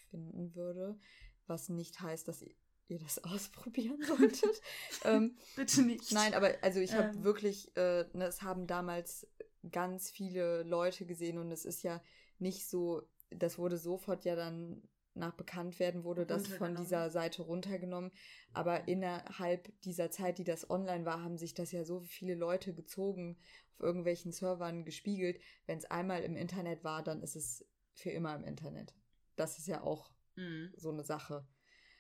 [0.10, 1.00] finden würde.
[1.48, 2.44] Was nicht heißt, dass
[2.88, 4.62] ihr das ausprobieren solltet.
[5.06, 6.12] ähm, Bitte nicht.
[6.12, 7.24] Nein, aber also ich habe ähm.
[7.24, 9.28] wirklich, äh, ne, es haben damals
[9.72, 12.02] ganz viele Leute gesehen und es ist ja
[12.40, 14.82] nicht so, das wurde sofort ja dann
[15.14, 18.12] nach bekannt werden wurde das von dieser Seite runtergenommen.
[18.54, 22.74] Aber innerhalb dieser Zeit, die das online war, haben sich das ja so viele Leute
[22.74, 23.38] gezogen,
[23.74, 25.40] auf irgendwelchen Servern gespiegelt.
[25.66, 28.94] Wenn es einmal im Internet war, dann ist es für immer im Internet.
[29.36, 30.74] Das ist ja auch mhm.
[30.78, 31.46] so eine Sache.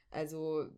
[0.09, 0.69] Also.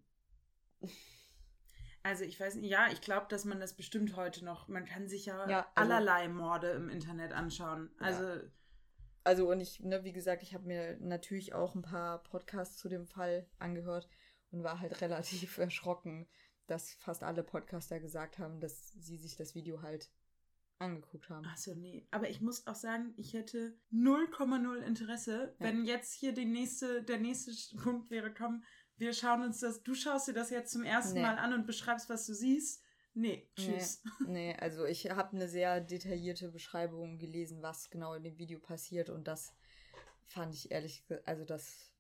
[2.02, 5.08] Also ich weiß nicht, ja, ich glaube, dass man das bestimmt heute noch, man kann
[5.08, 7.92] sich ja, ja also, allerlei Morde im Internet anschauen.
[8.00, 8.24] Also.
[8.24, 8.42] Ja.
[9.24, 12.90] Also und ich, ne, wie gesagt, ich habe mir natürlich auch ein paar Podcasts zu
[12.90, 14.10] dem Fall angehört
[14.52, 16.28] und war halt relativ erschrocken,
[16.68, 20.12] dass fast alle Podcaster gesagt haben, dass sie sich das Video halt
[20.80, 21.46] angeguckt haben.
[21.46, 22.08] Achso, nee.
[22.12, 25.66] Aber ich muss auch sagen, ich hätte 0,0 Interesse, ja.
[25.66, 28.64] wenn jetzt hier die nächste, der nächste Punkt wäre, komm,
[28.98, 31.22] wir schauen uns das, du schaust dir das jetzt zum ersten nee.
[31.22, 32.83] Mal an und beschreibst, was du siehst.
[33.16, 34.02] Nee, tschüss.
[34.22, 38.60] Nee, nee also ich habe eine sehr detaillierte Beschreibung gelesen, was genau in dem Video
[38.60, 39.54] passiert und das
[40.26, 41.92] fand ich ehrlich, also das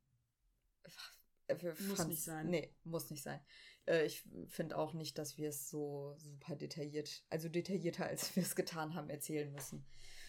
[1.87, 2.49] muss nicht sein.
[2.49, 3.39] Nee, muss nicht sein.
[3.85, 8.43] Äh, ich finde auch nicht, dass wir es so super detailliert, also detaillierter als wir
[8.43, 9.85] es getan haben, erzählen müssen.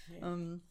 [0.08, 0.18] Nee.
[0.18, 0.62] Ähm,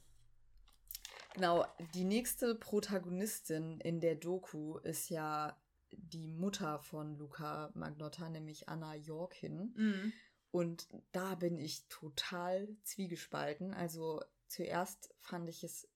[1.34, 5.58] genau, die nächste Protagonistin in der Doku ist ja
[5.98, 9.74] die Mutter von Luca Magnotta, nämlich Anna Jorkin.
[9.76, 10.14] Mhm.
[10.52, 13.74] Und da bin ich total zwiegespalten.
[13.74, 15.90] Also zuerst fand ich es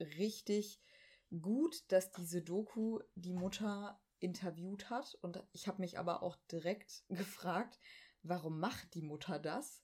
[0.00, 0.80] richtig
[1.40, 5.16] gut, dass diese Doku die Mutter interviewt hat.
[5.22, 7.78] Und ich habe mich aber auch direkt gefragt,
[8.22, 9.82] warum macht die Mutter das?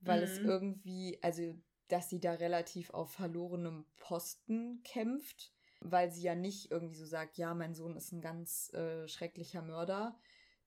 [0.00, 0.24] Weil mhm.
[0.24, 1.54] es irgendwie, also,
[1.88, 7.38] dass sie da relativ auf verlorenem Posten kämpft, weil sie ja nicht irgendwie so sagt,
[7.38, 10.18] ja, mein Sohn ist ein ganz äh, schrecklicher Mörder,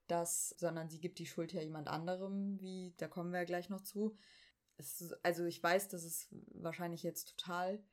[0.08, 3.70] das, sondern sie gibt die Schuld ja jemand anderem, wie, da kommen wir ja gleich
[3.70, 4.18] noch zu.
[4.78, 7.84] Es, also ich weiß, dass es wahrscheinlich jetzt total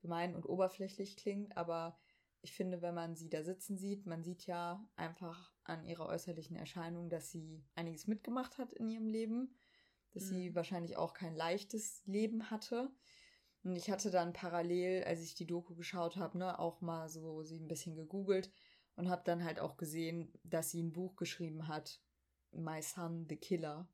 [0.00, 1.98] gemein und oberflächlich klingt, aber
[2.42, 6.56] ich finde, wenn man sie da sitzen sieht, man sieht ja einfach an ihrer äußerlichen
[6.56, 9.54] Erscheinung, dass sie einiges mitgemacht hat in ihrem Leben,
[10.12, 10.28] dass mhm.
[10.28, 12.90] sie wahrscheinlich auch kein leichtes Leben hatte.
[13.62, 17.42] Und ich hatte dann parallel, als ich die Doku geschaut habe, ne, auch mal so
[17.42, 18.50] sie ein bisschen gegoogelt
[18.96, 22.00] und habe dann halt auch gesehen, dass sie ein Buch geschrieben hat,
[22.52, 23.88] My Son the Killer.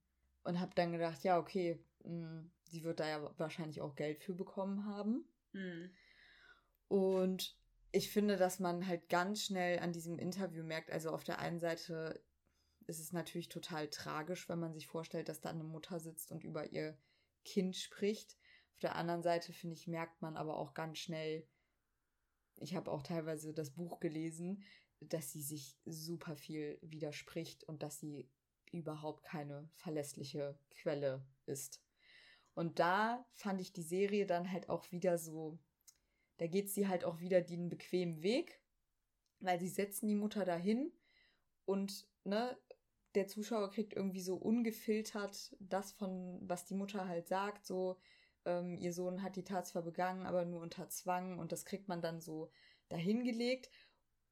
[0.44, 4.22] Und habe dann gedacht, ja, okay, mh, hm, sie wird da ja wahrscheinlich auch Geld
[4.22, 5.28] für bekommen haben.
[5.52, 5.90] Mhm.
[6.88, 7.56] Und
[7.90, 11.58] ich finde, dass man halt ganz schnell an diesem Interview merkt, also auf der einen
[11.58, 12.22] Seite
[12.86, 16.44] ist es natürlich total tragisch, wenn man sich vorstellt, dass da eine Mutter sitzt und
[16.44, 16.96] über ihr
[17.44, 18.36] Kind spricht.
[18.76, 21.46] Auf der anderen Seite, finde ich, merkt man aber auch ganz schnell,
[22.58, 24.62] ich habe auch teilweise das Buch gelesen,
[25.00, 28.30] dass sie sich super viel widerspricht und dass sie
[28.72, 31.82] überhaupt keine verlässliche Quelle ist.
[32.54, 35.58] Und da fand ich die Serie dann halt auch wieder so
[36.38, 38.60] da geht sie halt auch wieder den bequemen Weg,
[39.40, 40.92] weil sie setzen die Mutter dahin
[41.64, 42.56] und ne,
[43.14, 47.98] der Zuschauer kriegt irgendwie so ungefiltert das von, was die Mutter halt sagt, so
[48.46, 51.88] ähm, ihr Sohn hat die Tat zwar begangen, aber nur unter Zwang und das kriegt
[51.88, 52.50] man dann so
[52.88, 53.70] dahingelegt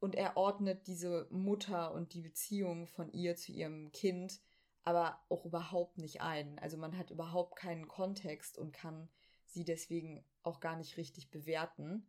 [0.01, 4.41] und er ordnet diese Mutter und die Beziehung von ihr zu ihrem Kind
[4.85, 6.59] aber auch überhaupt nicht ein.
[6.59, 9.09] Also man hat überhaupt keinen Kontext und kann
[9.47, 12.07] sie deswegen auch gar nicht richtig bewerten.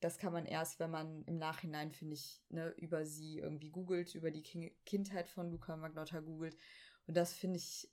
[0.00, 4.14] Das kann man erst, wenn man im Nachhinein, finde ich, ne, über sie irgendwie googelt,
[4.14, 6.56] über die Kindheit von Luca Magnotta googelt.
[7.06, 7.90] Und das finde ich,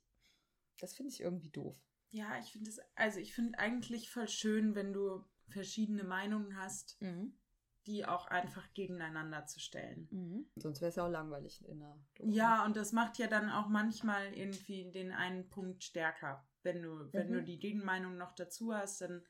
[0.78, 1.76] das finde ich irgendwie doof.
[2.10, 7.00] Ja, ich finde es, also ich finde eigentlich voll schön, wenn du verschiedene Meinungen hast,
[7.00, 7.34] mhm.
[7.86, 10.08] die auch einfach gegeneinander zu stellen.
[10.10, 10.50] Mhm.
[10.56, 12.30] Sonst wäre es ja auch langweilig in der Doku.
[12.30, 16.46] Ja, und das macht ja dann auch manchmal irgendwie den einen Punkt stärker.
[16.62, 17.44] Wenn du, wenn du mhm.
[17.44, 19.22] die Gegenmeinung noch dazu hast, dann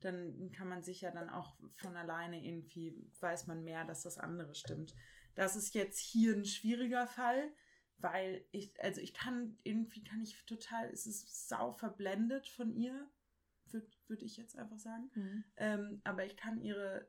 [0.00, 4.18] dann kann man sich ja dann auch von alleine irgendwie, weiß man mehr, dass das
[4.18, 4.94] andere stimmt.
[5.34, 7.50] Das ist jetzt hier ein schwieriger Fall,
[7.98, 13.10] weil ich, also ich kann, irgendwie kann ich total, es ist sau verblendet von ihr,
[13.70, 15.10] würde würd ich jetzt einfach sagen.
[15.14, 15.44] Mhm.
[15.56, 17.08] Ähm, aber ich kann ihre,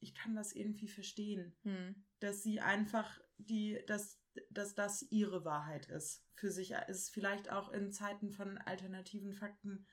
[0.00, 2.04] ich kann das irgendwie verstehen, mhm.
[2.20, 4.20] dass sie einfach die, dass,
[4.50, 6.24] dass das ihre Wahrheit ist.
[6.34, 9.86] Für sich ist vielleicht auch in Zeiten von alternativen Fakten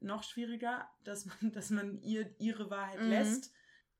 [0.00, 3.10] noch schwieriger, dass man, dass man ihr ihre Wahrheit mhm.
[3.10, 3.52] lässt,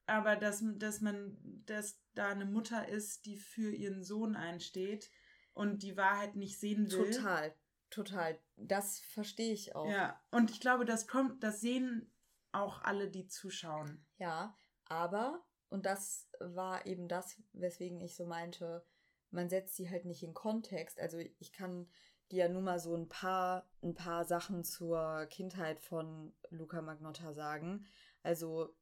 [0.07, 5.11] aber dass, dass man, dass da eine Mutter ist, die für ihren Sohn einsteht
[5.57, 7.11] und die Wahrheit nicht sehen will.
[7.13, 7.55] Total,
[7.89, 8.39] total.
[8.57, 9.89] Das verstehe ich auch.
[9.89, 12.13] Ja, und ich glaube, das kommt, das sehen
[12.53, 14.05] auch alle, die zuschauen.
[14.19, 14.55] Ja,
[14.85, 18.85] aber, und das war eben das, weswegen ich so meinte,
[19.31, 21.01] man setzt sie halt nicht in Kontext.
[21.01, 21.89] Also ich kann
[22.31, 27.33] die ja nun mal so ein paar, ein paar Sachen zur Kindheit von Luca Magnotta
[27.33, 27.87] sagen.
[28.23, 28.77] Also.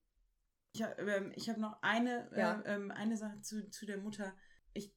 [0.72, 2.60] Ich, ähm, ich habe noch eine, ja.
[2.62, 4.34] äh, ähm, eine Sache zu, zu der Mutter.
[4.72, 4.92] Ich,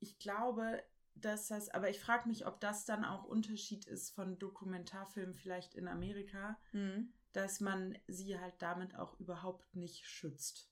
[0.00, 0.82] ich glaube,
[1.14, 5.74] dass das, aber ich frage mich, ob das dann auch Unterschied ist von Dokumentarfilmen vielleicht
[5.74, 7.12] in Amerika, mhm.
[7.32, 10.68] dass man sie halt damit auch überhaupt nicht schützt.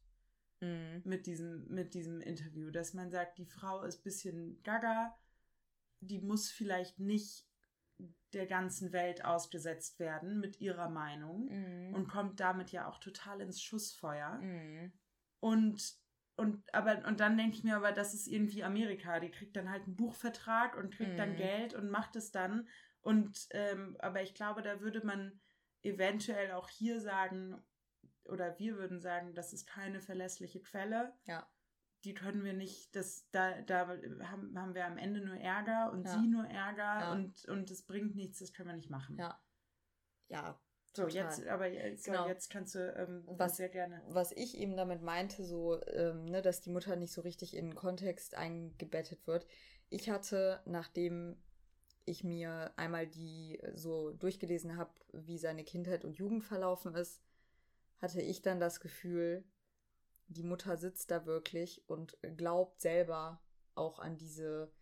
[0.60, 1.02] Mhm.
[1.04, 2.70] Mit, diesem, mit diesem Interview.
[2.70, 5.16] Dass man sagt, die Frau ist ein bisschen gaga,
[6.00, 7.46] die muss vielleicht nicht
[8.32, 11.94] der ganzen Welt ausgesetzt werden mit ihrer Meinung mm.
[11.94, 14.38] und kommt damit ja auch total ins Schussfeuer.
[14.38, 14.92] Mm.
[15.40, 15.98] Und
[16.40, 19.20] und aber und dann denke ich mir aber, das ist irgendwie Amerika.
[19.20, 21.16] Die kriegt dann halt einen Buchvertrag und kriegt mm.
[21.16, 21.36] dann mhm.
[21.36, 22.68] Geld und macht es dann.
[23.00, 25.40] Und ähm, aber ich glaube, da würde man
[25.82, 27.62] eventuell auch hier sagen
[28.24, 31.14] oder wir würden sagen, das ist keine verlässliche Quelle.
[31.26, 31.46] Ja
[32.04, 36.06] die können wir nicht, das, da, da haben, haben wir am Ende nur Ärger und
[36.06, 36.12] ja.
[36.12, 37.12] sie nur Ärger ja.
[37.12, 39.18] und, und es bringt nichts, das können wir nicht machen.
[39.18, 39.40] Ja.
[40.28, 40.60] Ja,
[40.92, 41.24] So, Total.
[41.24, 42.26] jetzt, aber jetzt, genau.
[42.26, 44.02] jetzt kannst du ähm, was, sehr gerne.
[44.08, 47.66] Was ich eben damit meinte, so, ähm, ne, dass die Mutter nicht so richtig in
[47.66, 49.46] den Kontext eingebettet wird.
[49.88, 51.36] Ich hatte, nachdem
[52.06, 57.22] ich mir einmal die so durchgelesen habe, wie seine Kindheit und Jugend verlaufen ist,
[58.00, 59.44] hatte ich dann das Gefühl,
[60.26, 63.40] die Mutter sitzt da wirklich und glaubt selber
[63.74, 64.72] auch an diese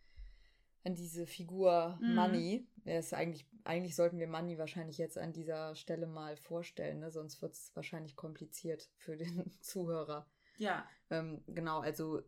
[0.85, 2.15] an diese Figur mhm.
[2.15, 2.69] Money.
[2.85, 7.11] ist eigentlich, eigentlich sollten wir Money wahrscheinlich jetzt an dieser Stelle mal vorstellen, ne?
[7.11, 10.27] sonst wird es wahrscheinlich kompliziert für den Zuhörer.
[10.57, 10.87] Ja.
[11.11, 12.23] Ähm, genau, also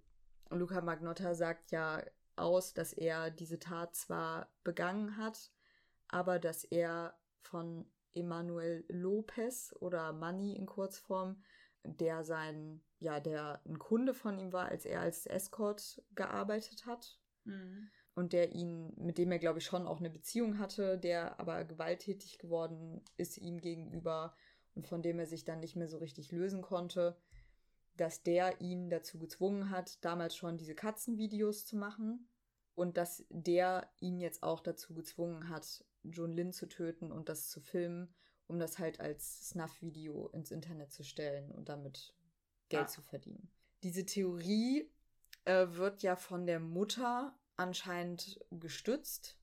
[0.50, 2.02] Luca Magnotta sagt ja
[2.36, 5.50] aus, dass er diese Tat zwar begangen hat,
[6.08, 11.42] aber dass er von Emanuel Lopez oder Money in Kurzform,
[11.84, 17.18] der sein, ja, der ein Kunde von ihm war, als er als Escort gearbeitet hat.
[17.44, 17.90] Mhm.
[18.14, 21.64] Und der ihn, mit dem er, glaube ich, schon auch eine Beziehung hatte, der aber
[21.64, 24.34] gewalttätig geworden ist ihm gegenüber
[24.74, 27.16] und von dem er sich dann nicht mehr so richtig lösen konnte,
[27.96, 32.28] dass der ihn dazu gezwungen hat, damals schon diese Katzenvideos zu machen
[32.74, 37.48] und dass der ihn jetzt auch dazu gezwungen hat, John Lynn zu töten und das
[37.48, 38.12] zu filmen,
[38.46, 42.14] um das halt als Snuff-Video ins Internet zu stellen und damit
[42.68, 42.86] Geld ja.
[42.86, 43.50] zu verdienen.
[43.82, 44.90] Diese Theorie
[45.44, 49.36] äh, wird ja von der Mutter anscheinend gestützt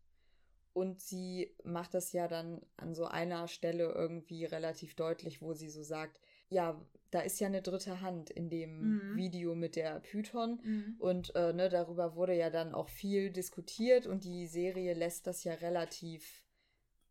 [0.73, 5.69] und sie macht das ja dann an so einer Stelle irgendwie relativ deutlich, wo sie
[5.69, 6.79] so sagt, ja,
[7.11, 9.15] da ist ja eine dritte Hand in dem mhm.
[9.15, 10.95] Video mit der Python mhm.
[10.99, 15.43] und äh, ne, darüber wurde ja dann auch viel diskutiert und die Serie lässt das
[15.43, 16.43] ja relativ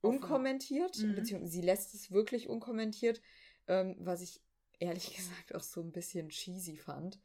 [0.00, 1.14] unkommentiert, mhm.
[1.14, 3.22] beziehungsweise sie lässt es wirklich unkommentiert,
[3.68, 4.42] ähm, was ich
[4.78, 7.20] ehrlich gesagt auch so ein bisschen cheesy fand.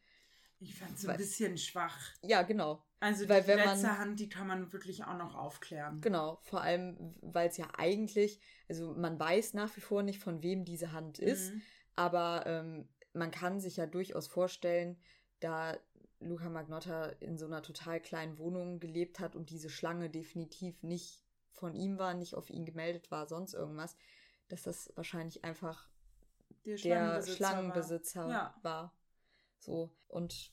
[0.60, 2.14] Ich fand es ein bisschen schwach.
[2.22, 2.84] Ja, genau.
[3.02, 6.02] Also weil, die letzte man, Hand, die kann man wirklich auch noch aufklären.
[6.02, 8.40] Genau, vor allem, weil es ja eigentlich,
[8.70, 11.62] also man weiß nach wie vor nicht, von wem diese Hand ist, mhm.
[11.96, 15.02] aber ähm, man kann sich ja durchaus vorstellen,
[15.40, 15.76] da
[16.20, 21.24] Luca Magnotta in so einer total kleinen Wohnung gelebt hat und diese Schlange definitiv nicht
[21.54, 23.98] von ihm war, nicht auf ihn gemeldet war, sonst irgendwas,
[24.48, 25.90] dass das wahrscheinlich einfach
[26.66, 28.32] der Schlangenbesitzer, der Schlangenbesitzer war.
[28.32, 28.56] Ja.
[28.62, 28.96] war.
[29.58, 30.52] So, und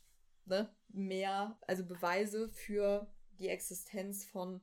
[0.48, 3.06] ne, mehr, also Beweise für
[3.38, 4.60] die Existenz von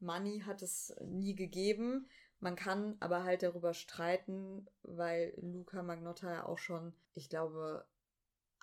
[0.00, 2.08] Money hat es nie gegeben.
[2.40, 7.84] Man kann aber halt darüber streiten, weil Luca Magnotta ja auch schon, ich glaube,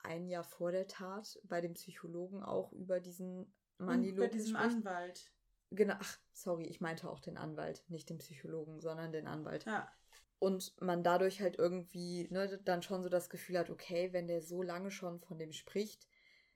[0.03, 4.76] ein Jahr vor der Tat bei dem Psychologen auch über diesen Money bei diesem spricht.
[4.78, 5.32] Anwalt.
[5.72, 9.66] Genau, ach, sorry, ich meinte auch den Anwalt, nicht den Psychologen, sondern den Anwalt.
[9.66, 9.91] Ja
[10.39, 14.41] und man dadurch halt irgendwie ne, dann schon so das Gefühl hat, okay, wenn der
[14.41, 16.07] so lange schon von dem spricht,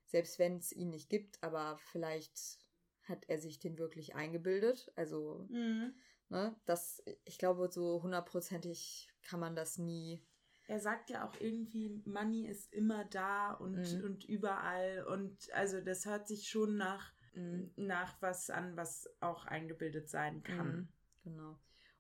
[0.10, 2.60] selbst wenn es ihn nicht gibt, aber vielleicht
[3.04, 4.92] hat er sich den wirklich eingebildet.
[4.96, 5.94] Also, mhm.
[6.30, 10.24] ne, das, ich glaube, so hundertprozentig kann man das nie.
[10.68, 14.04] Er sagt ja auch irgendwie, Money ist immer da und, mhm.
[14.04, 15.04] und überall.
[15.06, 17.72] Und also das hört sich schon nach, mhm.
[17.76, 20.76] nach was an, was auch eingebildet sein kann.
[20.76, 20.90] Mhm.
[21.24, 21.60] Genau.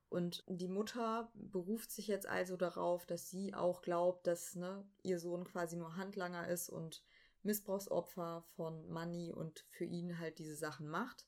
[0.10, 5.20] Und die Mutter beruft sich jetzt also darauf, dass sie auch glaubt, dass ne, ihr
[5.20, 7.04] Sohn quasi nur Handlanger ist und
[7.44, 11.28] Missbrauchsopfer von Money und für ihn halt diese Sachen macht.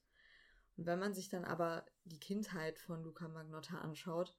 [0.77, 4.35] Und wenn man sich dann aber die Kindheit von Luca Magnotta anschaut,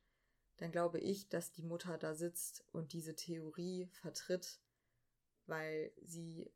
[0.56, 4.60] dann glaube ich, dass die Mutter da sitzt und diese Theorie vertritt,
[5.46, 6.52] weil sie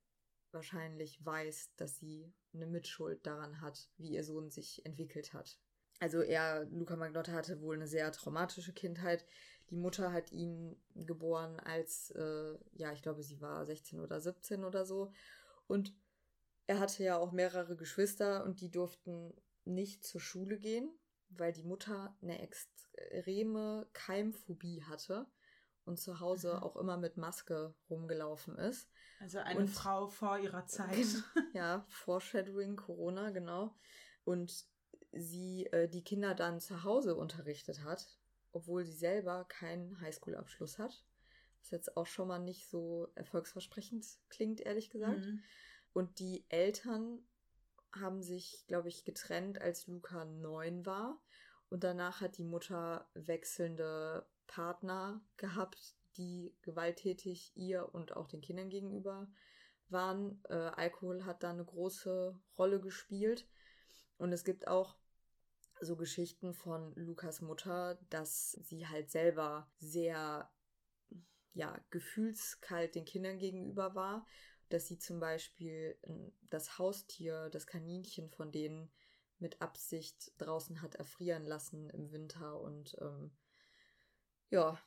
[0.52, 5.58] wahrscheinlich weiß, dass sie eine Mitschuld daran hat, wie ihr Sohn sich entwickelt hat
[5.98, 9.24] also er, Luca Magnotta hatte wohl eine sehr traumatische Kindheit.
[9.70, 14.64] Die Mutter hat ihn geboren als, äh, ja, ich glaube, sie war 16 oder 17
[14.64, 15.12] oder so.
[15.66, 15.94] Und
[16.66, 20.90] er hatte ja auch mehrere Geschwister und die durften nicht zur Schule gehen,
[21.28, 25.26] weil die Mutter eine extreme Keimphobie hatte
[25.84, 26.62] und zu Hause mhm.
[26.62, 28.88] auch immer mit Maske rumgelaufen ist.
[29.20, 31.06] Also eine und, Frau vor ihrer Zeit.
[31.54, 33.74] ja, Foreshadowing Corona, genau.
[34.24, 34.66] Und
[35.12, 38.15] sie äh, die Kinder dann zu Hause unterrichtet hat,
[38.57, 41.04] obwohl sie selber keinen Highschool-Abschluss hat.
[41.61, 45.26] Was jetzt auch schon mal nicht so erfolgsversprechend klingt, ehrlich gesagt.
[45.26, 45.42] Mhm.
[45.92, 47.20] Und die Eltern
[47.94, 51.20] haben sich, glaube ich, getrennt, als Luca neun war.
[51.68, 58.70] Und danach hat die Mutter wechselnde Partner gehabt, die gewalttätig ihr und auch den Kindern
[58.70, 59.28] gegenüber
[59.88, 60.42] waren.
[60.48, 63.46] Äh, Alkohol hat da eine große Rolle gespielt.
[64.16, 64.96] Und es gibt auch
[65.80, 70.50] so Geschichten von Lukas Mutter, dass sie halt selber sehr,
[71.52, 74.26] ja, gefühlskalt den Kindern gegenüber war,
[74.68, 78.90] dass sie zum Beispiel ähm, das Haustier, das Kaninchen von denen
[79.38, 83.30] mit Absicht draußen hat erfrieren lassen im Winter und ähm,
[84.50, 84.78] ja,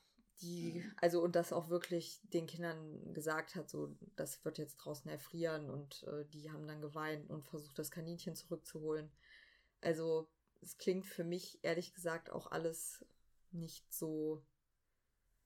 [0.42, 5.12] die, also und das auch wirklich den Kindern gesagt hat, so, das wird jetzt draußen
[5.12, 9.12] erfrieren und äh, die haben dann geweint und versucht, das Kaninchen zurückzuholen.
[9.82, 10.30] Also
[10.62, 13.06] es klingt für mich ehrlich gesagt auch alles
[13.52, 14.44] nicht so.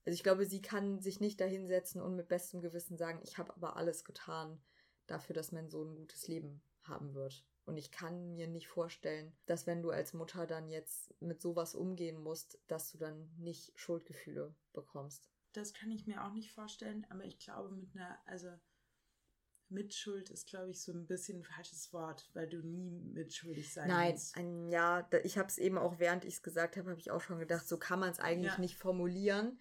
[0.04, 3.54] Also ich glaube, sie kann sich nicht dahinsetzen und mit bestem Gewissen sagen, ich habe
[3.54, 4.60] aber alles getan
[5.06, 7.44] dafür, dass mein Sohn ein gutes Leben haben wird.
[7.66, 11.74] Und ich kann mir nicht vorstellen, dass wenn du als Mutter dann jetzt mit sowas
[11.74, 15.26] umgehen musst, dass du dann nicht Schuldgefühle bekommst.
[15.52, 18.48] Das kann ich mir auch nicht vorstellen, aber ich glaube mit einer, also
[19.68, 23.88] Mitschuld ist, glaube ich, so ein bisschen ein falsches Wort, weil du nie mitschuldig sein
[23.88, 24.36] Nein, musst.
[24.36, 27.20] Ein, ja, ich habe es eben auch, während ich es gesagt habe, habe ich auch
[27.20, 28.60] schon gedacht, so kann man es eigentlich ja.
[28.60, 29.58] nicht formulieren.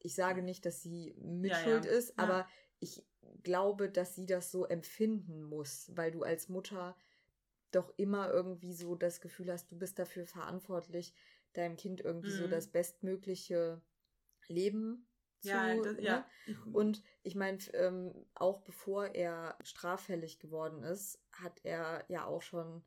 [0.00, 1.98] Ich sage nicht, dass sie Mitschuld ja, ja.
[1.98, 2.48] ist, aber
[2.80, 3.04] ich
[3.42, 6.96] glaube, dass sie das so empfinden muss, weil du als Mutter
[7.70, 11.14] doch immer irgendwie so das Gefühl hast, du bist dafür verantwortlich,
[11.52, 12.38] deinem Kind irgendwie mhm.
[12.38, 13.82] so das bestmögliche
[14.46, 15.07] Leben
[15.40, 15.48] zu.
[15.48, 16.02] Ja, das, ne?
[16.02, 16.26] ja.
[16.72, 22.84] Und ich meine, ähm, auch bevor er straffällig geworden ist, hat er ja auch schon,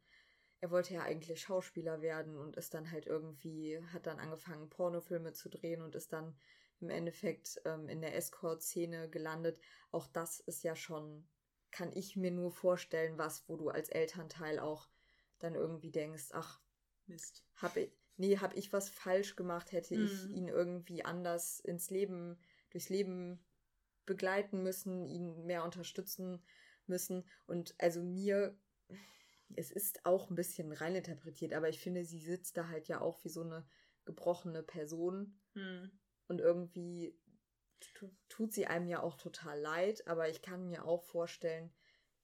[0.60, 5.34] er wollte ja eigentlich Schauspieler werden und ist dann halt irgendwie, hat dann angefangen, Pornofilme
[5.34, 6.36] zu drehen und ist dann
[6.80, 9.60] im Endeffekt ähm, in der Escort-Szene gelandet.
[9.92, 11.28] Auch das ist ja schon
[11.72, 14.90] kann ich mir nur vorstellen, was, wo du als Elternteil auch
[15.40, 16.60] dann irgendwie denkst, ach,
[17.08, 17.46] Mist.
[17.56, 17.92] Hab ich,
[18.22, 20.06] nee, hab ich was falsch gemacht, hätte mhm.
[20.06, 22.38] ich ihn irgendwie anders ins Leben,
[22.70, 23.44] durchs Leben
[24.06, 26.42] begleiten müssen, ihn mehr unterstützen
[26.86, 27.26] müssen.
[27.48, 28.56] Und also mir,
[29.56, 33.24] es ist auch ein bisschen reininterpretiert, aber ich finde, sie sitzt da halt ja auch
[33.24, 33.66] wie so eine
[34.06, 35.40] gebrochene Person.
[35.56, 35.92] Mhm.
[36.28, 37.18] Und irgendwie
[38.30, 41.74] tut sie einem ja auch total leid, aber ich kann mir auch vorstellen,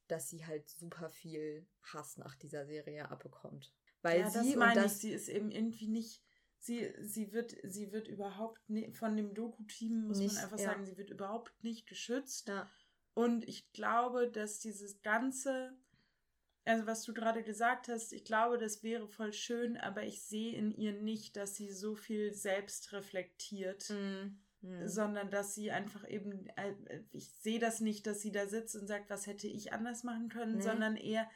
[0.07, 3.73] dass sie halt super viel Hass nach dieser Serie abbekommt.
[4.07, 6.21] Weil ja, sie das meine das, ich, sie ist eben irgendwie nicht,
[6.59, 10.65] sie, sie wird, sie wird überhaupt nicht, von dem Doku-Team muss nicht, man einfach ja.
[10.65, 12.47] sagen, sie wird überhaupt nicht geschützt.
[12.47, 12.69] Ja.
[13.13, 15.77] Und ich glaube, dass dieses ganze,
[16.65, 20.55] also was du gerade gesagt hast, ich glaube, das wäre voll schön, aber ich sehe
[20.55, 23.89] in ihr nicht, dass sie so viel selbst reflektiert.
[23.89, 24.87] Mhm hm.
[24.87, 26.73] sondern dass sie einfach eben, äh,
[27.11, 30.29] ich sehe das nicht, dass sie da sitzt und sagt, was hätte ich anders machen
[30.29, 30.63] können, nee.
[30.63, 31.29] sondern eher,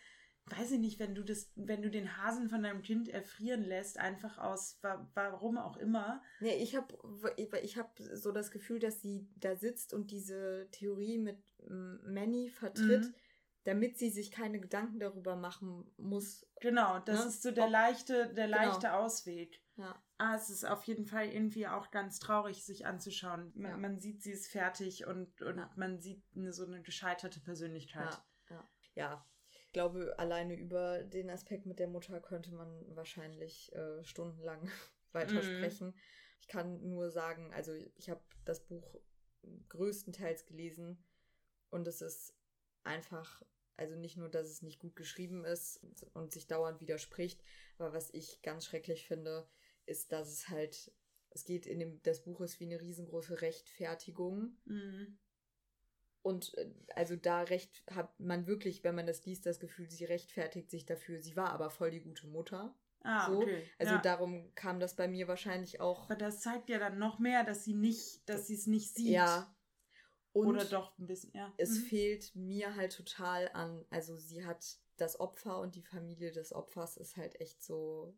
[0.51, 3.97] weiß ich nicht, wenn du das, wenn du den Hasen von deinem Kind erfrieren lässt,
[3.97, 4.79] einfach aus,
[5.13, 6.21] warum auch immer.
[6.39, 6.93] Nee, ich habe
[7.61, 13.05] ich hab so das Gefühl, dass sie da sitzt und diese Theorie mit Manny vertritt.
[13.05, 13.13] Mhm
[13.63, 16.47] damit sie sich keine Gedanken darüber machen muss.
[16.61, 17.25] Genau, das ne?
[17.29, 18.57] ist so der leichte, der genau.
[18.57, 18.99] leichte genau.
[19.01, 19.61] Ausweg.
[19.75, 20.01] Ja.
[20.17, 23.51] Ah, es ist auf jeden Fall irgendwie auch ganz traurig, sich anzuschauen.
[23.55, 23.77] Man, ja.
[23.77, 25.69] man sieht, sie ist fertig und, und ja.
[25.75, 28.21] man sieht eine, so eine gescheiterte Persönlichkeit.
[28.49, 28.63] Ja.
[28.95, 29.25] ja.
[29.71, 34.69] Ich glaube, alleine über den Aspekt mit der Mutter könnte man wahrscheinlich äh, stundenlang
[35.13, 35.87] weitersprechen.
[35.87, 35.95] Mhm.
[36.41, 38.99] Ich kann nur sagen, also ich habe das Buch
[39.69, 41.01] größtenteils gelesen
[41.69, 42.35] und es ist
[42.83, 43.41] einfach
[43.77, 45.79] also nicht nur, dass es nicht gut geschrieben ist
[46.13, 47.41] und sich dauernd widerspricht,
[47.77, 49.47] aber was ich ganz schrecklich finde,
[49.85, 50.91] ist, dass es halt,
[51.29, 54.57] es geht in dem, das Buch ist wie eine riesengroße Rechtfertigung.
[54.65, 55.17] Mhm.
[56.21, 60.05] Und äh, also da recht hat man wirklich, wenn man das liest, das Gefühl, sie
[60.05, 61.19] rechtfertigt sich dafür.
[61.21, 62.75] Sie war aber voll die gute Mutter.
[63.03, 63.39] Ah, so.
[63.39, 63.63] okay.
[63.79, 64.01] Also ja.
[64.01, 66.05] darum kam das bei mir wahrscheinlich auch.
[66.05, 69.13] Aber das zeigt ja dann noch mehr, dass sie nicht, dass sie es nicht sieht.
[69.13, 69.51] Ja,
[70.33, 71.53] und Oder doch ein bisschen, ja.
[71.57, 71.83] Es mhm.
[71.83, 76.95] fehlt mir halt total an, also sie hat das Opfer und die Familie des Opfers
[76.97, 78.15] ist halt echt so,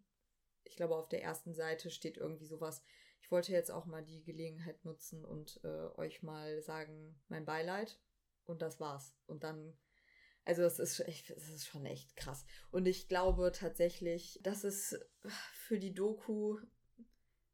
[0.63, 2.83] ich glaube, auf der ersten Seite steht irgendwie sowas.
[3.23, 7.97] Ich wollte jetzt auch mal die Gelegenheit nutzen und äh, euch mal sagen, mein Beileid.
[8.43, 9.15] Und das war's.
[9.27, 9.77] Und dann,
[10.43, 12.45] also es ist, es ist schon echt krass.
[12.69, 14.99] Und ich glaube tatsächlich, dass es
[15.53, 16.59] für die Doku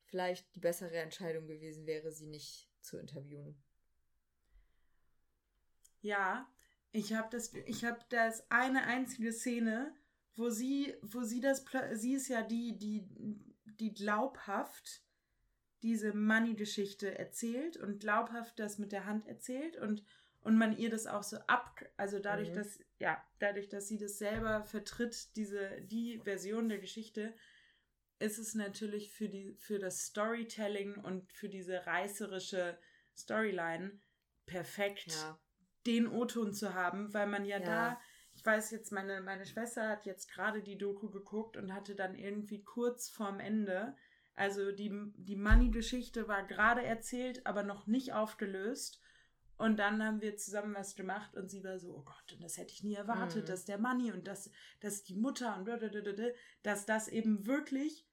[0.06, 3.64] vielleicht die bessere Entscheidung gewesen wäre, sie nicht zu interviewen.
[6.02, 6.52] Ja,
[6.92, 9.96] ich habe das, ich habe das eine einzige Szene,
[10.34, 13.08] wo sie, wo sie das, sie ist ja die, die,
[13.66, 15.04] die glaubhaft
[15.84, 20.04] diese Money-Geschichte erzählt und glaubhaft das mit der Hand erzählt und
[20.42, 22.56] und man ihr das auch so ab, also dadurch, mhm.
[22.56, 27.36] dass ja, dadurch, dass sie das selber vertritt, diese die Version der Geschichte,
[28.20, 32.80] ist es natürlich für die für das Storytelling und für diese reißerische
[33.14, 34.00] Storyline
[34.46, 35.12] perfekt.
[35.12, 35.38] Ja
[35.86, 38.02] den O-Ton zu haben, weil man ja, ja, da,
[38.34, 42.16] ich weiß jetzt, meine, meine Schwester hat jetzt gerade die Doku geguckt und hatte dann
[42.16, 43.96] irgendwie kurz vorm Ende,
[44.40, 49.02] also die, die Money-Geschichte war gerade erzählt, aber noch nicht aufgelöst.
[49.58, 52.58] Und dann haben wir zusammen was gemacht und sie war so, oh Gott, und das
[52.58, 53.48] hätte ich nie erwartet, mhm.
[53.48, 54.50] dass der Money und das,
[54.80, 55.68] dass die Mutter und
[56.64, 58.08] dass das eben wirklich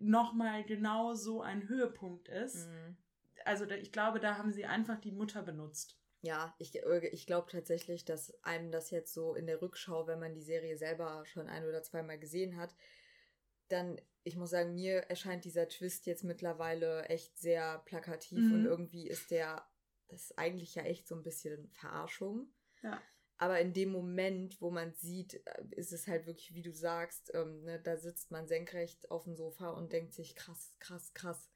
[0.00, 2.66] nochmal genau so ein Höhepunkt ist.
[2.66, 2.96] Mhm.
[3.44, 5.96] Also ich glaube, da haben sie einfach die Mutter benutzt.
[6.22, 10.18] Ja, ich, äh, ich glaube tatsächlich, dass einem das jetzt so in der Rückschau, wenn
[10.18, 12.74] man die Serie selber schon ein oder zweimal gesehen hat,
[13.68, 18.52] dann, ich muss sagen, mir erscheint dieser Twist jetzt mittlerweile echt sehr plakativ mhm.
[18.54, 19.66] und irgendwie ist der,
[20.08, 22.52] das ist eigentlich ja echt so ein bisschen Verarschung.
[22.82, 23.00] Ja.
[23.38, 27.32] Aber in dem Moment, wo man sieht, äh, ist es halt wirklich, wie du sagst,
[27.34, 31.50] ähm, ne, da sitzt man senkrecht auf dem Sofa und denkt sich, krass, krass, krass.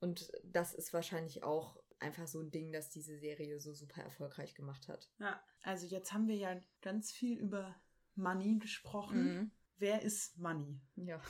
[0.00, 4.54] Und das ist wahrscheinlich auch einfach so ein Ding, das diese Serie so super erfolgreich
[4.54, 5.10] gemacht hat.
[5.18, 7.74] Ja, also jetzt haben wir ja ganz viel über
[8.14, 9.24] Money gesprochen.
[9.24, 9.50] Mhm.
[9.76, 10.80] Wer ist Money?
[10.96, 11.22] Ja.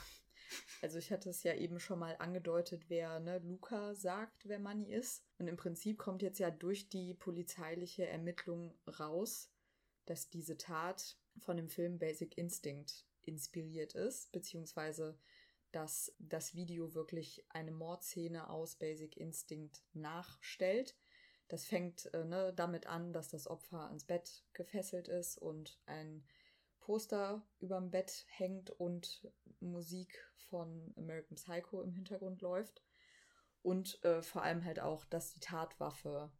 [0.81, 4.91] Also ich hatte es ja eben schon mal angedeutet, wer ne, Luca sagt, wer Money
[4.91, 5.23] ist.
[5.37, 9.51] Und im Prinzip kommt jetzt ja durch die polizeiliche Ermittlung raus,
[10.05, 15.17] dass diese Tat von dem Film Basic Instinct inspiriert ist, beziehungsweise
[15.71, 20.97] dass das Video wirklich eine Mordszene aus Basic Instinct nachstellt.
[21.47, 26.23] Das fängt äh, ne, damit an, dass das Opfer ans Bett gefesselt ist und ein
[26.81, 29.27] Poster überm Bett hängt und
[29.59, 32.83] Musik von American Psycho im Hintergrund läuft.
[33.61, 36.31] Und äh, vor allem halt auch, dass die Tatwaffe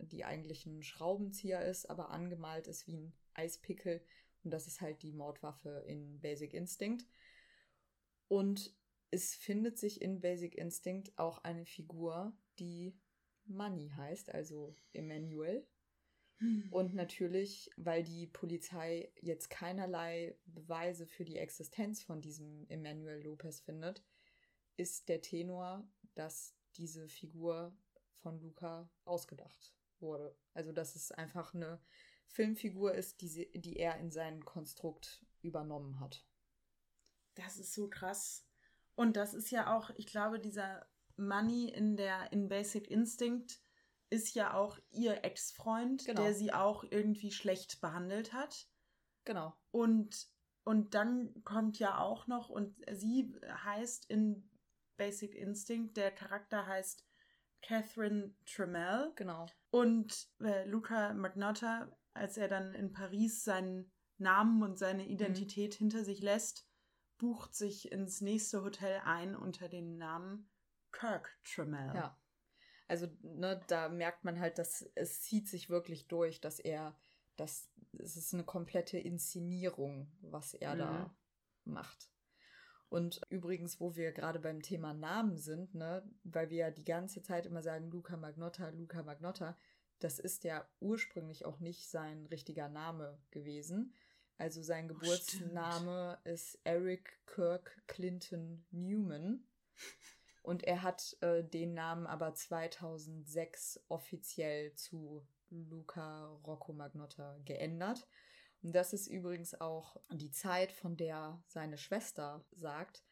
[0.00, 4.02] die eigentlich ein Schraubenzieher ist, aber angemalt ist wie ein Eispickel.
[4.44, 7.06] Und das ist halt die Mordwaffe in Basic Instinct.
[8.28, 8.74] Und
[9.10, 12.96] es findet sich in Basic Instinct auch eine Figur, die
[13.46, 15.66] Money heißt, also Emmanuel.
[16.38, 16.68] Hm.
[16.70, 23.60] Und natürlich, weil die Polizei jetzt keinerlei Beweise für die Existenz von diesem Emmanuel Lopez
[23.60, 24.04] findet,
[24.76, 27.76] ist der Tenor, dass diese Figur
[28.22, 30.36] von Luca ausgedacht wurde.
[30.54, 31.80] Also dass es einfach eine
[32.28, 36.24] Filmfigur ist, die, sie, die er in sein Konstrukt übernommen hat.
[37.34, 38.46] Das ist so krass.
[38.94, 40.86] Und das ist ja auch, ich glaube, dieser
[41.16, 43.60] Money in der in Basic Instinct
[44.10, 46.22] ist ja auch ihr Ex-Freund, genau.
[46.22, 48.68] der sie auch irgendwie schlecht behandelt hat.
[49.24, 49.54] Genau.
[49.70, 50.28] Und,
[50.64, 54.50] und dann kommt ja auch noch, und sie heißt in
[54.96, 57.04] Basic Instinct, der Charakter heißt
[57.62, 59.12] Catherine Tremell.
[59.16, 59.46] Genau.
[59.70, 65.10] Und äh, Luca Magnotta, als er dann in Paris seinen Namen und seine mhm.
[65.10, 65.78] Identität mhm.
[65.78, 66.66] hinter sich lässt,
[67.18, 70.50] bucht sich ins nächste Hotel ein unter dem Namen
[70.92, 71.94] Kirk Tremell.
[71.94, 72.18] Ja.
[72.88, 76.96] Also, ne, da merkt man halt, dass es zieht sich wirklich durch, dass er,
[77.36, 80.78] dass es ist eine komplette Inszenierung, was er mhm.
[80.78, 81.16] da
[81.64, 82.10] macht.
[82.88, 87.22] Und übrigens, wo wir gerade beim Thema Namen sind, ne, weil wir ja die ganze
[87.22, 89.58] Zeit immer sagen, Luca Magnotta, Luca Magnotta,
[89.98, 93.92] das ist ja ursprünglich auch nicht sein richtiger Name gewesen.
[94.38, 96.34] Also sein oh, Geburtsname Stimmt.
[96.34, 99.44] ist Eric Kirk Clinton Newman.
[100.48, 108.08] Und er hat äh, den Namen aber 2006 offiziell zu Luca Rocco Magnotta geändert.
[108.62, 113.04] Und das ist übrigens auch die Zeit, von der seine Schwester sagt,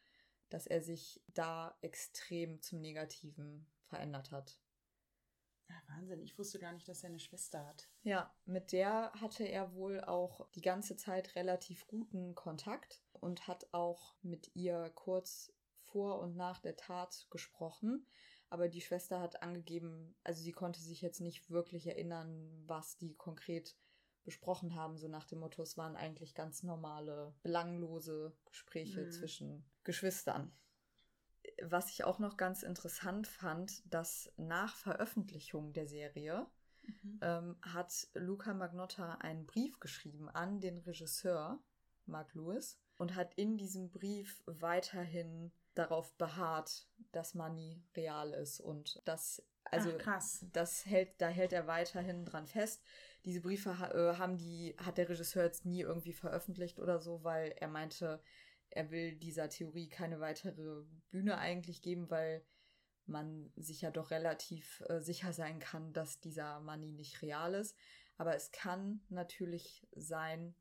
[0.49, 4.59] dass er sich da extrem zum Negativen verändert hat.
[5.69, 7.87] Ja, Wahnsinn, ich wusste gar nicht, dass er eine Schwester hat.
[8.03, 13.69] Ja, mit der hatte er wohl auch die ganze Zeit relativ guten Kontakt und hat
[13.73, 15.53] auch mit ihr kurz
[15.97, 18.07] vor und nach der Tat gesprochen.
[18.51, 23.15] Aber die Schwester hat angegeben, also sie konnte sich jetzt nicht wirklich erinnern, was die
[23.15, 23.75] konkret
[24.23, 29.11] besprochen haben, so nach dem Motto, es waren eigentlich ganz normale, belanglose Gespräche mhm.
[29.11, 30.53] zwischen Geschwistern.
[31.63, 36.47] Was ich auch noch ganz interessant fand, dass nach Veröffentlichung der Serie
[36.83, 37.19] mhm.
[37.23, 41.59] ähm, hat Luca Magnotta einen Brief geschrieben an den Regisseur
[42.05, 49.01] Mark Lewis und hat in diesem Brief weiterhin darauf beharrt, dass Money real ist und
[49.05, 52.83] dass also Ach, das hält, da hält er weiterhin dran fest
[53.27, 57.53] diese Briefe äh, haben die, hat der Regisseur jetzt nie irgendwie veröffentlicht oder so, weil
[57.59, 58.23] er meinte,
[58.71, 62.45] er will dieser Theorie keine weitere Bühne eigentlich geben, weil
[63.05, 67.77] man sich ja doch relativ äh, sicher sein kann, dass dieser Money nicht real ist.
[68.17, 70.55] Aber es kann natürlich sein,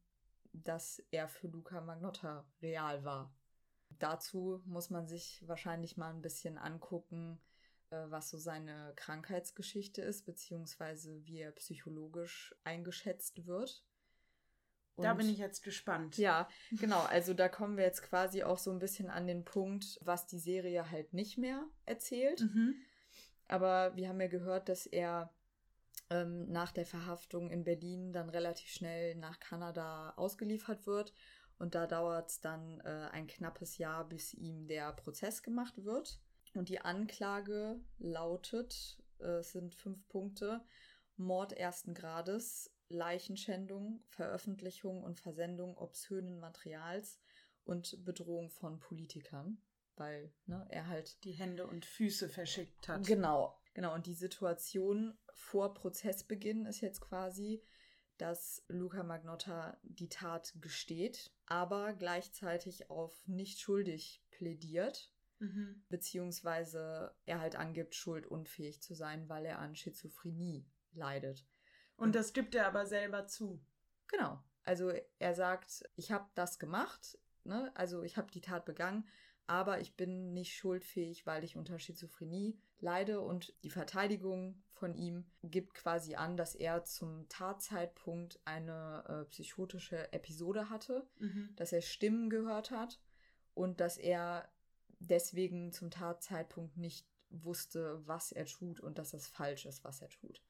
[0.63, 3.33] dass er für Luca Magnotta real war.
[3.89, 7.39] Dazu muss man sich wahrscheinlich mal ein bisschen angucken,
[7.89, 13.83] äh, was so seine Krankheitsgeschichte ist, beziehungsweise wie er psychologisch eingeschätzt wird.
[14.95, 16.17] Und da bin ich jetzt gespannt.
[16.17, 17.01] Ja, genau.
[17.01, 20.39] Also da kommen wir jetzt quasi auch so ein bisschen an den Punkt, was die
[20.39, 22.41] Serie halt nicht mehr erzählt.
[22.41, 22.75] Mhm.
[23.47, 25.33] Aber wir haben ja gehört, dass er
[26.09, 31.13] ähm, nach der Verhaftung in Berlin dann relativ schnell nach Kanada ausgeliefert wird
[31.57, 36.19] Und da dauert es dann äh, ein knappes Jahr, bis ihm der Prozess gemacht wird.
[36.53, 40.63] Und die Anklage lautet, äh, es sind fünf Punkte,
[41.17, 47.19] Mord ersten Grades, Leichenschändung, Veröffentlichung und Versendung obszönen Materials
[47.63, 49.57] und Bedrohung von Politikern,
[49.95, 53.07] weil ne, er halt die Hände und Füße verschickt hat.
[53.07, 53.93] Genau, genau.
[53.93, 57.61] Und die Situation vor Prozessbeginn ist jetzt quasi,
[58.17, 65.11] dass Luca Magnotta die Tat gesteht, aber gleichzeitig auf nicht schuldig plädiert.
[65.39, 65.83] Mhm.
[65.89, 71.45] Beziehungsweise er halt angibt, schuldunfähig zu sein, weil er an Schizophrenie leidet.
[71.97, 73.63] Und das gibt er aber selber zu.
[74.07, 74.41] Genau.
[74.63, 77.71] Also er sagt, ich habe das gemacht, ne?
[77.75, 79.07] also ich habe die Tat begangen,
[79.47, 85.25] aber ich bin nicht schuldfähig, weil ich unter Schizophrenie leide und die Verteidigung von ihm
[85.43, 91.53] gibt quasi an, dass er zum Tatzeitpunkt eine äh, psychotische Episode hatte, mhm.
[91.55, 92.99] dass er Stimmen gehört hat
[93.53, 94.49] und dass er
[94.99, 100.09] deswegen zum Tatzeitpunkt nicht wusste, was er tut und dass das falsch ist, was er
[100.09, 100.41] tut.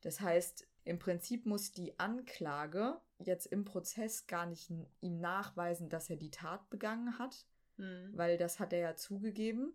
[0.00, 4.70] Das heißt, im Prinzip muss die Anklage jetzt im Prozess gar nicht
[5.00, 7.46] ihm nachweisen, dass er die Tat begangen hat,
[7.76, 8.10] mhm.
[8.14, 9.74] weil das hat er ja zugegeben,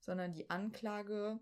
[0.00, 1.40] sondern die Anklage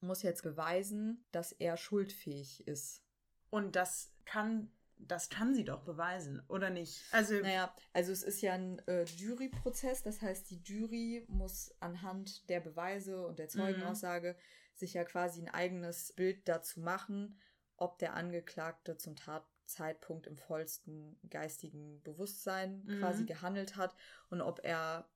[0.00, 3.02] muss jetzt beweisen, dass er schuldfähig ist.
[3.50, 7.02] Und das kann, das kann sie doch beweisen, oder nicht?
[7.12, 12.48] Also, naja, also es ist ja ein äh, Juryprozess, das heißt, die Jury muss anhand
[12.48, 14.78] der Beweise und der Zeugenaussage mhm.
[14.78, 17.40] sich ja quasi ein eigenes Bild dazu machen,
[17.76, 22.98] ob der Angeklagte zum Tatzeitpunkt im vollsten geistigen Bewusstsein mhm.
[22.98, 23.96] quasi gehandelt hat
[24.30, 25.08] und ob er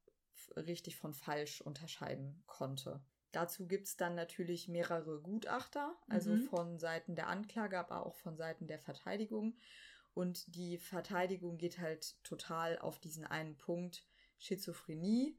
[0.56, 3.02] richtig von falsch unterscheiden konnte.
[3.32, 6.42] Dazu gibt es dann natürlich mehrere Gutachter, also mhm.
[6.42, 9.56] von Seiten der Anklage, aber auch von Seiten der Verteidigung.
[10.14, 14.06] Und die Verteidigung geht halt total auf diesen einen Punkt
[14.38, 15.38] Schizophrenie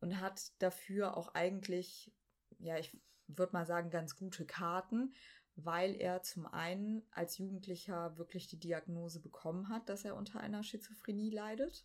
[0.00, 2.12] und hat dafür auch eigentlich,
[2.58, 5.14] ja, ich würde mal sagen, ganz gute Karten,
[5.56, 10.62] weil er zum einen als Jugendlicher wirklich die Diagnose bekommen hat, dass er unter einer
[10.62, 11.84] Schizophrenie leidet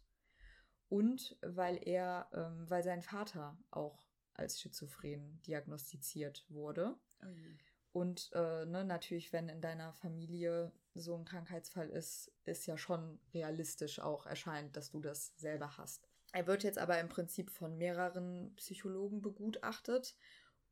[0.89, 6.95] und weil er, ähm, weil sein Vater auch als schizophren diagnostiziert wurde.
[7.21, 7.57] Okay.
[7.91, 13.19] Und äh, ne, natürlich, wenn in deiner Familie so ein Krankheitsfall ist, ist ja schon
[13.33, 16.07] realistisch auch erscheint, dass du das selber hast.
[16.31, 20.15] Er wird jetzt aber im Prinzip von mehreren Psychologen begutachtet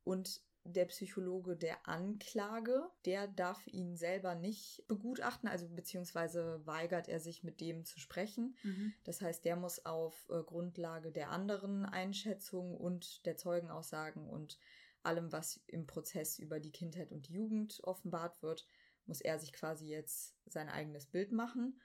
[0.04, 7.20] und der Psychologe der Anklage, der darf ihn selber nicht begutachten, also beziehungsweise weigert er
[7.20, 8.56] sich mit dem zu sprechen.
[8.64, 8.94] Mhm.
[9.04, 14.60] Das heißt, der muss auf äh, Grundlage der anderen Einschätzungen und der Zeugenaussagen und
[15.04, 18.68] allem, was im Prozess über die Kindheit und die Jugend offenbart wird,
[19.06, 21.80] muss er sich quasi jetzt sein eigenes Bild machen.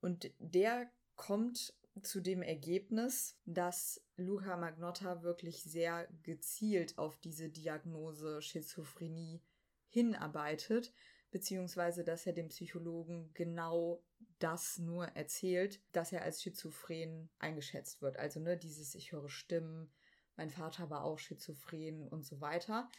[0.00, 8.42] Und der kommt zu dem Ergebnis, dass Luca Magnotta wirklich sehr gezielt auf diese Diagnose
[8.42, 9.42] Schizophrenie
[9.88, 10.92] hinarbeitet,
[11.30, 14.02] beziehungsweise dass er dem Psychologen genau
[14.38, 18.18] das nur erzählt, dass er als schizophren eingeschätzt wird.
[18.18, 19.92] Also ne, dieses ich höre Stimmen,
[20.36, 22.90] mein Vater war auch schizophren und so weiter.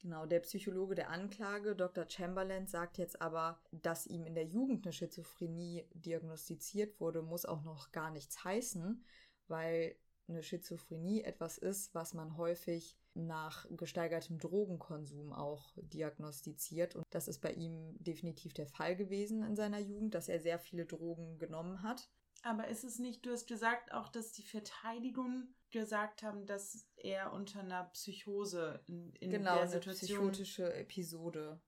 [0.00, 2.04] Genau, der Psychologe der Anklage, Dr.
[2.08, 7.62] Chamberlain, sagt jetzt aber, dass ihm in der Jugend eine Schizophrenie diagnostiziert wurde, muss auch
[7.62, 9.02] noch gar nichts heißen,
[9.48, 9.96] weil
[10.28, 16.94] eine Schizophrenie etwas ist, was man häufig nach gesteigertem Drogenkonsum auch diagnostiziert.
[16.96, 20.58] Und das ist bei ihm definitiv der Fall gewesen in seiner Jugend, dass er sehr
[20.58, 22.10] viele Drogen genommen hat.
[22.46, 27.32] Aber ist es nicht, du hast gesagt auch, dass die Verteidigung gesagt haben, dass er
[27.32, 31.60] unter einer Psychose in, in genau, der Situation psychotische Episode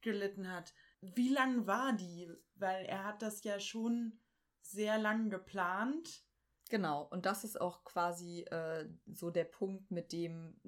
[0.00, 0.74] gelitten hat.
[1.00, 2.28] Wie lang war die?
[2.56, 4.18] Weil er hat das ja schon
[4.62, 6.24] sehr lang geplant.
[6.70, 10.60] Genau, und das ist auch quasi äh, so der Punkt, mit dem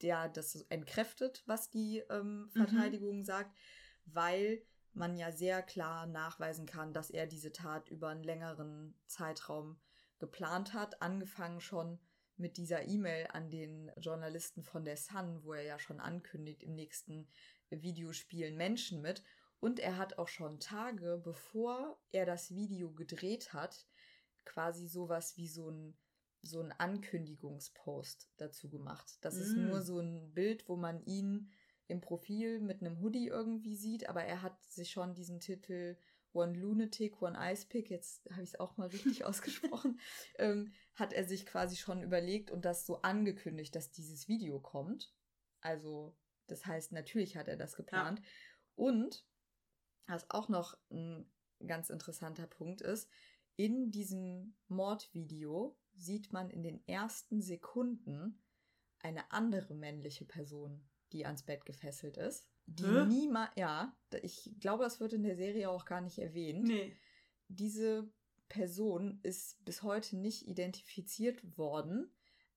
[0.00, 2.50] der das entkräftet, was die ähm, mhm.
[2.50, 3.24] Verteidigung mhm.
[3.24, 3.56] sagt,
[4.04, 9.80] weil man ja sehr klar nachweisen kann, dass er diese Tat über einen längeren Zeitraum
[10.18, 11.98] geplant hat, angefangen schon
[12.36, 16.74] mit dieser E-Mail an den Journalisten von der Sun, wo er ja schon ankündigt, im
[16.74, 17.28] nächsten
[17.70, 19.22] Video spielen Menschen mit.
[19.60, 23.86] Und er hat auch schon Tage, bevor er das Video gedreht hat,
[24.44, 25.96] quasi sowas wie so ein,
[26.42, 29.18] so ein Ankündigungspost dazu gemacht.
[29.20, 29.40] Das mm.
[29.40, 31.52] ist nur so ein Bild, wo man ihn
[31.88, 35.96] im Profil mit einem Hoodie irgendwie sieht, aber er hat sich schon diesen Titel
[36.32, 40.00] One Lunatic, One Ice Pick, jetzt habe ich es auch mal richtig ausgesprochen,
[40.38, 45.14] ähm, hat er sich quasi schon überlegt und das so angekündigt, dass dieses Video kommt.
[45.60, 48.20] Also, das heißt, natürlich hat er das geplant.
[48.20, 48.24] Ja.
[48.74, 49.26] Und
[50.06, 51.30] was auch noch ein
[51.66, 53.08] ganz interessanter Punkt ist,
[53.56, 58.42] in diesem Mordvideo sieht man in den ersten Sekunden
[59.00, 62.48] eine andere männliche Person, die ans Bett gefesselt ist.
[62.66, 63.06] Die Hä?
[63.06, 66.64] niemals, ja, ich glaube, das wird in der Serie auch gar nicht erwähnt.
[66.64, 66.96] Nee.
[67.48, 68.08] Diese
[68.48, 72.10] Person ist bis heute nicht identifiziert worden,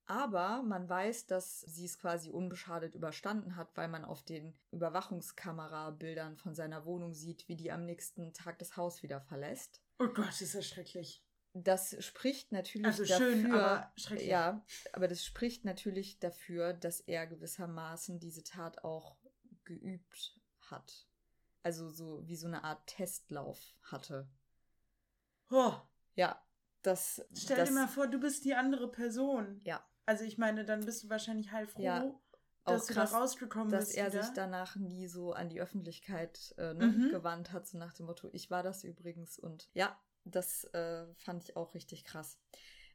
[0.06, 6.38] aber man weiß, dass sie es quasi unbeschadet überstanden hat, weil man auf den Überwachungskamerabildern
[6.38, 9.82] von seiner Wohnung sieht, wie die am nächsten Tag das Haus wieder verlässt.
[9.98, 11.25] Oh Gott, ist das schrecklich.
[11.58, 14.28] Das spricht natürlich Also dafür, schön, aber schrecklich.
[14.28, 19.16] ja, aber das spricht natürlich dafür, dass er gewissermaßen diese Tat auch
[19.64, 20.38] geübt
[20.70, 21.08] hat.
[21.64, 24.28] Also so wie so eine Art Testlauf hatte.
[25.50, 25.74] Oh,
[26.16, 26.44] Ja,
[26.82, 27.26] das.
[27.34, 29.62] stell das, dir mal vor, du bist die andere Person.
[29.64, 29.82] Ja.
[30.06, 32.14] Also ich meine, dann bist du wahrscheinlich heilfroh, Ja,
[32.66, 33.98] dass auch du krass, da rausgekommen dass bist.
[33.98, 34.24] er wieder.
[34.24, 37.10] sich danach nie so an die Öffentlichkeit äh, ne, Mhm.
[37.12, 39.40] gewandt hat, so nach dem Motto, ich war das übrigens.
[39.40, 42.40] Und ja, das äh, fand ich auch richtig krass.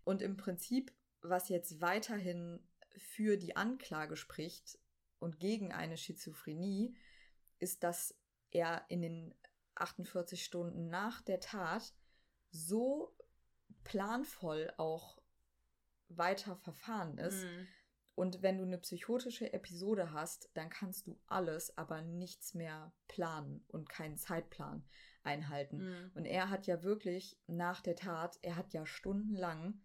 [0.04, 0.92] Und im Prinzip,
[1.22, 2.66] was jetzt weiterhin
[2.96, 4.78] für die Anklage spricht
[5.18, 6.96] und gegen eine Schizophrenie,
[7.58, 8.14] ist, dass
[8.50, 9.34] er in den
[9.76, 11.94] 48 Stunden nach der Tat
[12.50, 13.16] so
[13.84, 15.22] planvoll auch
[16.08, 17.68] weiter verfahren ist, Mhm.
[18.16, 23.64] und wenn du eine psychotische Episode hast, dann kannst du alles, aber nichts mehr planen
[23.68, 24.84] und keinen Zeitplan
[25.22, 25.78] einhalten.
[25.78, 26.10] Mhm.
[26.14, 29.80] Und er hat ja wirklich nach der Tat, er hat ja stundenlang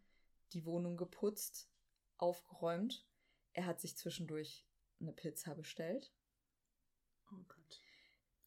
[0.54, 1.70] die Wohnung geputzt,
[2.18, 3.06] aufgeräumt.
[3.54, 4.66] Er hat sich zwischendurch
[5.00, 6.14] eine Pizza bestellt.
[7.32, 7.82] Oh Gott.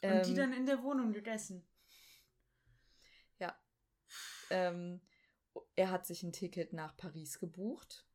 [0.03, 1.67] Und die Ähm, dann in der Wohnung gegessen.
[4.51, 5.01] ähm,
[5.77, 8.07] er hat sich ein Ticket nach Paris gebucht.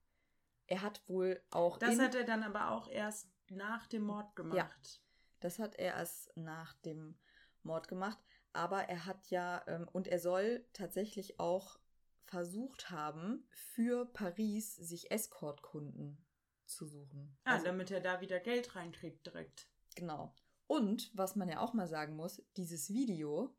[0.68, 1.78] Er hat wohl auch.
[1.78, 5.02] Das hat er dann aber auch erst nach dem Mord gemacht.
[5.40, 7.18] Das hat er erst nach dem
[7.64, 8.18] Mord gemacht.
[8.54, 11.80] Aber er hat ja, ähm, und er soll tatsächlich auch
[12.26, 16.24] versucht haben, für Paris sich Escort-Kunden
[16.66, 17.36] zu suchen.
[17.44, 19.68] Ah, Also, damit er da wieder Geld reinkriegt direkt.
[19.96, 20.34] genau.
[20.66, 23.56] Und was man ja auch mal sagen muss, dieses Video,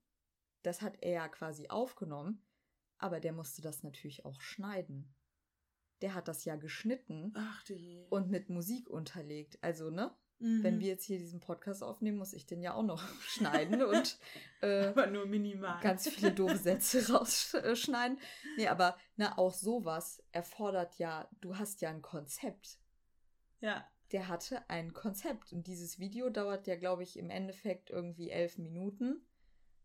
[0.63, 2.43] das hat er ja quasi aufgenommen,
[2.99, 5.15] aber der musste das natürlich auch schneiden.
[6.01, 7.63] Der hat das ja geschnitten Ach
[8.11, 9.63] und mit Musik unterlegt.
[9.63, 10.17] Also, ne?
[10.39, 10.63] Mhm.
[10.63, 14.19] Wenn wir jetzt hier diesen Podcast aufnehmen, muss ich den ja auch noch schneiden und
[14.63, 15.81] äh, Aber nur minimal.
[15.81, 18.19] ganz viele doofe Sätze rausschneiden.
[18.57, 22.79] Nee, aber na, auch sowas erfordert ja, du hast ja ein Konzept.
[23.61, 23.89] Ja.
[24.13, 28.59] Der hatte ein Konzept und dieses Video dauert ja, glaube ich, im Endeffekt irgendwie elf
[28.59, 29.27] Minuten.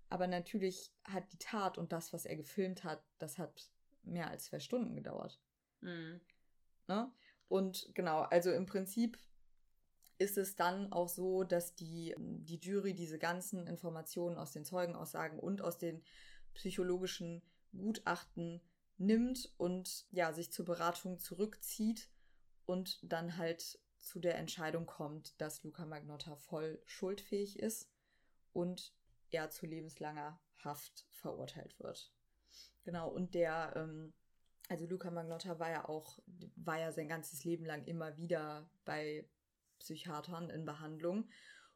[0.09, 3.69] Aber natürlich hat die Tat und das, was er gefilmt hat, das hat
[4.03, 5.39] mehr als zwei Stunden gedauert.
[5.81, 6.19] Mhm.
[6.87, 7.11] Ne?
[7.47, 9.17] Und genau, also im Prinzip
[10.19, 15.39] ist es dann auch so, dass die, die Jury diese ganzen Informationen aus den Zeugenaussagen
[15.39, 16.03] und aus den
[16.53, 17.41] psychologischen
[17.71, 18.61] Gutachten
[18.97, 22.09] nimmt und ja, sich zur Beratung zurückzieht
[22.65, 27.89] und dann halt zu der Entscheidung kommt, dass Luca Magnotta voll schuldfähig ist
[28.51, 28.93] und
[29.31, 32.11] er zu lebenslanger Haft verurteilt wird.
[32.83, 34.13] Genau, und der, ähm,
[34.67, 36.19] also Luca Magnotta war ja auch,
[36.57, 39.25] war ja sein ganzes Leben lang immer wieder bei
[39.79, 41.29] Psychiatern in Behandlung.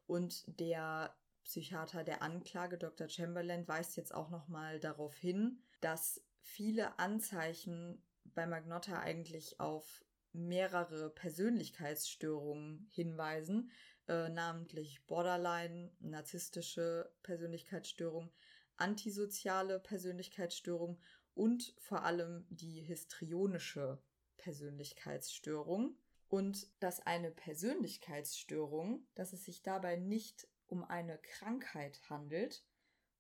[0.06, 3.10] Und der Psychiater der Anklage, Dr.
[3.10, 11.10] Chamberlain, weist jetzt auch nochmal darauf hin, dass viele Anzeichen bei Magnotta eigentlich auf mehrere
[11.10, 13.72] Persönlichkeitsstörungen hinweisen,
[14.08, 18.32] äh, namentlich Borderline, narzisstische Persönlichkeitsstörung,
[18.78, 21.00] antisoziale Persönlichkeitsstörung
[21.36, 24.02] und vor allem die histrionische
[24.38, 25.96] Persönlichkeitsstörung.
[26.34, 32.66] Und dass eine Persönlichkeitsstörung, dass es sich dabei nicht um eine Krankheit handelt,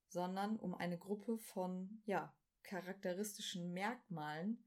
[0.07, 4.63] sondern um eine Gruppe von, ja, charakteristischen Merkmalen,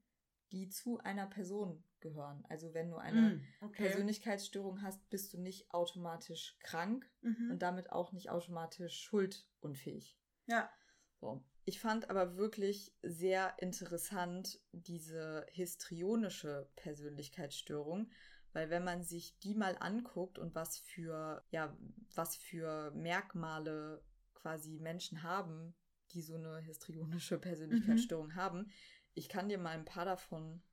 [0.53, 2.45] die zu einer Person gehören.
[2.47, 3.47] Also wenn du eine Mhm.
[3.59, 3.83] Okay.
[3.83, 7.51] Persönlichkeitsstörung hast, bist du nicht automatisch krank Mhm.
[7.51, 10.17] und damit auch nicht automatisch schuldunfähig.
[10.45, 10.71] Ja.
[11.19, 11.43] So.
[11.65, 18.09] Ich fand aber wirklich sehr interessant diese histrionische Persönlichkeitsstörung,
[18.57, 21.77] weil wenn man sich die mal anguckt und was für, ja,
[22.15, 24.03] was für Merkmale
[24.33, 25.75] quasi Menschen haben,
[26.13, 28.71] die so eine histrionische Persönlichkeitsstörung haben,
[29.13, 30.63] ich kann dir mal ein paar davon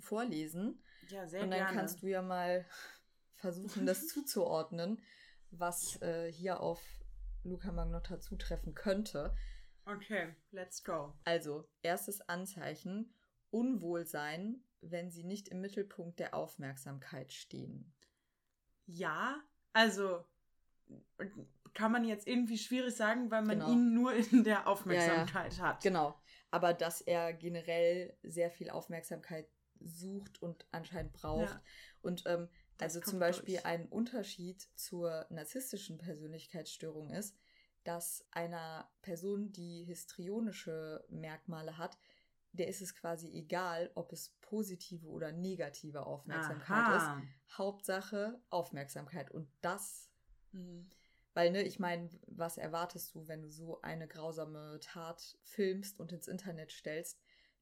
[0.00, 0.82] vorlesen.
[1.10, 1.76] Ja, sehr Und dann gerne.
[1.76, 2.66] kannst du ja mal
[3.36, 5.00] versuchen, das zuzuordnen,
[5.52, 6.82] was äh, hier auf
[7.44, 9.32] Luca Magnotta zutreffen könnte.
[9.84, 11.14] Okay, let's go.
[11.22, 13.14] Also, erstes Anzeichen,
[13.50, 17.92] Unwohlsein, wenn sie nicht im Mittelpunkt der Aufmerksamkeit stehen.
[18.86, 19.40] Ja,
[19.72, 20.24] also
[21.74, 23.72] kann man jetzt irgendwie schwierig sagen, weil man Genau.
[23.72, 25.82] ihn nur in der Aufmerksamkeit hat.
[25.82, 26.18] Genau.
[26.50, 29.48] aber dass er generell sehr viel Aufmerksamkeit
[29.80, 31.48] sucht und anscheinend braucht.
[31.54, 31.62] Ja.
[32.02, 32.48] Und ähm,
[32.78, 33.64] also zum Beispiel durch.
[33.64, 37.38] ein Unterschied zur narzisstischen Persönlichkeitsstörung ist,
[37.84, 41.96] dass einer Person, die histrionische Merkmale hat,
[42.52, 47.18] der ist es quasi egal, ob es positive oder negative Aufmerksamkeit Aha.
[47.18, 47.58] ist.
[47.58, 49.30] Hauptsache Aufmerksamkeit.
[49.30, 50.10] Und das,
[50.52, 50.90] mhm.
[51.34, 56.12] weil, ne, ich meine, was erwartest du, wenn du so eine grausame Tat filmst und
[56.12, 57.18] ins Internet stellst?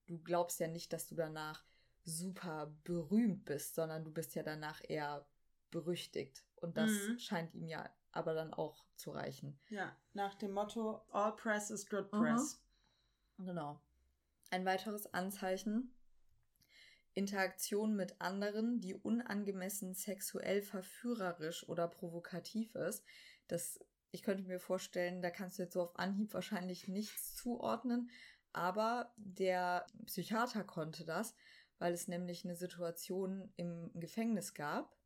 [0.07, 1.65] Du glaubst ja nicht, dass du danach
[2.05, 5.27] super berühmt bist, sondern du bist ja danach eher
[5.71, 6.45] berüchtigt.
[6.57, 7.19] Und das mhm.
[7.19, 9.59] scheint ihm ja aber dann auch zu reichen.
[9.69, 12.61] Ja, nach dem Motto All Press is Good Press.
[13.37, 13.47] Mhm.
[13.47, 13.81] Genau.
[14.51, 15.95] Ein weiteres Anzeichen.
[17.13, 23.05] Interaktion mit anderen, die unangemessen sexuell verführerisch oder provokativ ist.
[23.49, 23.81] Das,
[24.13, 28.11] ich könnte mir vorstellen, da kannst du jetzt so auf Anhieb wahrscheinlich nichts zuordnen,
[28.53, 31.35] aber der Psychiater konnte das,
[31.79, 34.97] weil es nämlich eine Situation im Gefängnis gab,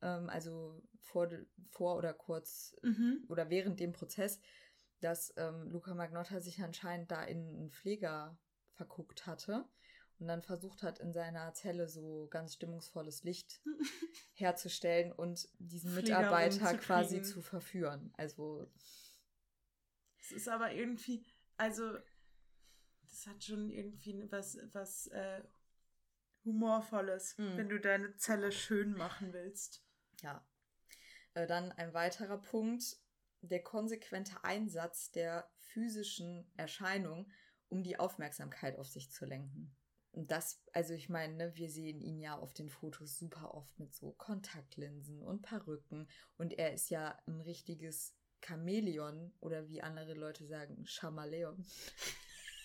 [0.00, 1.28] ähm, also vor,
[1.70, 3.24] vor oder kurz mhm.
[3.28, 4.40] oder während dem Prozess,
[5.00, 8.38] dass ähm, Luca Magnotta sich anscheinend da in einen Pfleger
[8.74, 9.68] verguckt hatte
[10.18, 13.60] und dann versucht hat, in seiner Zelle so ganz stimmungsvolles Licht
[14.34, 18.12] herzustellen und diesen Mitarbeiter zu quasi zu verführen.
[18.16, 18.70] Also.
[20.20, 21.24] Es ist aber irgendwie,
[21.56, 21.98] also,
[23.02, 25.42] das hat schon irgendwie was, was äh,
[26.44, 27.56] Humorvolles, mhm.
[27.56, 29.84] wenn du deine Zelle schön machen willst.
[30.22, 30.46] Ja.
[31.34, 32.96] Äh, dann ein weiterer Punkt,
[33.40, 37.30] der konsequente Einsatz der physischen Erscheinung
[37.68, 39.74] um die Aufmerksamkeit auf sich zu lenken.
[40.14, 43.76] Und das, also ich meine, ne, wir sehen ihn ja auf den Fotos super oft
[43.80, 46.08] mit so Kontaktlinsen und Perücken.
[46.36, 48.14] Und er ist ja ein richtiges
[48.44, 51.66] Chamäleon oder wie andere Leute sagen, Chamaleon.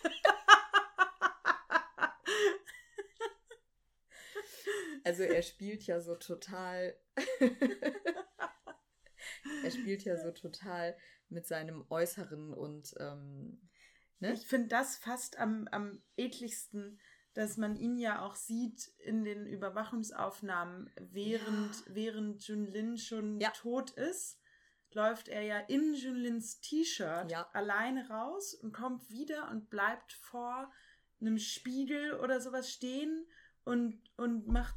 [5.04, 6.96] also er spielt ja so total.
[9.64, 10.96] er spielt ja so total
[11.30, 13.69] mit seinem Äußeren und ähm,
[14.20, 14.34] Ne?
[14.34, 17.00] Ich finde das fast am, am ekligsten,
[17.34, 21.96] dass man ihn ja auch sieht in den Überwachungsaufnahmen, während, ja.
[21.96, 23.52] während Junlin schon ja.
[23.52, 24.40] tot ist,
[24.92, 27.48] läuft er ja in Junlins T-Shirt ja.
[27.54, 30.72] alleine raus und kommt wieder und bleibt vor
[31.22, 33.28] einem Spiegel oder sowas stehen
[33.64, 34.76] und, und macht,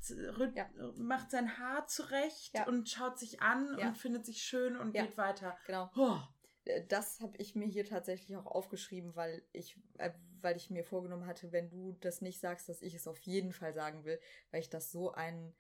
[0.55, 0.69] ja.
[0.97, 2.67] macht sein Haar zurecht ja.
[2.67, 3.89] und schaut sich an ja.
[3.89, 5.57] und findet sich schön und geht weiter.
[5.67, 5.91] Genau.
[5.97, 6.19] Oh.
[6.65, 10.11] Äh, das habe ich mir hier tatsächlich auch aufgeschrieben, weil ich, äh,
[10.41, 13.53] weil ich mir vorgenommen hatte, wenn du das nicht sagst, dass ich es auf jeden
[13.53, 14.19] Fall sagen will,
[14.51, 15.55] weil ich das so einen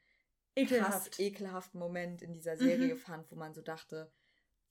[0.55, 1.12] Ekelhaft.
[1.12, 2.99] krass ekelhaften Moment in dieser Serie mhm.
[2.99, 4.12] fand, wo man so dachte,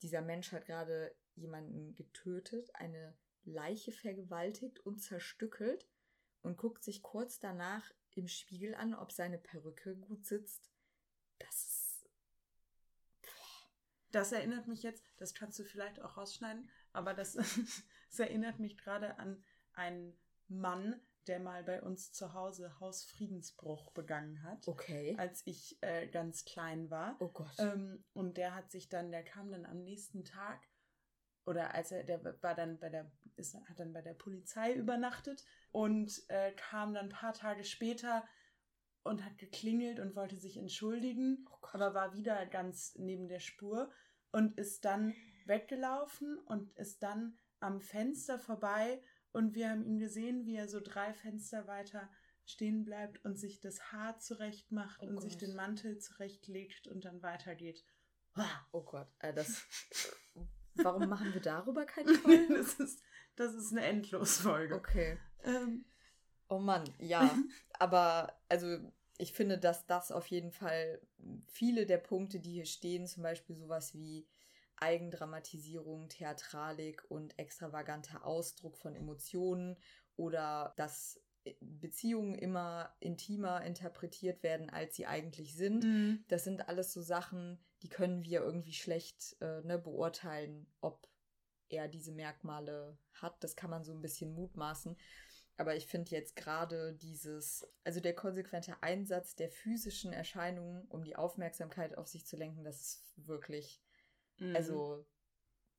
[0.02, 5.88] dieser Mensch hat gerade jemanden getötet, eine Leiche vergewaltigt und zerstückelt
[6.42, 10.70] und guckt sich kurz danach im Spiegel an, ob seine Perücke gut sitzt.
[11.38, 11.71] Das ist
[14.12, 17.32] das erinnert mich jetzt, das kannst du vielleicht auch rausschneiden, aber das,
[18.10, 19.42] das erinnert mich gerade an
[19.74, 20.16] einen
[20.48, 24.66] Mann, der mal bei uns zu Hause Hausfriedensbruch begangen hat.
[24.66, 25.14] Okay.
[25.18, 27.16] Als ich äh, ganz klein war.
[27.20, 27.58] Oh Gott.
[27.58, 30.60] Ähm, und der hat sich dann, der kam dann am nächsten Tag
[31.44, 35.44] oder als er, der war dann bei der, ist, hat dann bei der Polizei übernachtet
[35.70, 38.24] und äh, kam dann ein paar Tage später
[39.04, 43.90] und hat geklingelt und wollte sich entschuldigen, oh aber war wieder ganz neben der Spur
[44.30, 45.14] und ist dann
[45.46, 49.02] weggelaufen und ist dann am Fenster vorbei
[49.32, 52.10] und wir haben ihn gesehen, wie er so drei Fenster weiter
[52.44, 55.22] stehen bleibt und sich das Haar zurecht macht oh und Gott.
[55.24, 57.84] sich den Mantel zurechtlegt und dann weitergeht.
[58.72, 59.66] Oh Gott, äh, das.
[60.74, 62.48] Warum machen wir darüber keine Folge?
[62.56, 63.02] das, ist,
[63.36, 64.74] das ist eine Endlosfolge.
[64.74, 65.18] Okay.
[65.44, 65.84] Ähm,
[66.52, 67.22] Oh Mann, ja.
[67.78, 68.78] aber also
[69.16, 71.00] ich finde, dass das auf jeden Fall
[71.46, 74.26] viele der Punkte, die hier stehen, zum Beispiel sowas wie
[74.76, 79.78] Eigendramatisierung, Theatralik und extravaganter Ausdruck von Emotionen
[80.16, 81.20] oder dass
[81.60, 85.84] Beziehungen immer intimer interpretiert werden, als sie eigentlich sind.
[85.84, 86.24] Mhm.
[86.28, 91.08] Das sind alles so Sachen, die können wir irgendwie schlecht äh, ne, beurteilen, ob
[91.70, 93.42] er diese Merkmale hat.
[93.42, 94.96] Das kann man so ein bisschen mutmaßen.
[95.56, 101.16] Aber ich finde jetzt gerade dieses, also der konsequente Einsatz der physischen Erscheinungen, um die
[101.16, 103.82] Aufmerksamkeit auf sich zu lenken, das ist wirklich,
[104.38, 104.56] mhm.
[104.56, 105.06] also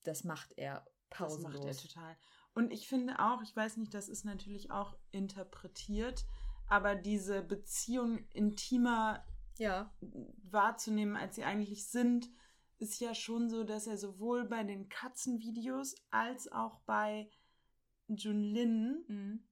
[0.03, 1.53] das macht er pausenlos.
[1.53, 2.17] Das macht er total.
[2.53, 6.25] Und ich finde auch, ich weiß nicht, das ist natürlich auch interpretiert,
[6.67, 9.25] aber diese Beziehung intimer
[9.57, 9.91] ja.
[10.43, 12.29] wahrzunehmen, als sie eigentlich sind,
[12.77, 17.29] ist ja schon so, dass er sowohl bei den Katzenvideos als auch bei
[18.07, 19.43] Junlin mhm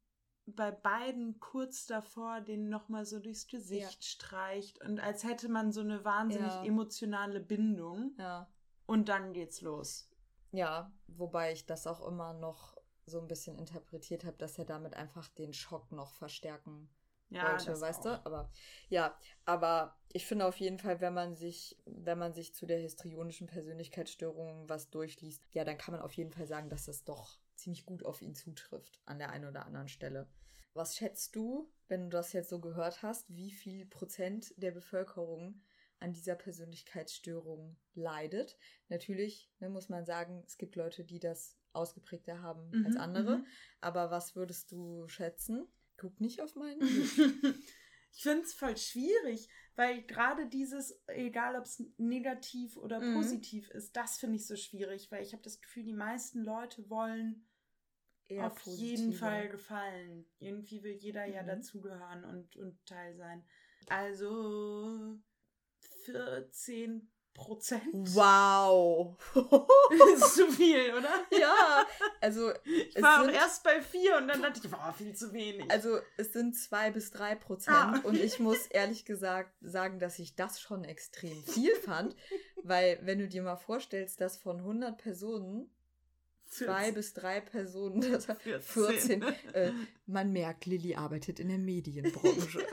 [0.56, 4.08] bei beiden kurz davor den nochmal so durchs Gesicht ja.
[4.08, 6.64] streicht und als hätte man so eine wahnsinnig ja.
[6.64, 8.14] emotionale Bindung.
[8.18, 8.48] Ja.
[8.86, 10.10] Und dann geht's los.
[10.52, 14.96] Ja, wobei ich das auch immer noch so ein bisschen interpretiert habe, dass er damit
[14.96, 16.90] einfach den Schock noch verstärken
[17.30, 18.18] ja, wollte, weißt auch.
[18.18, 18.26] du?
[18.26, 18.52] Aber
[18.90, 22.80] ja, aber ich finde auf jeden Fall, wenn man sich, wenn man sich zu der
[22.80, 27.40] histrionischen Persönlichkeitsstörung was durchliest, ja, dann kann man auf jeden Fall sagen, dass das doch
[27.62, 30.28] ziemlich gut auf ihn zutrifft an der einen oder anderen Stelle.
[30.74, 35.62] Was schätzt du, wenn du das jetzt so gehört hast, wie viel Prozent der Bevölkerung
[36.00, 38.58] an dieser Persönlichkeitsstörung leidet?
[38.88, 43.38] Natürlich ne, muss man sagen, es gibt Leute, die das ausgeprägter haben mhm, als andere.
[43.40, 43.46] Mhm.
[43.82, 45.68] Aber was würdest du schätzen?
[45.98, 46.82] Guck nicht auf meinen.
[48.14, 53.16] ich finde es voll schwierig, weil gerade dieses, egal ob es negativ oder mhm.
[53.16, 56.90] positiv ist, das finde ich so schwierig, weil ich habe das Gefühl, die meisten Leute
[56.90, 57.46] wollen
[58.32, 58.88] Eher auf positiver.
[58.88, 60.26] jeden Fall gefallen.
[60.40, 61.34] Irgendwie will jeder mhm.
[61.34, 63.44] ja dazugehören und, und Teil sein.
[63.90, 65.18] Also
[66.06, 67.84] 14 Prozent.
[67.94, 69.18] Wow.
[69.34, 71.10] das ist zu viel, oder?
[71.32, 71.86] Ja,
[72.20, 72.52] also.
[72.64, 75.70] Ich war auch erst bei vier und dann dachte ich, war viel zu wenig.
[75.72, 80.20] Also es sind zwei bis drei Prozent ah, und ich muss ehrlich gesagt sagen, dass
[80.20, 82.16] ich das schon extrem viel fand,
[82.64, 85.74] weil wenn du dir mal vorstellst, dass von 100 Personen
[86.52, 89.24] zwei bis drei Personen, das 14, 14
[89.54, 89.72] äh,
[90.06, 92.66] man merkt, Lilly arbeitet in der Medienbranche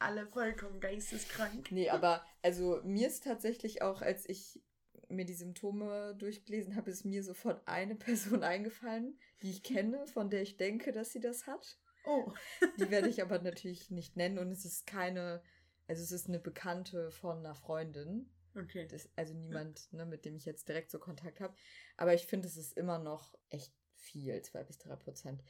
[0.00, 1.70] alle vollkommen geisteskrank.
[1.70, 4.60] Nee, aber also mir ist tatsächlich auch, als ich
[5.08, 10.30] mir die Symptome durchgelesen habe, ist mir sofort eine Person eingefallen, die ich kenne, von
[10.30, 11.78] der ich denke, dass sie das hat.
[12.06, 12.32] Oh.
[12.78, 15.42] Die werde ich aber natürlich nicht nennen und es ist keine,
[15.86, 18.30] also es ist eine Bekannte von einer Freundin.
[18.62, 18.86] Okay.
[18.86, 21.54] Das, also niemand, ne, mit dem ich jetzt direkt so Kontakt habe.
[21.96, 25.42] Aber ich finde, es ist immer noch echt viel, zwei bis drei Prozent.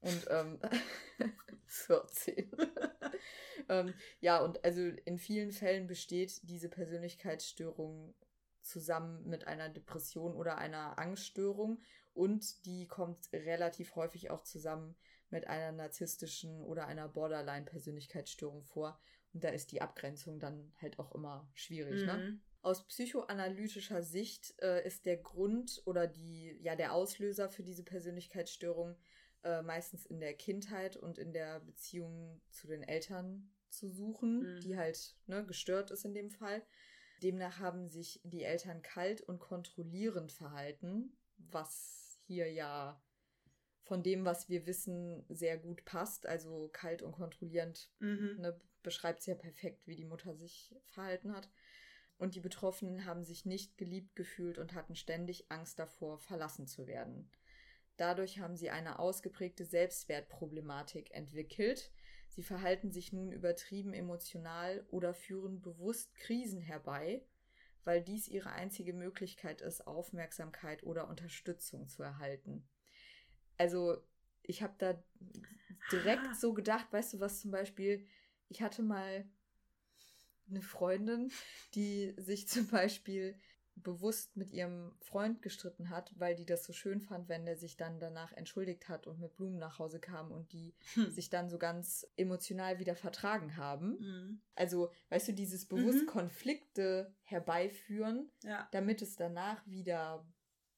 [0.00, 0.58] Und ähm,
[1.66, 2.50] 14.
[3.68, 8.14] ähm, ja, und also in vielen Fällen besteht diese Persönlichkeitsstörung
[8.60, 11.80] zusammen mit einer Depression oder einer Angststörung
[12.14, 14.96] und die kommt relativ häufig auch zusammen
[15.30, 19.00] mit einer narzisstischen oder einer Borderline-Persönlichkeitsstörung vor.
[19.32, 22.04] Und da ist die Abgrenzung dann halt auch immer schwierig.
[22.04, 22.14] Ne?
[22.14, 22.20] Mhm.
[22.20, 22.40] Ne?
[22.66, 28.96] Aus psychoanalytischer Sicht äh, ist der Grund oder die, ja, der Auslöser für diese Persönlichkeitsstörung
[29.44, 34.60] äh, meistens in der Kindheit und in der Beziehung zu den Eltern zu suchen, mhm.
[34.62, 36.60] die halt ne, gestört ist in dem Fall.
[37.22, 43.00] Demnach haben sich die Eltern kalt und kontrollierend verhalten, was hier ja
[43.84, 46.26] von dem, was wir wissen, sehr gut passt.
[46.26, 48.38] Also kalt und kontrollierend mhm.
[48.40, 51.48] ne, beschreibt sehr perfekt, wie die Mutter sich verhalten hat.
[52.18, 56.86] Und die Betroffenen haben sich nicht geliebt gefühlt und hatten ständig Angst davor, verlassen zu
[56.86, 57.30] werden.
[57.96, 61.90] Dadurch haben sie eine ausgeprägte Selbstwertproblematik entwickelt.
[62.28, 67.24] Sie verhalten sich nun übertrieben emotional oder führen bewusst Krisen herbei,
[67.84, 72.68] weil dies ihre einzige Möglichkeit ist, Aufmerksamkeit oder Unterstützung zu erhalten.
[73.56, 73.96] Also,
[74.42, 75.02] ich habe da
[75.90, 76.34] direkt ah.
[76.34, 78.06] so gedacht, weißt du was zum Beispiel,
[78.48, 79.24] ich hatte mal
[80.48, 81.30] eine Freundin,
[81.74, 83.38] die sich zum Beispiel
[83.76, 87.76] bewusst mit ihrem Freund gestritten hat, weil die das so schön fand, wenn der sich
[87.76, 91.10] dann danach entschuldigt hat und mit Blumen nach Hause kam und die hm.
[91.10, 93.98] sich dann so ganz emotional wieder vertragen haben.
[93.98, 94.40] Mhm.
[94.54, 96.06] Also, weißt du, dieses bewusst mhm.
[96.06, 98.66] Konflikte herbeiführen, ja.
[98.72, 100.26] damit es danach wieder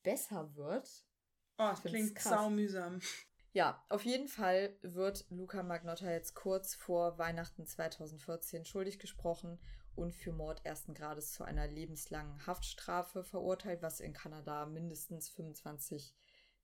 [0.02, 1.04] besser wird.
[1.58, 3.00] Oh, das klingt saumühsam.
[3.52, 9.58] Ja, auf jeden Fall wird Luca Magnotta jetzt kurz vor Weihnachten 2014 schuldig gesprochen
[9.94, 16.14] und für Mord ersten Grades zu einer lebenslangen Haftstrafe verurteilt, was in Kanada mindestens 25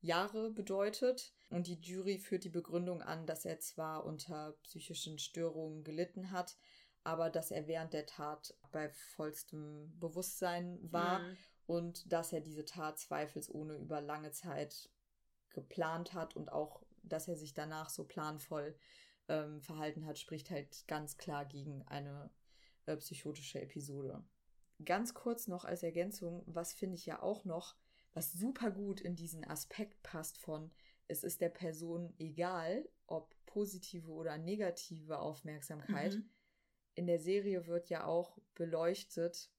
[0.01, 1.32] Jahre bedeutet.
[1.48, 6.56] Und die Jury führt die Begründung an, dass er zwar unter psychischen Störungen gelitten hat,
[7.02, 11.36] aber dass er während der Tat bei vollstem Bewusstsein war mhm.
[11.66, 14.90] und dass er diese Tat zweifelsohne über lange Zeit
[15.55, 18.76] geplant hat und auch, dass er sich danach so planvoll
[19.28, 22.31] ähm, verhalten hat, spricht halt ganz klar gegen eine
[22.86, 24.22] äh, psychotische Episode.
[24.85, 27.76] Ganz kurz noch als Ergänzung, was finde ich ja auch noch,
[28.12, 30.70] was super gut in diesen Aspekt passt von,
[31.09, 36.14] es ist der Person egal, ob positive oder negative Aufmerksamkeit.
[36.14, 36.31] Mhm.
[36.94, 39.51] In der Serie wird ja auch beleuchtet,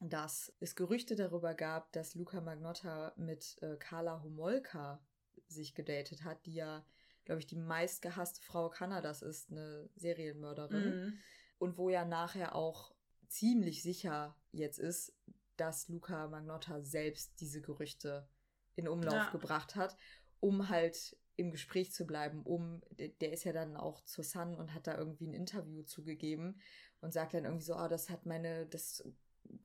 [0.00, 5.04] dass es Gerüchte darüber gab, dass Luca Magnotta mit äh, Carla Homolka
[5.52, 6.84] sich gedatet hat, die ja,
[7.24, 11.04] glaube ich, die meistgehasste Frau Kanadas ist, eine Serienmörderin.
[11.04, 11.18] Mhm
[11.62, 12.92] und wo ja nachher auch
[13.28, 15.14] ziemlich sicher jetzt ist,
[15.56, 18.28] dass Luca Magnotta selbst diese Gerüchte
[18.74, 19.30] in Umlauf ja.
[19.30, 19.96] gebracht hat,
[20.40, 24.74] um halt im Gespräch zu bleiben, um, der ist ja dann auch zur Sun und
[24.74, 26.60] hat da irgendwie ein Interview zugegeben
[27.00, 29.08] und sagt dann irgendwie so, oh, das hat meine, das,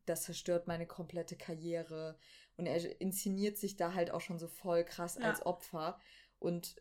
[0.05, 2.19] das zerstört meine komplette Karriere.
[2.57, 5.29] Und er inszeniert sich da halt auch schon so voll krass ja.
[5.29, 5.99] als Opfer.
[6.39, 6.75] Und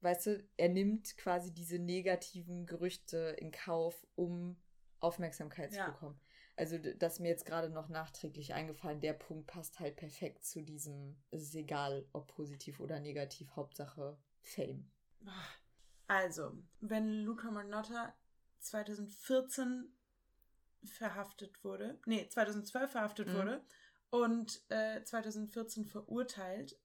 [0.00, 4.56] weißt du, er nimmt quasi diese negativen Gerüchte in Kauf, um
[5.00, 5.86] Aufmerksamkeit ja.
[5.86, 6.20] zu bekommen.
[6.56, 9.00] Also, das ist mir jetzt gerade noch nachträglich eingefallen.
[9.00, 14.16] Der Punkt passt halt perfekt zu diesem, es ist egal, ob positiv oder negativ, Hauptsache
[14.40, 14.88] Fame.
[16.06, 18.14] Also, wenn Luca Magnotta
[18.60, 19.92] 2014
[20.84, 23.34] verhaftet wurde, nee, 2012 verhaftet mhm.
[23.34, 23.64] wurde
[24.14, 26.78] und äh, 2014 verurteilt,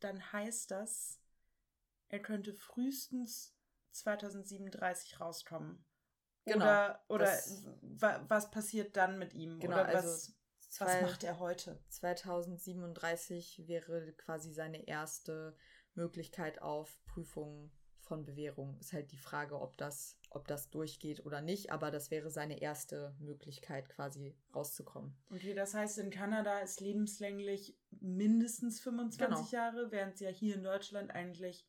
[0.00, 1.20] dann heißt das,
[2.08, 3.54] er könnte frühestens
[3.90, 5.84] 2037 rauskommen.
[6.46, 7.38] Genau, oder oder
[8.28, 9.60] was passiert dann mit ihm?
[9.60, 10.32] Genau, oder was, also
[10.70, 11.82] zwei, was macht er heute?
[11.90, 15.54] 2037 wäre quasi seine erste
[15.92, 17.70] Möglichkeit auf Prüfung
[18.00, 18.78] von Bewährung.
[18.78, 22.60] Ist halt die Frage, ob das, ob das durchgeht oder nicht, aber das wäre seine
[22.60, 25.16] erste Möglichkeit, quasi rauszukommen.
[25.30, 29.48] Okay, das heißt, in Kanada ist lebenslänglich mindestens 25 genau.
[29.50, 31.66] Jahre, während es ja hier in Deutschland eigentlich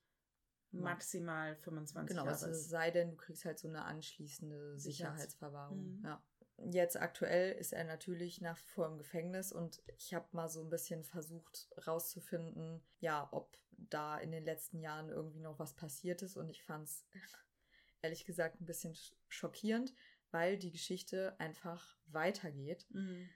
[0.72, 2.40] maximal 25 genau, Jahre.
[2.40, 5.98] Genau, es sei denn, du kriegst halt so eine anschließende Sicherheitsverwahrung.
[5.98, 6.06] Mhm.
[6.06, 6.24] Ja.
[6.72, 10.62] Jetzt aktuell ist er natürlich nach wie vor im Gefängnis und ich habe mal so
[10.62, 16.22] ein bisschen versucht rauszufinden, ja, ob da in den letzten Jahren irgendwie noch was passiert
[16.22, 17.06] ist und ich fand es
[18.02, 18.96] ehrlich gesagt ein bisschen
[19.28, 19.94] schockierend,
[20.32, 23.30] weil die Geschichte einfach weitergeht mhm.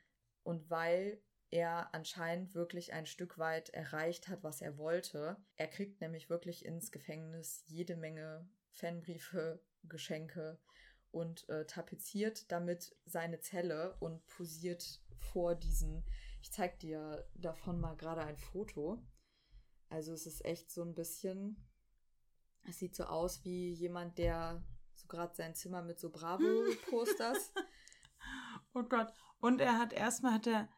[0.44, 5.38] und weil er anscheinend wirklich ein Stück weit erreicht hat, was er wollte.
[5.56, 10.60] Er kriegt nämlich wirklich ins Gefängnis jede Menge Fanbriefe, Geschenke
[11.12, 16.04] und äh, tapeziert damit seine Zelle und posiert vor diesen.
[16.42, 19.06] Ich zeig dir davon mal gerade ein Foto.
[19.90, 21.70] Also es ist echt so ein bisschen.
[22.64, 24.64] Es sieht so aus wie jemand, der
[24.96, 27.54] so gerade sein Zimmer mit so Bravo-Posters.
[28.74, 29.12] oh Gott.
[29.40, 30.70] Und er hat erstmal hat er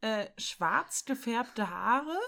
[0.00, 2.18] äh, schwarz gefärbte Haare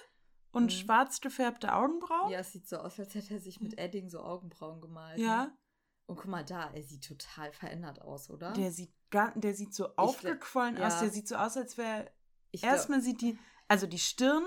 [0.50, 0.70] und mhm.
[0.70, 2.30] schwarz gefärbte Augenbrauen.
[2.30, 5.18] Ja, es sieht so aus, als hätte er sich mit Edding so Augenbrauen gemalt.
[5.18, 5.46] Ja.
[5.46, 5.58] Ne?
[6.06, 8.52] Und guck mal da, er sieht total verändert aus, oder?
[8.54, 10.94] Der sieht, der sieht so aufgequollen aus.
[10.94, 11.00] Ja.
[11.02, 12.10] Der sieht so aus, als wäre.
[12.50, 13.38] Erstmal sieht die.
[13.68, 14.44] Also die Stirn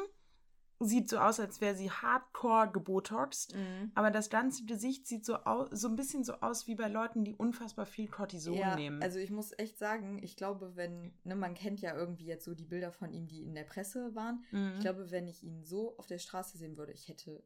[0.86, 3.92] sieht so aus, als wäre sie hardcore gebotoxt, mhm.
[3.96, 7.24] aber das ganze Gesicht sieht so, au so ein bisschen so aus wie bei Leuten,
[7.24, 9.02] die unfassbar viel Cortison ja, nehmen.
[9.02, 12.54] Also ich muss echt sagen, ich glaube, wenn, ne, man kennt ja irgendwie jetzt so
[12.54, 14.44] die Bilder von ihm, die in der Presse waren.
[14.52, 14.74] Mhm.
[14.76, 17.44] Ich glaube, wenn ich ihn so auf der Straße sehen würde, ich hätte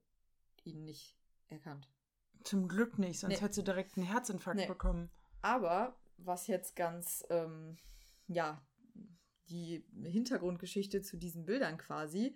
[0.64, 1.18] ihn nicht
[1.50, 1.90] erkannt.
[2.44, 3.42] Zum Glück nicht, sonst nee.
[3.42, 4.68] hättest du direkt einen Herzinfarkt nee.
[4.68, 5.10] bekommen.
[5.42, 7.78] Aber was jetzt ganz, ähm,
[8.28, 8.62] ja,
[9.50, 12.36] die Hintergrundgeschichte zu diesen Bildern quasi,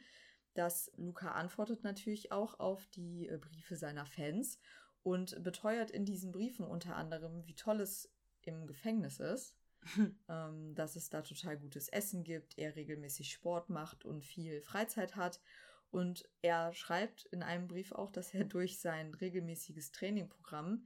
[0.53, 4.59] dass Luca antwortet natürlich auch auf die äh, Briefe seiner Fans
[5.03, 8.11] und beteuert in diesen Briefen unter anderem, wie toll es
[8.43, 9.55] im Gefängnis ist,
[10.29, 15.15] ähm, dass es da total gutes Essen gibt, er regelmäßig Sport macht und viel Freizeit
[15.15, 15.39] hat.
[15.89, 20.85] Und er schreibt in einem Brief auch, dass er durch sein regelmäßiges Trainingprogramm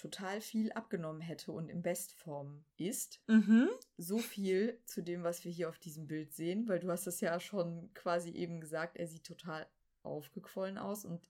[0.00, 3.20] total viel abgenommen hätte und in Bestform ist.
[3.26, 3.68] Mhm.
[3.98, 7.20] So viel zu dem, was wir hier auf diesem Bild sehen, weil du hast es
[7.20, 9.66] ja schon quasi eben gesagt, er sieht total
[10.02, 11.20] aufgequollen aus und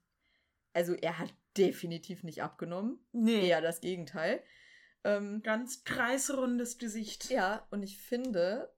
[0.72, 3.00] also er hat definitiv nicht abgenommen.
[3.12, 3.48] Nee.
[3.48, 4.42] Eher das Gegenteil.
[5.02, 7.28] Ähm, Ganz kreisrundes Gesicht.
[7.30, 8.72] Ja, und ich finde,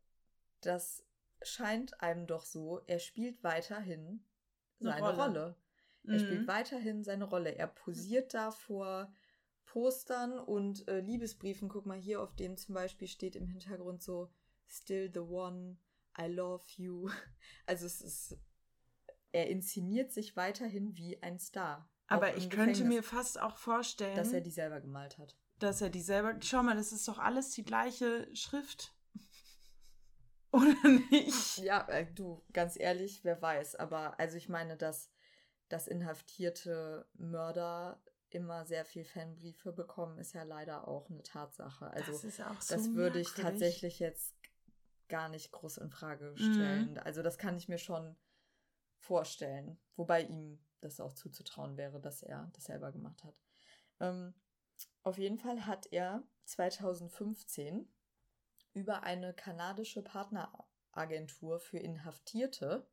[0.62, 1.04] das
[1.42, 4.24] scheint einem doch so, er spielt weiterhin
[4.78, 5.16] seine Rolle.
[5.16, 5.56] Rolle.
[6.04, 6.18] Er mhm.
[6.18, 7.50] spielt weiterhin seine Rolle.
[7.50, 9.12] Er posiert da vor
[9.72, 11.70] Postern und äh, Liebesbriefen.
[11.70, 14.30] Guck mal hier, auf dem zum Beispiel steht im Hintergrund so
[14.68, 15.78] Still the One,
[16.18, 17.08] I love you.
[17.66, 18.38] Also es ist,
[19.32, 21.90] er inszeniert sich weiterhin wie ein Star.
[22.06, 25.38] Aber ich könnte mir fast auch vorstellen, dass er die selber gemalt hat.
[25.58, 26.34] Dass er die selber.
[26.42, 28.94] Schau mal, das ist doch alles die gleiche Schrift.
[30.52, 31.58] Oder nicht?
[31.58, 33.76] Ja, äh, du, ganz ehrlich, wer weiß.
[33.76, 35.10] Aber also ich meine, dass,
[35.70, 38.02] dass inhaftierte Mörder
[38.34, 41.90] immer sehr viel Fanbriefe bekommen, ist ja leider auch eine Tatsache.
[41.90, 44.34] Also das, so das würde ich tatsächlich jetzt
[45.08, 46.92] gar nicht groß in Frage stellen.
[46.92, 46.98] Mhm.
[46.98, 48.16] Also das kann ich mir schon
[48.96, 53.34] vorstellen, wobei ihm das auch zuzutrauen wäre, dass er das selber gemacht hat.
[54.00, 54.34] Ähm,
[55.02, 57.92] auf jeden Fall hat er 2015
[58.74, 62.86] über eine kanadische Partneragentur für Inhaftierte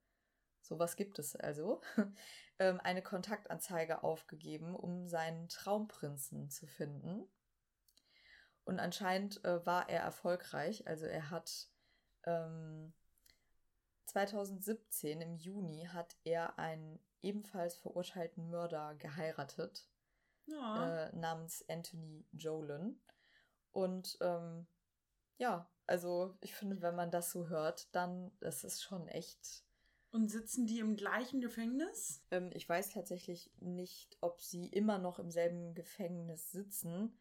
[0.62, 1.82] sowas gibt es also,
[2.60, 7.28] ähm, eine Kontaktanzeige aufgegeben, um seinen Traumprinzen zu finden.
[8.66, 10.88] Und anscheinend äh, war er erfolgreich.
[10.88, 11.70] Also er hat
[12.26, 12.94] ähm,
[14.06, 19.88] 2017 im Juni hat er ein ebenfalls verurteilten Mörder geheiratet,
[20.46, 21.08] Ja.
[21.08, 23.02] äh, namens Anthony Jolin.
[23.72, 24.68] Und ähm,
[25.38, 29.64] ja, also ich finde, wenn man das so hört, dann das ist schon echt.
[30.12, 32.24] Und sitzen die im gleichen Gefängnis?
[32.32, 37.16] Ähm, ich weiß tatsächlich nicht, ob sie immer noch im selben Gefängnis sitzen.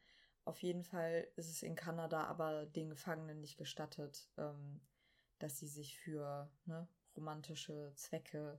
[0.44, 4.80] Auf jeden Fall ist es in Kanada aber den Gefangenen nicht gestattet, ähm,
[5.38, 8.58] dass sie sich für ne, romantische Zwecke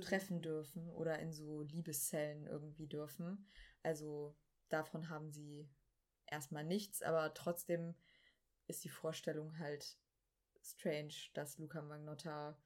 [0.00, 3.48] treffen dürfen oder in so Liebeszellen irgendwie dürfen.
[3.84, 4.36] Also
[4.68, 5.68] davon haben sie
[6.26, 7.94] erstmal nichts, aber trotzdem
[8.66, 9.96] ist die Vorstellung halt
[10.60, 12.58] strange, dass Luca Magnotta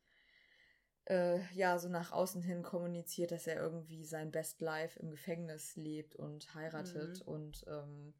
[1.08, 5.76] äh, ja so nach außen hin kommuniziert, dass er irgendwie sein Best Life im Gefängnis
[5.76, 7.32] lebt und heiratet Mhm.
[7.32, 8.14] und ähm,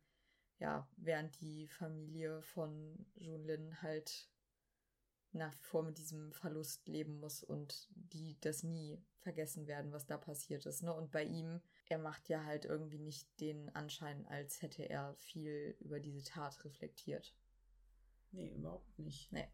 [0.59, 4.29] ja, während die Familie von Junlin halt
[5.33, 10.07] nach wie vor mit diesem Verlust leben muss und die das nie vergessen werden, was
[10.07, 10.83] da passiert ist.
[10.83, 10.93] Ne?
[10.93, 15.77] Und bei ihm, er macht ja halt irgendwie nicht den Anschein, als hätte er viel
[15.81, 17.35] über diese Tat reflektiert.
[18.33, 19.31] Nee, überhaupt nicht.
[19.33, 19.49] Nee.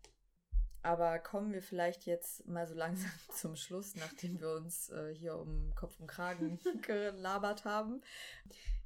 [0.85, 5.37] Aber kommen wir vielleicht jetzt mal so langsam zum Schluss, nachdem wir uns äh, hier
[5.39, 8.03] um Kopf und Kragen gelabert haben.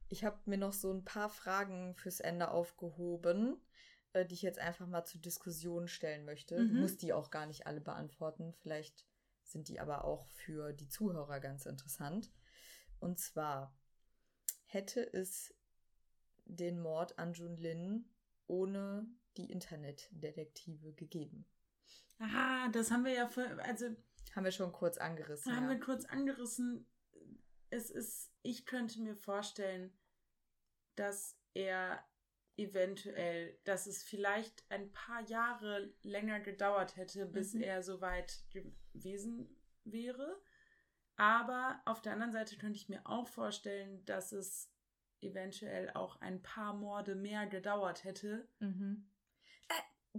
[0.09, 3.61] Ich habe mir noch so ein paar Fragen fürs Ende aufgehoben,
[4.13, 6.57] äh, die ich jetzt einfach mal zur Diskussion stellen möchte.
[6.69, 6.81] Du Mhm.
[6.81, 8.55] musst die auch gar nicht alle beantworten.
[8.61, 9.05] Vielleicht
[9.43, 12.31] sind die aber auch für die Zuhörer ganz interessant.
[13.01, 13.77] Und zwar
[14.67, 15.53] hätte es
[16.45, 18.05] den Mord an Jun Lin
[18.47, 19.07] ohne
[19.37, 21.45] die Internetdetektive gegeben.
[22.19, 23.87] Ah, das haben wir ja für, also
[24.35, 25.55] Haben wir schon kurz angerissen.
[25.55, 25.71] haben ja.
[25.71, 26.87] wir kurz angerissen.
[27.71, 29.93] Es ist, ich könnte mir vorstellen,
[30.97, 32.03] dass er
[32.57, 37.63] eventuell, dass es vielleicht ein paar Jahre länger gedauert hätte, bis Mhm.
[37.63, 39.49] er so weit gewesen
[39.85, 40.41] wäre.
[41.17, 44.73] Aber auf der anderen Seite könnte ich mir auch vorstellen, dass es
[45.21, 48.49] eventuell auch ein paar Morde mehr gedauert hätte.
[48.61, 49.09] Mhm.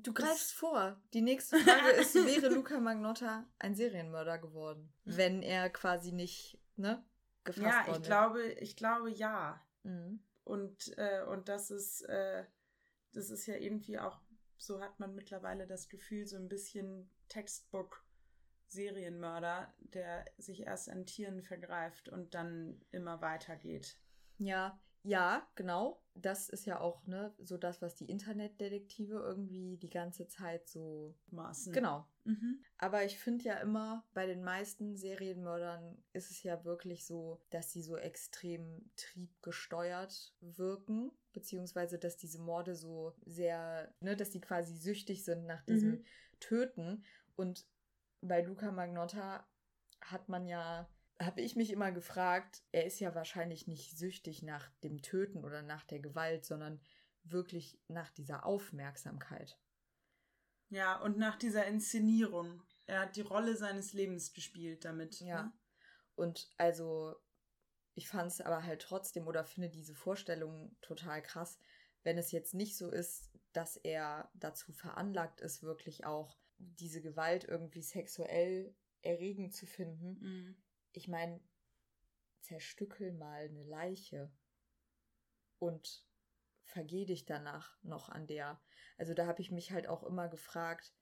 [0.03, 1.01] Du greifst vor.
[1.13, 7.01] Die nächste Frage ist, wäre Luca Magnotta ein Serienmörder geworden, wenn er quasi nicht, ne,
[7.43, 9.65] gefasst ja, worden ich glaube, ich glaube ja.
[9.83, 10.21] Mhm.
[10.43, 12.45] Und, äh, und das ist, äh,
[13.13, 14.19] das ist ja irgendwie auch,
[14.57, 21.43] so hat man mittlerweile das Gefühl, so ein bisschen Textbook-Serienmörder, der sich erst an Tieren
[21.43, 23.99] vergreift und dann immer weitergeht.
[24.37, 26.01] Ja, ja, genau.
[26.15, 31.15] Das ist ja auch, ne, so das, was die Internetdetektive irgendwie die ganze Zeit so.
[31.31, 31.71] Maßen.
[31.73, 32.05] Genau.
[32.25, 32.59] Mhm.
[32.77, 37.71] Aber ich finde ja immer, bei den meisten Serienmördern ist es ja wirklich so, dass
[37.71, 44.75] sie so extrem triebgesteuert wirken, beziehungsweise dass diese Morde so sehr, ne, dass die quasi
[44.75, 46.05] süchtig sind nach diesem Mhm.
[46.39, 47.03] Töten.
[47.35, 47.65] Und
[48.21, 49.47] bei Luca Magnotta
[50.01, 50.89] hat man ja,
[51.19, 55.61] habe ich mich immer gefragt, er ist ja wahrscheinlich nicht süchtig nach dem Töten oder
[55.61, 56.79] nach der Gewalt, sondern
[57.23, 59.59] wirklich nach dieser Aufmerksamkeit.
[60.69, 62.63] Ja, und nach dieser Inszenierung.
[62.85, 65.19] Er hat die Rolle seines Lebens gespielt damit.
[65.19, 65.43] Ja.
[65.43, 65.53] Ne?
[66.15, 67.15] Und also,
[67.95, 71.59] ich fand es aber halt trotzdem oder finde diese Vorstellung total krass,
[72.03, 77.43] wenn es jetzt nicht so ist, dass er dazu veranlagt ist, wirklich auch diese Gewalt
[77.43, 80.19] irgendwie sexuell erregend zu finden.
[80.21, 80.55] Mhm.
[80.99, 81.39] Ich meine,
[82.41, 84.29] zerstückel mal eine Leiche
[85.57, 86.05] und
[86.63, 88.61] vergeh dich danach noch an der.
[88.97, 90.93] Also da habe ich mich halt auch immer gefragt,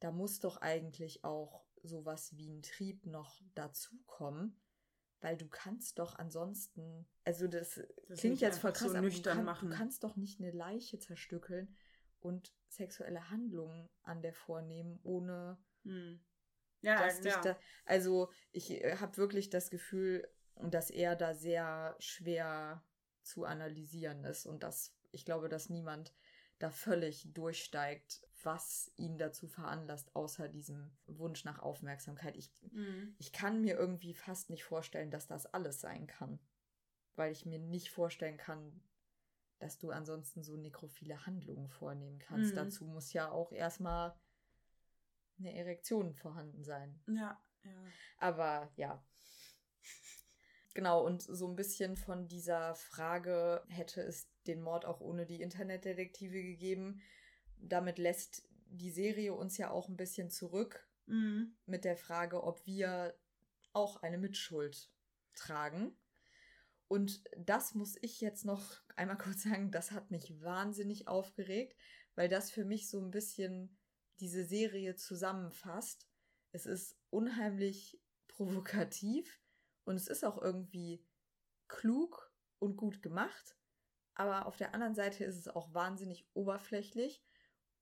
[0.00, 4.60] da muss doch eigentlich auch sowas wie ein Trieb noch dazukommen,
[5.20, 9.06] weil du kannst doch ansonsten, also das, Das klingt jetzt voll krass, so aber du,
[9.06, 9.70] nüchtern kann, machen.
[9.70, 11.76] du kannst doch nicht eine Leiche zerstückeln
[12.18, 16.24] und sexuelle Handlungen an der vornehmen, ohne Mhm.
[16.84, 17.40] Ja, dass ja.
[17.40, 22.82] da, also ich habe wirklich das Gefühl, dass er da sehr schwer
[23.22, 26.12] zu analysieren ist und dass ich glaube, dass niemand
[26.58, 32.36] da völlig durchsteigt, was ihn dazu veranlasst, außer diesem Wunsch nach Aufmerksamkeit.
[32.36, 33.14] Ich, Mhm.
[33.18, 36.38] ich kann mir irgendwie fast nicht vorstellen, dass das alles sein kann,
[37.16, 38.82] weil ich mir nicht vorstellen kann,
[39.58, 42.52] dass du ansonsten so nekrophile Handlungen vornehmen kannst.
[42.52, 42.56] Mhm.
[42.56, 44.14] Dazu muss ja auch erstmal
[45.38, 47.00] eine Erektion vorhanden sein.
[47.08, 47.84] Ja, ja.
[48.18, 49.04] Aber ja.
[50.74, 55.40] Genau, und so ein bisschen von dieser Frage, hätte es den Mord auch ohne die
[55.40, 57.00] Internetdetektive gegeben,
[57.58, 61.54] damit lässt die Serie uns ja auch ein bisschen zurück Mhm.
[61.66, 63.14] mit der Frage, ob wir
[63.74, 64.90] auch eine Mitschuld
[65.34, 65.94] tragen.
[66.88, 71.76] Und das muss ich jetzt noch einmal kurz sagen, das hat mich wahnsinnig aufgeregt,
[72.14, 73.76] weil das für mich so ein bisschen
[74.20, 76.08] diese Serie zusammenfasst.
[76.52, 79.40] Es ist unheimlich provokativ
[79.84, 81.04] Und es ist auch irgendwie
[81.68, 83.56] klug und gut gemacht.
[84.14, 87.22] Aber auf der anderen Seite ist es auch wahnsinnig oberflächlich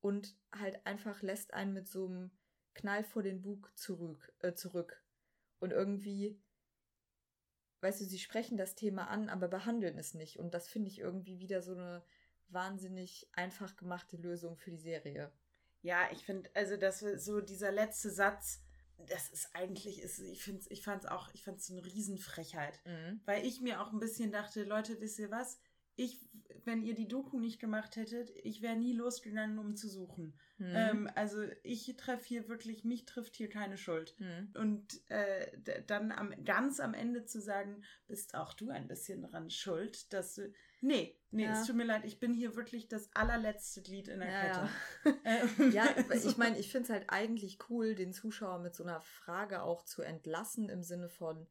[0.01, 2.31] und halt einfach lässt einen mit so einem
[2.73, 4.33] Knall vor den Bug zurück.
[4.39, 5.03] Äh, zurück.
[5.59, 6.41] Und irgendwie,
[7.81, 10.39] weißt du, sie sprechen das Thema an, aber behandeln es nicht.
[10.39, 12.03] Und das finde ich irgendwie wieder so eine
[12.49, 15.31] wahnsinnig einfach gemachte Lösung für die Serie.
[15.83, 18.61] Ja, ich finde, also das so dieser letzte Satz,
[18.97, 22.79] das ist eigentlich, ist, ich finde ich fand es auch, ich fand es eine Riesenfrechheit.
[22.85, 23.19] Mhm.
[23.25, 25.59] Weil ich mir auch ein bisschen dachte, Leute, wisst ihr was?
[25.95, 26.19] Ich,
[26.65, 30.33] wenn ihr die Doku nicht gemacht hättet, ich wäre nie losgegangen, um zu suchen.
[30.57, 30.73] Mhm.
[30.75, 34.15] Ähm, also ich treffe hier wirklich, mich trifft hier keine Schuld.
[34.19, 34.53] Mhm.
[34.55, 39.49] Und äh, dann am, ganz am Ende zu sagen, bist auch du ein bisschen dran
[39.49, 40.53] schuld, dass du.
[40.81, 41.53] Nee, nee, ja.
[41.53, 44.69] es tut mir leid, ich bin hier wirklich das allerletzte Glied in der ja,
[45.03, 45.19] Kette.
[45.55, 48.99] Ja, ja ich meine, ich finde es halt eigentlich cool, den Zuschauer mit so einer
[48.99, 51.47] Frage auch zu entlassen im Sinne von,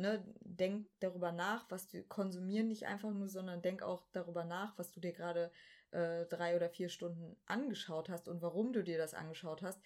[0.00, 4.76] ne, denk darüber nach, was du konsumieren nicht einfach nur, sondern denk auch darüber nach,
[4.78, 5.50] was du dir gerade
[5.92, 9.80] äh, drei oder vier Stunden angeschaut hast und warum du dir das angeschaut hast.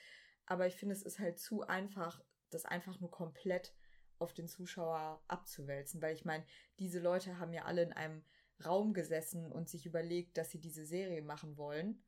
[0.46, 3.74] Aber ich finde, es ist halt zu einfach, das einfach nur komplett
[4.18, 6.44] auf den Zuschauer abzuwälzen, weil ich meine,
[6.78, 8.22] diese Leute haben ja alle in einem
[8.64, 12.02] Raum gesessen und sich überlegt, dass sie diese Serie machen wollen.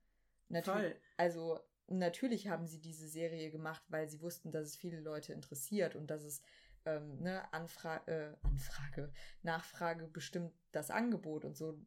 [0.49, 1.01] Natürlich, Voll.
[1.17, 5.97] Also natürlich haben sie diese Serie gemacht, weil sie wussten, dass es viele Leute interessiert
[5.97, 6.43] und dass es
[6.87, 11.79] ähm, ne, Anfra äh, Anfrage, Nachfrage bestimmt das Angebot und so.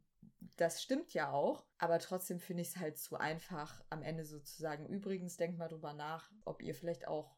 [0.56, 4.88] Das stimmt ja auch, aber trotzdem finde ich es halt zu einfach, am Ende sozusagen.
[4.88, 7.38] Übrigens, denkt mal drüber nach, ob ihr vielleicht auch.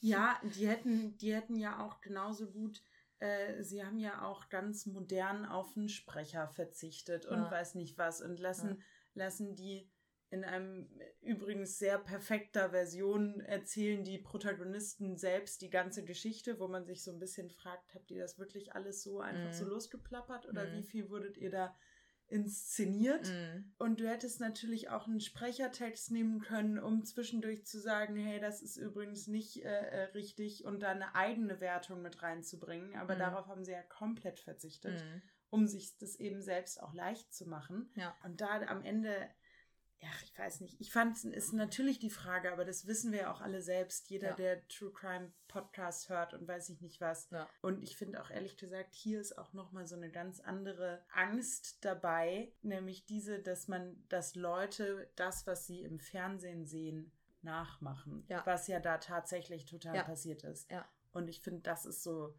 [0.00, 2.82] Ja, die hätten, die hätten ja auch genauso gut
[3.22, 7.50] äh, sie haben ja auch ganz modern auf einen Sprecher verzichtet und ja.
[7.52, 8.78] weiß nicht was und lassen,
[9.14, 9.24] ja.
[9.24, 9.88] lassen die
[10.32, 10.88] in einem
[11.20, 17.12] übrigens sehr perfekter Version erzählen die Protagonisten selbst die ganze Geschichte, wo man sich so
[17.12, 19.52] ein bisschen fragt, habt ihr das wirklich alles so einfach mm.
[19.52, 19.70] so mhm.
[19.72, 20.72] losgeplappert oder mm.
[20.72, 21.76] wie viel wurdet ihr da
[22.28, 23.28] inszeniert?
[23.28, 23.74] Mm.
[23.76, 28.62] Und du hättest natürlich auch einen Sprechertext nehmen können, um zwischendurch zu sagen, hey, das
[28.62, 32.96] ist übrigens nicht äh, äh richtig und da eine eigene Wertung mit reinzubringen.
[32.96, 33.18] Aber mhm.
[33.18, 35.22] darauf haben sie ja komplett verzichtet, mhm.
[35.50, 37.92] um sich das eben selbst auch leicht zu machen.
[37.96, 38.16] Ja.
[38.24, 39.28] Und da am Ende
[40.02, 40.80] ja, ich weiß nicht.
[40.80, 44.10] Ich fand es ist natürlich die Frage, aber das wissen wir ja auch alle selbst.
[44.10, 44.34] Jeder, ja.
[44.34, 47.30] der True Crime Podcast hört und weiß ich nicht was.
[47.30, 47.48] Ja.
[47.60, 51.84] Und ich finde auch ehrlich gesagt, hier ist auch nochmal so eine ganz andere Angst
[51.84, 57.12] dabei, nämlich diese, dass man, dass Leute das, was sie im Fernsehen sehen,
[57.42, 58.24] nachmachen.
[58.28, 58.44] Ja.
[58.44, 60.68] Was ja da tatsächlich total passiert ist.
[61.12, 62.34] Und ich finde, das ist so,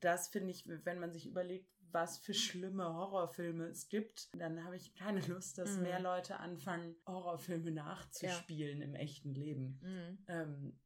[0.00, 4.76] das finde ich, wenn man sich überlegt, was für schlimme Horrorfilme es gibt, dann habe
[4.76, 5.82] ich keine Lust, dass mhm.
[5.82, 8.84] mehr Leute anfangen, Horrorfilme nachzuspielen ja.
[8.84, 9.78] im echten Leben.
[9.82, 10.18] Mhm.
[10.28, 10.78] Ähm,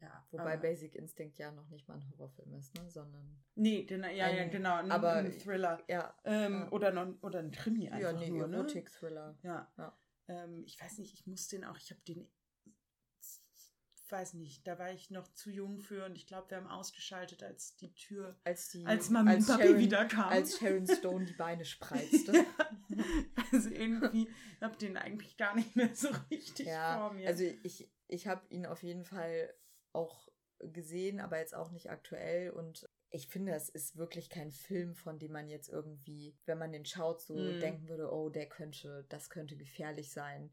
[0.00, 2.90] ja, Wobei aber, Basic Instinct ja noch nicht mal ein Horrorfilm ist, ne?
[2.90, 3.40] sondern.
[3.54, 4.74] Nee, den, ja, ein, ja, genau.
[4.74, 5.80] Ein, aber, ein Thriller.
[5.88, 6.72] Ja, ähm, ja.
[6.72, 8.12] Oder, non, oder ein Krimi einfach.
[8.12, 8.56] Ja, nee, nur, ne?
[8.56, 9.38] Erotik-Thriller.
[9.42, 9.72] Ja.
[9.78, 9.96] ja.
[10.26, 12.28] Ähm, ich weiß nicht, ich muss den auch, ich habe den
[14.12, 17.42] weiß nicht, da war ich noch zu jung für und ich glaube, wir haben ausgeschaltet,
[17.42, 20.28] als die Tür, als, die, als Mami als Papi Sharon, wieder kam.
[20.28, 22.32] Als Sharon Stone die Beine spreizte.
[22.34, 22.44] ja.
[23.52, 27.26] Also irgendwie, ich habe den eigentlich gar nicht mehr so richtig ja, vor mir.
[27.26, 29.52] Also ich, ich habe ihn auf jeden Fall
[29.92, 30.28] auch
[30.58, 35.18] gesehen, aber jetzt auch nicht aktuell und ich finde, es ist wirklich kein Film, von
[35.18, 37.60] dem man jetzt irgendwie, wenn man den schaut, so mm.
[37.60, 40.50] denken würde, oh, der könnte, das könnte gefährlich sein.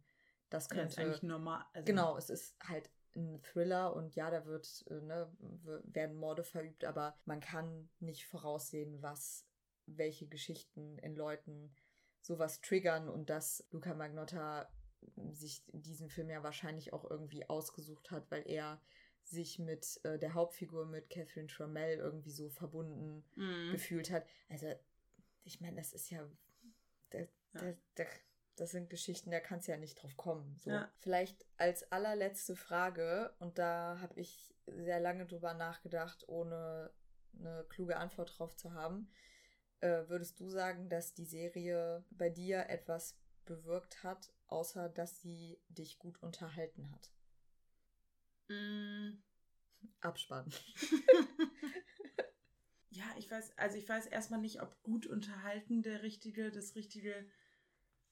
[0.50, 0.82] Das könnte.
[0.82, 1.64] Ja, ist eigentlich normal.
[1.74, 5.32] Also genau, es ist halt ein Thriller und ja, da wird, äh, ne,
[5.84, 9.46] werden Morde verübt, aber man kann nicht voraussehen, was,
[9.86, 11.74] welche Geschichten in Leuten
[12.22, 14.70] sowas triggern und dass Luca Magnotta
[15.32, 18.82] sich diesen Film ja wahrscheinlich auch irgendwie ausgesucht hat, weil er
[19.24, 23.72] sich mit äh, der Hauptfigur, mit Catherine Trammell, irgendwie so verbunden mm.
[23.72, 24.26] gefühlt hat.
[24.50, 24.74] Also,
[25.44, 26.28] ich meine, das ist ja.
[27.12, 27.60] Der, ja.
[27.60, 28.08] Der, der,
[28.60, 30.58] das sind Geschichten, da kannst du ja nicht drauf kommen.
[30.58, 30.72] So.
[30.72, 30.92] Ja.
[30.98, 36.92] Vielleicht als allerletzte Frage, und da habe ich sehr lange drüber nachgedacht, ohne
[37.38, 39.10] eine kluge Antwort drauf zu haben.
[39.80, 45.60] Äh, würdest du sagen, dass die Serie bei dir etwas bewirkt hat, außer dass sie
[45.70, 47.12] dich gut unterhalten hat?
[48.50, 49.22] Mm.
[50.02, 50.52] Abspann.
[52.90, 57.26] ja, ich weiß, also ich weiß erstmal nicht, ob gut unterhalten der richtige, das richtige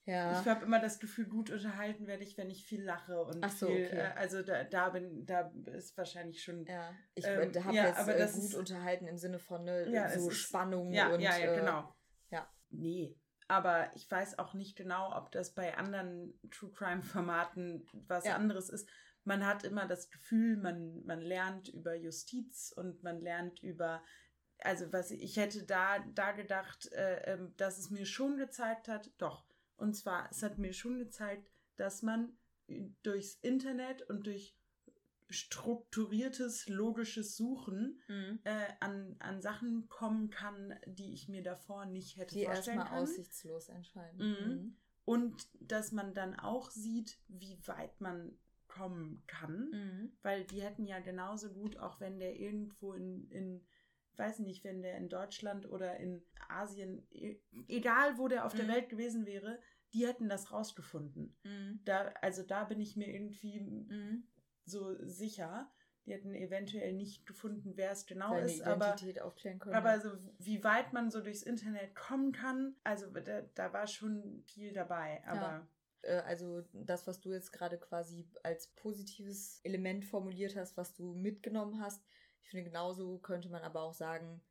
[0.07, 0.39] ja.
[0.39, 3.51] Ich habe immer das Gefühl, gut unterhalten werde ich, wenn ich viel lache und Ach
[3.51, 3.97] so, viel, okay.
[3.97, 6.65] äh, also da, da bin, da ist wahrscheinlich schon.
[6.65, 10.09] Ja, ich ähm, habe ja, jetzt aber äh, gut unterhalten im Sinne von ne, ja,
[10.17, 11.19] so Spannung ja, und.
[11.19, 11.93] Ja, ja, äh, genau.
[12.29, 12.47] Ja.
[12.69, 13.17] Nee.
[13.49, 18.69] Aber ich weiß auch nicht genau, ob das bei anderen True Crime Formaten was anderes
[18.69, 18.87] ist.
[19.25, 24.01] Man hat immer das Gefühl, man, man lernt über Justiz und man lernt über
[24.63, 29.11] also was ich hätte da, da gedacht, äh, ähm, dass es mir schon gezeigt hat,
[29.17, 29.46] doch.
[29.77, 32.37] Und zwar, es hat mir schon gezeigt, dass man
[33.03, 34.55] durchs Internet und durch
[35.29, 38.39] strukturiertes, logisches Suchen Mhm.
[38.43, 42.99] äh, an, an Sachen kommen kann, die ich mir davor nicht hätte Die vorstellen erstmal
[42.99, 43.09] können.
[43.09, 44.29] aussichtslos entscheiden.
[44.29, 44.77] Mhm.
[45.05, 48.37] Und dass man dann auch sieht, wie weit man
[48.67, 49.69] kommen kann.
[49.71, 50.11] Mhm.
[50.21, 53.65] Weil die hätten ja genauso gut, auch wenn der irgendwo in, in
[54.17, 58.65] weiß nicht, wenn der in Deutschland oder in Asien, e- egal wo der auf der
[58.65, 58.69] Mhm.
[58.69, 59.59] Welt gewesen wäre,
[59.93, 61.35] die hätten das rausgefunden.
[61.43, 61.79] Mhm.
[61.85, 64.27] Da, also da bin ich mir irgendwie Mhm.
[64.65, 65.71] so sicher.
[66.05, 69.75] Die hätten eventuell nicht gefunden, wer es genau Seine ist, aber, aufklären können.
[69.75, 74.41] aber so wie weit man so durchs Internet kommen kann, also da, da war schon
[74.45, 75.21] viel dabei.
[75.27, 75.67] Aber
[76.03, 81.13] äh, also das, was du jetzt gerade quasi als positives Element formuliert hast, was du
[81.13, 82.01] mitgenommen hast,
[82.47, 84.41] ich finde genauso könnte man aber auch sagen,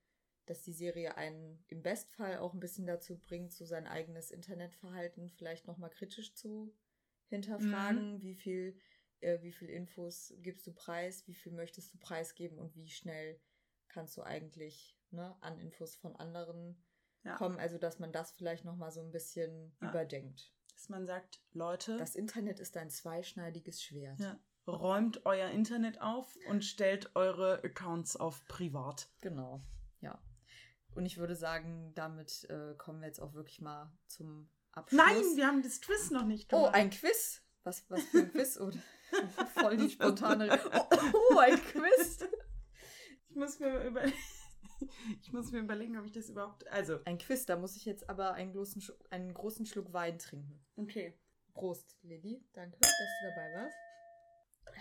[0.45, 5.31] dass die Serie einen im Bestfall auch ein bisschen dazu bringt, so sein eigenes Internetverhalten
[5.31, 6.77] vielleicht nochmal kritisch zu
[7.29, 8.79] hinterfragen, wie viel
[9.21, 13.41] äh, wie viel Infos gibst du preis, wie viel möchtest du preisgeben und wie schnell
[13.89, 16.77] kannst du eigentlich ne, an Infos von anderen
[17.25, 17.37] Ja.
[17.37, 17.59] kommen.
[17.59, 19.89] Also dass man das vielleicht nochmal so ein bisschen Ja.
[19.89, 20.53] überdenkt.
[20.75, 24.21] dass man sagt, Leute, Das Internet ist ein zweischneidiges Schwert.
[24.21, 29.09] ja, räumt euer Internet auf und stellt eure Accounts auf privat.
[29.21, 29.63] Genau,
[30.01, 30.21] ja.
[30.95, 34.99] Und ich würde sagen, damit äh, kommen wir jetzt auch wirklich mal zum Abschluss.
[35.01, 36.75] Nein, wir haben das Twist noch nicht Oh, gemacht.
[36.75, 37.43] ein Quiz?
[37.65, 38.59] Was, was für ein Quiz?
[38.59, 38.79] Oder?
[39.55, 40.59] Voll die spontane.
[40.73, 42.25] Oh, oh, ein Quiz!
[43.29, 44.03] Ich muss mir über
[45.23, 46.67] ich muss mir überlegen, ob ich das überhaupt.
[46.69, 50.65] Also, Ein Quiz, da muss ich jetzt aber einen großen, einen großen Schluck Wein trinken.
[50.77, 51.19] okay.
[51.55, 52.45] Prost, Lilly.
[52.53, 53.77] Danke, dass du dabei warst.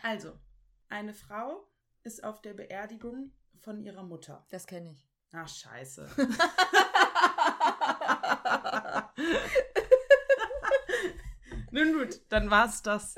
[0.05, 0.39] Also,
[0.87, 1.67] eine Frau
[2.03, 4.45] ist auf der Beerdigung von ihrer Mutter.
[4.51, 5.09] Das kenne ich.
[5.31, 6.07] Ach, scheiße.
[11.71, 13.15] Nun gut, dann war's das.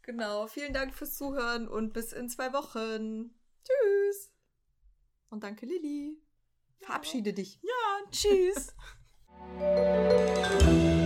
[0.00, 3.38] genau, vielen Dank fürs Zuhören und bis in zwei Wochen.
[3.62, 4.32] Tschüss.
[5.28, 6.18] Und danke, Lilly.
[6.78, 7.60] Verabschiede dich.
[7.60, 8.74] Ja, tschüss.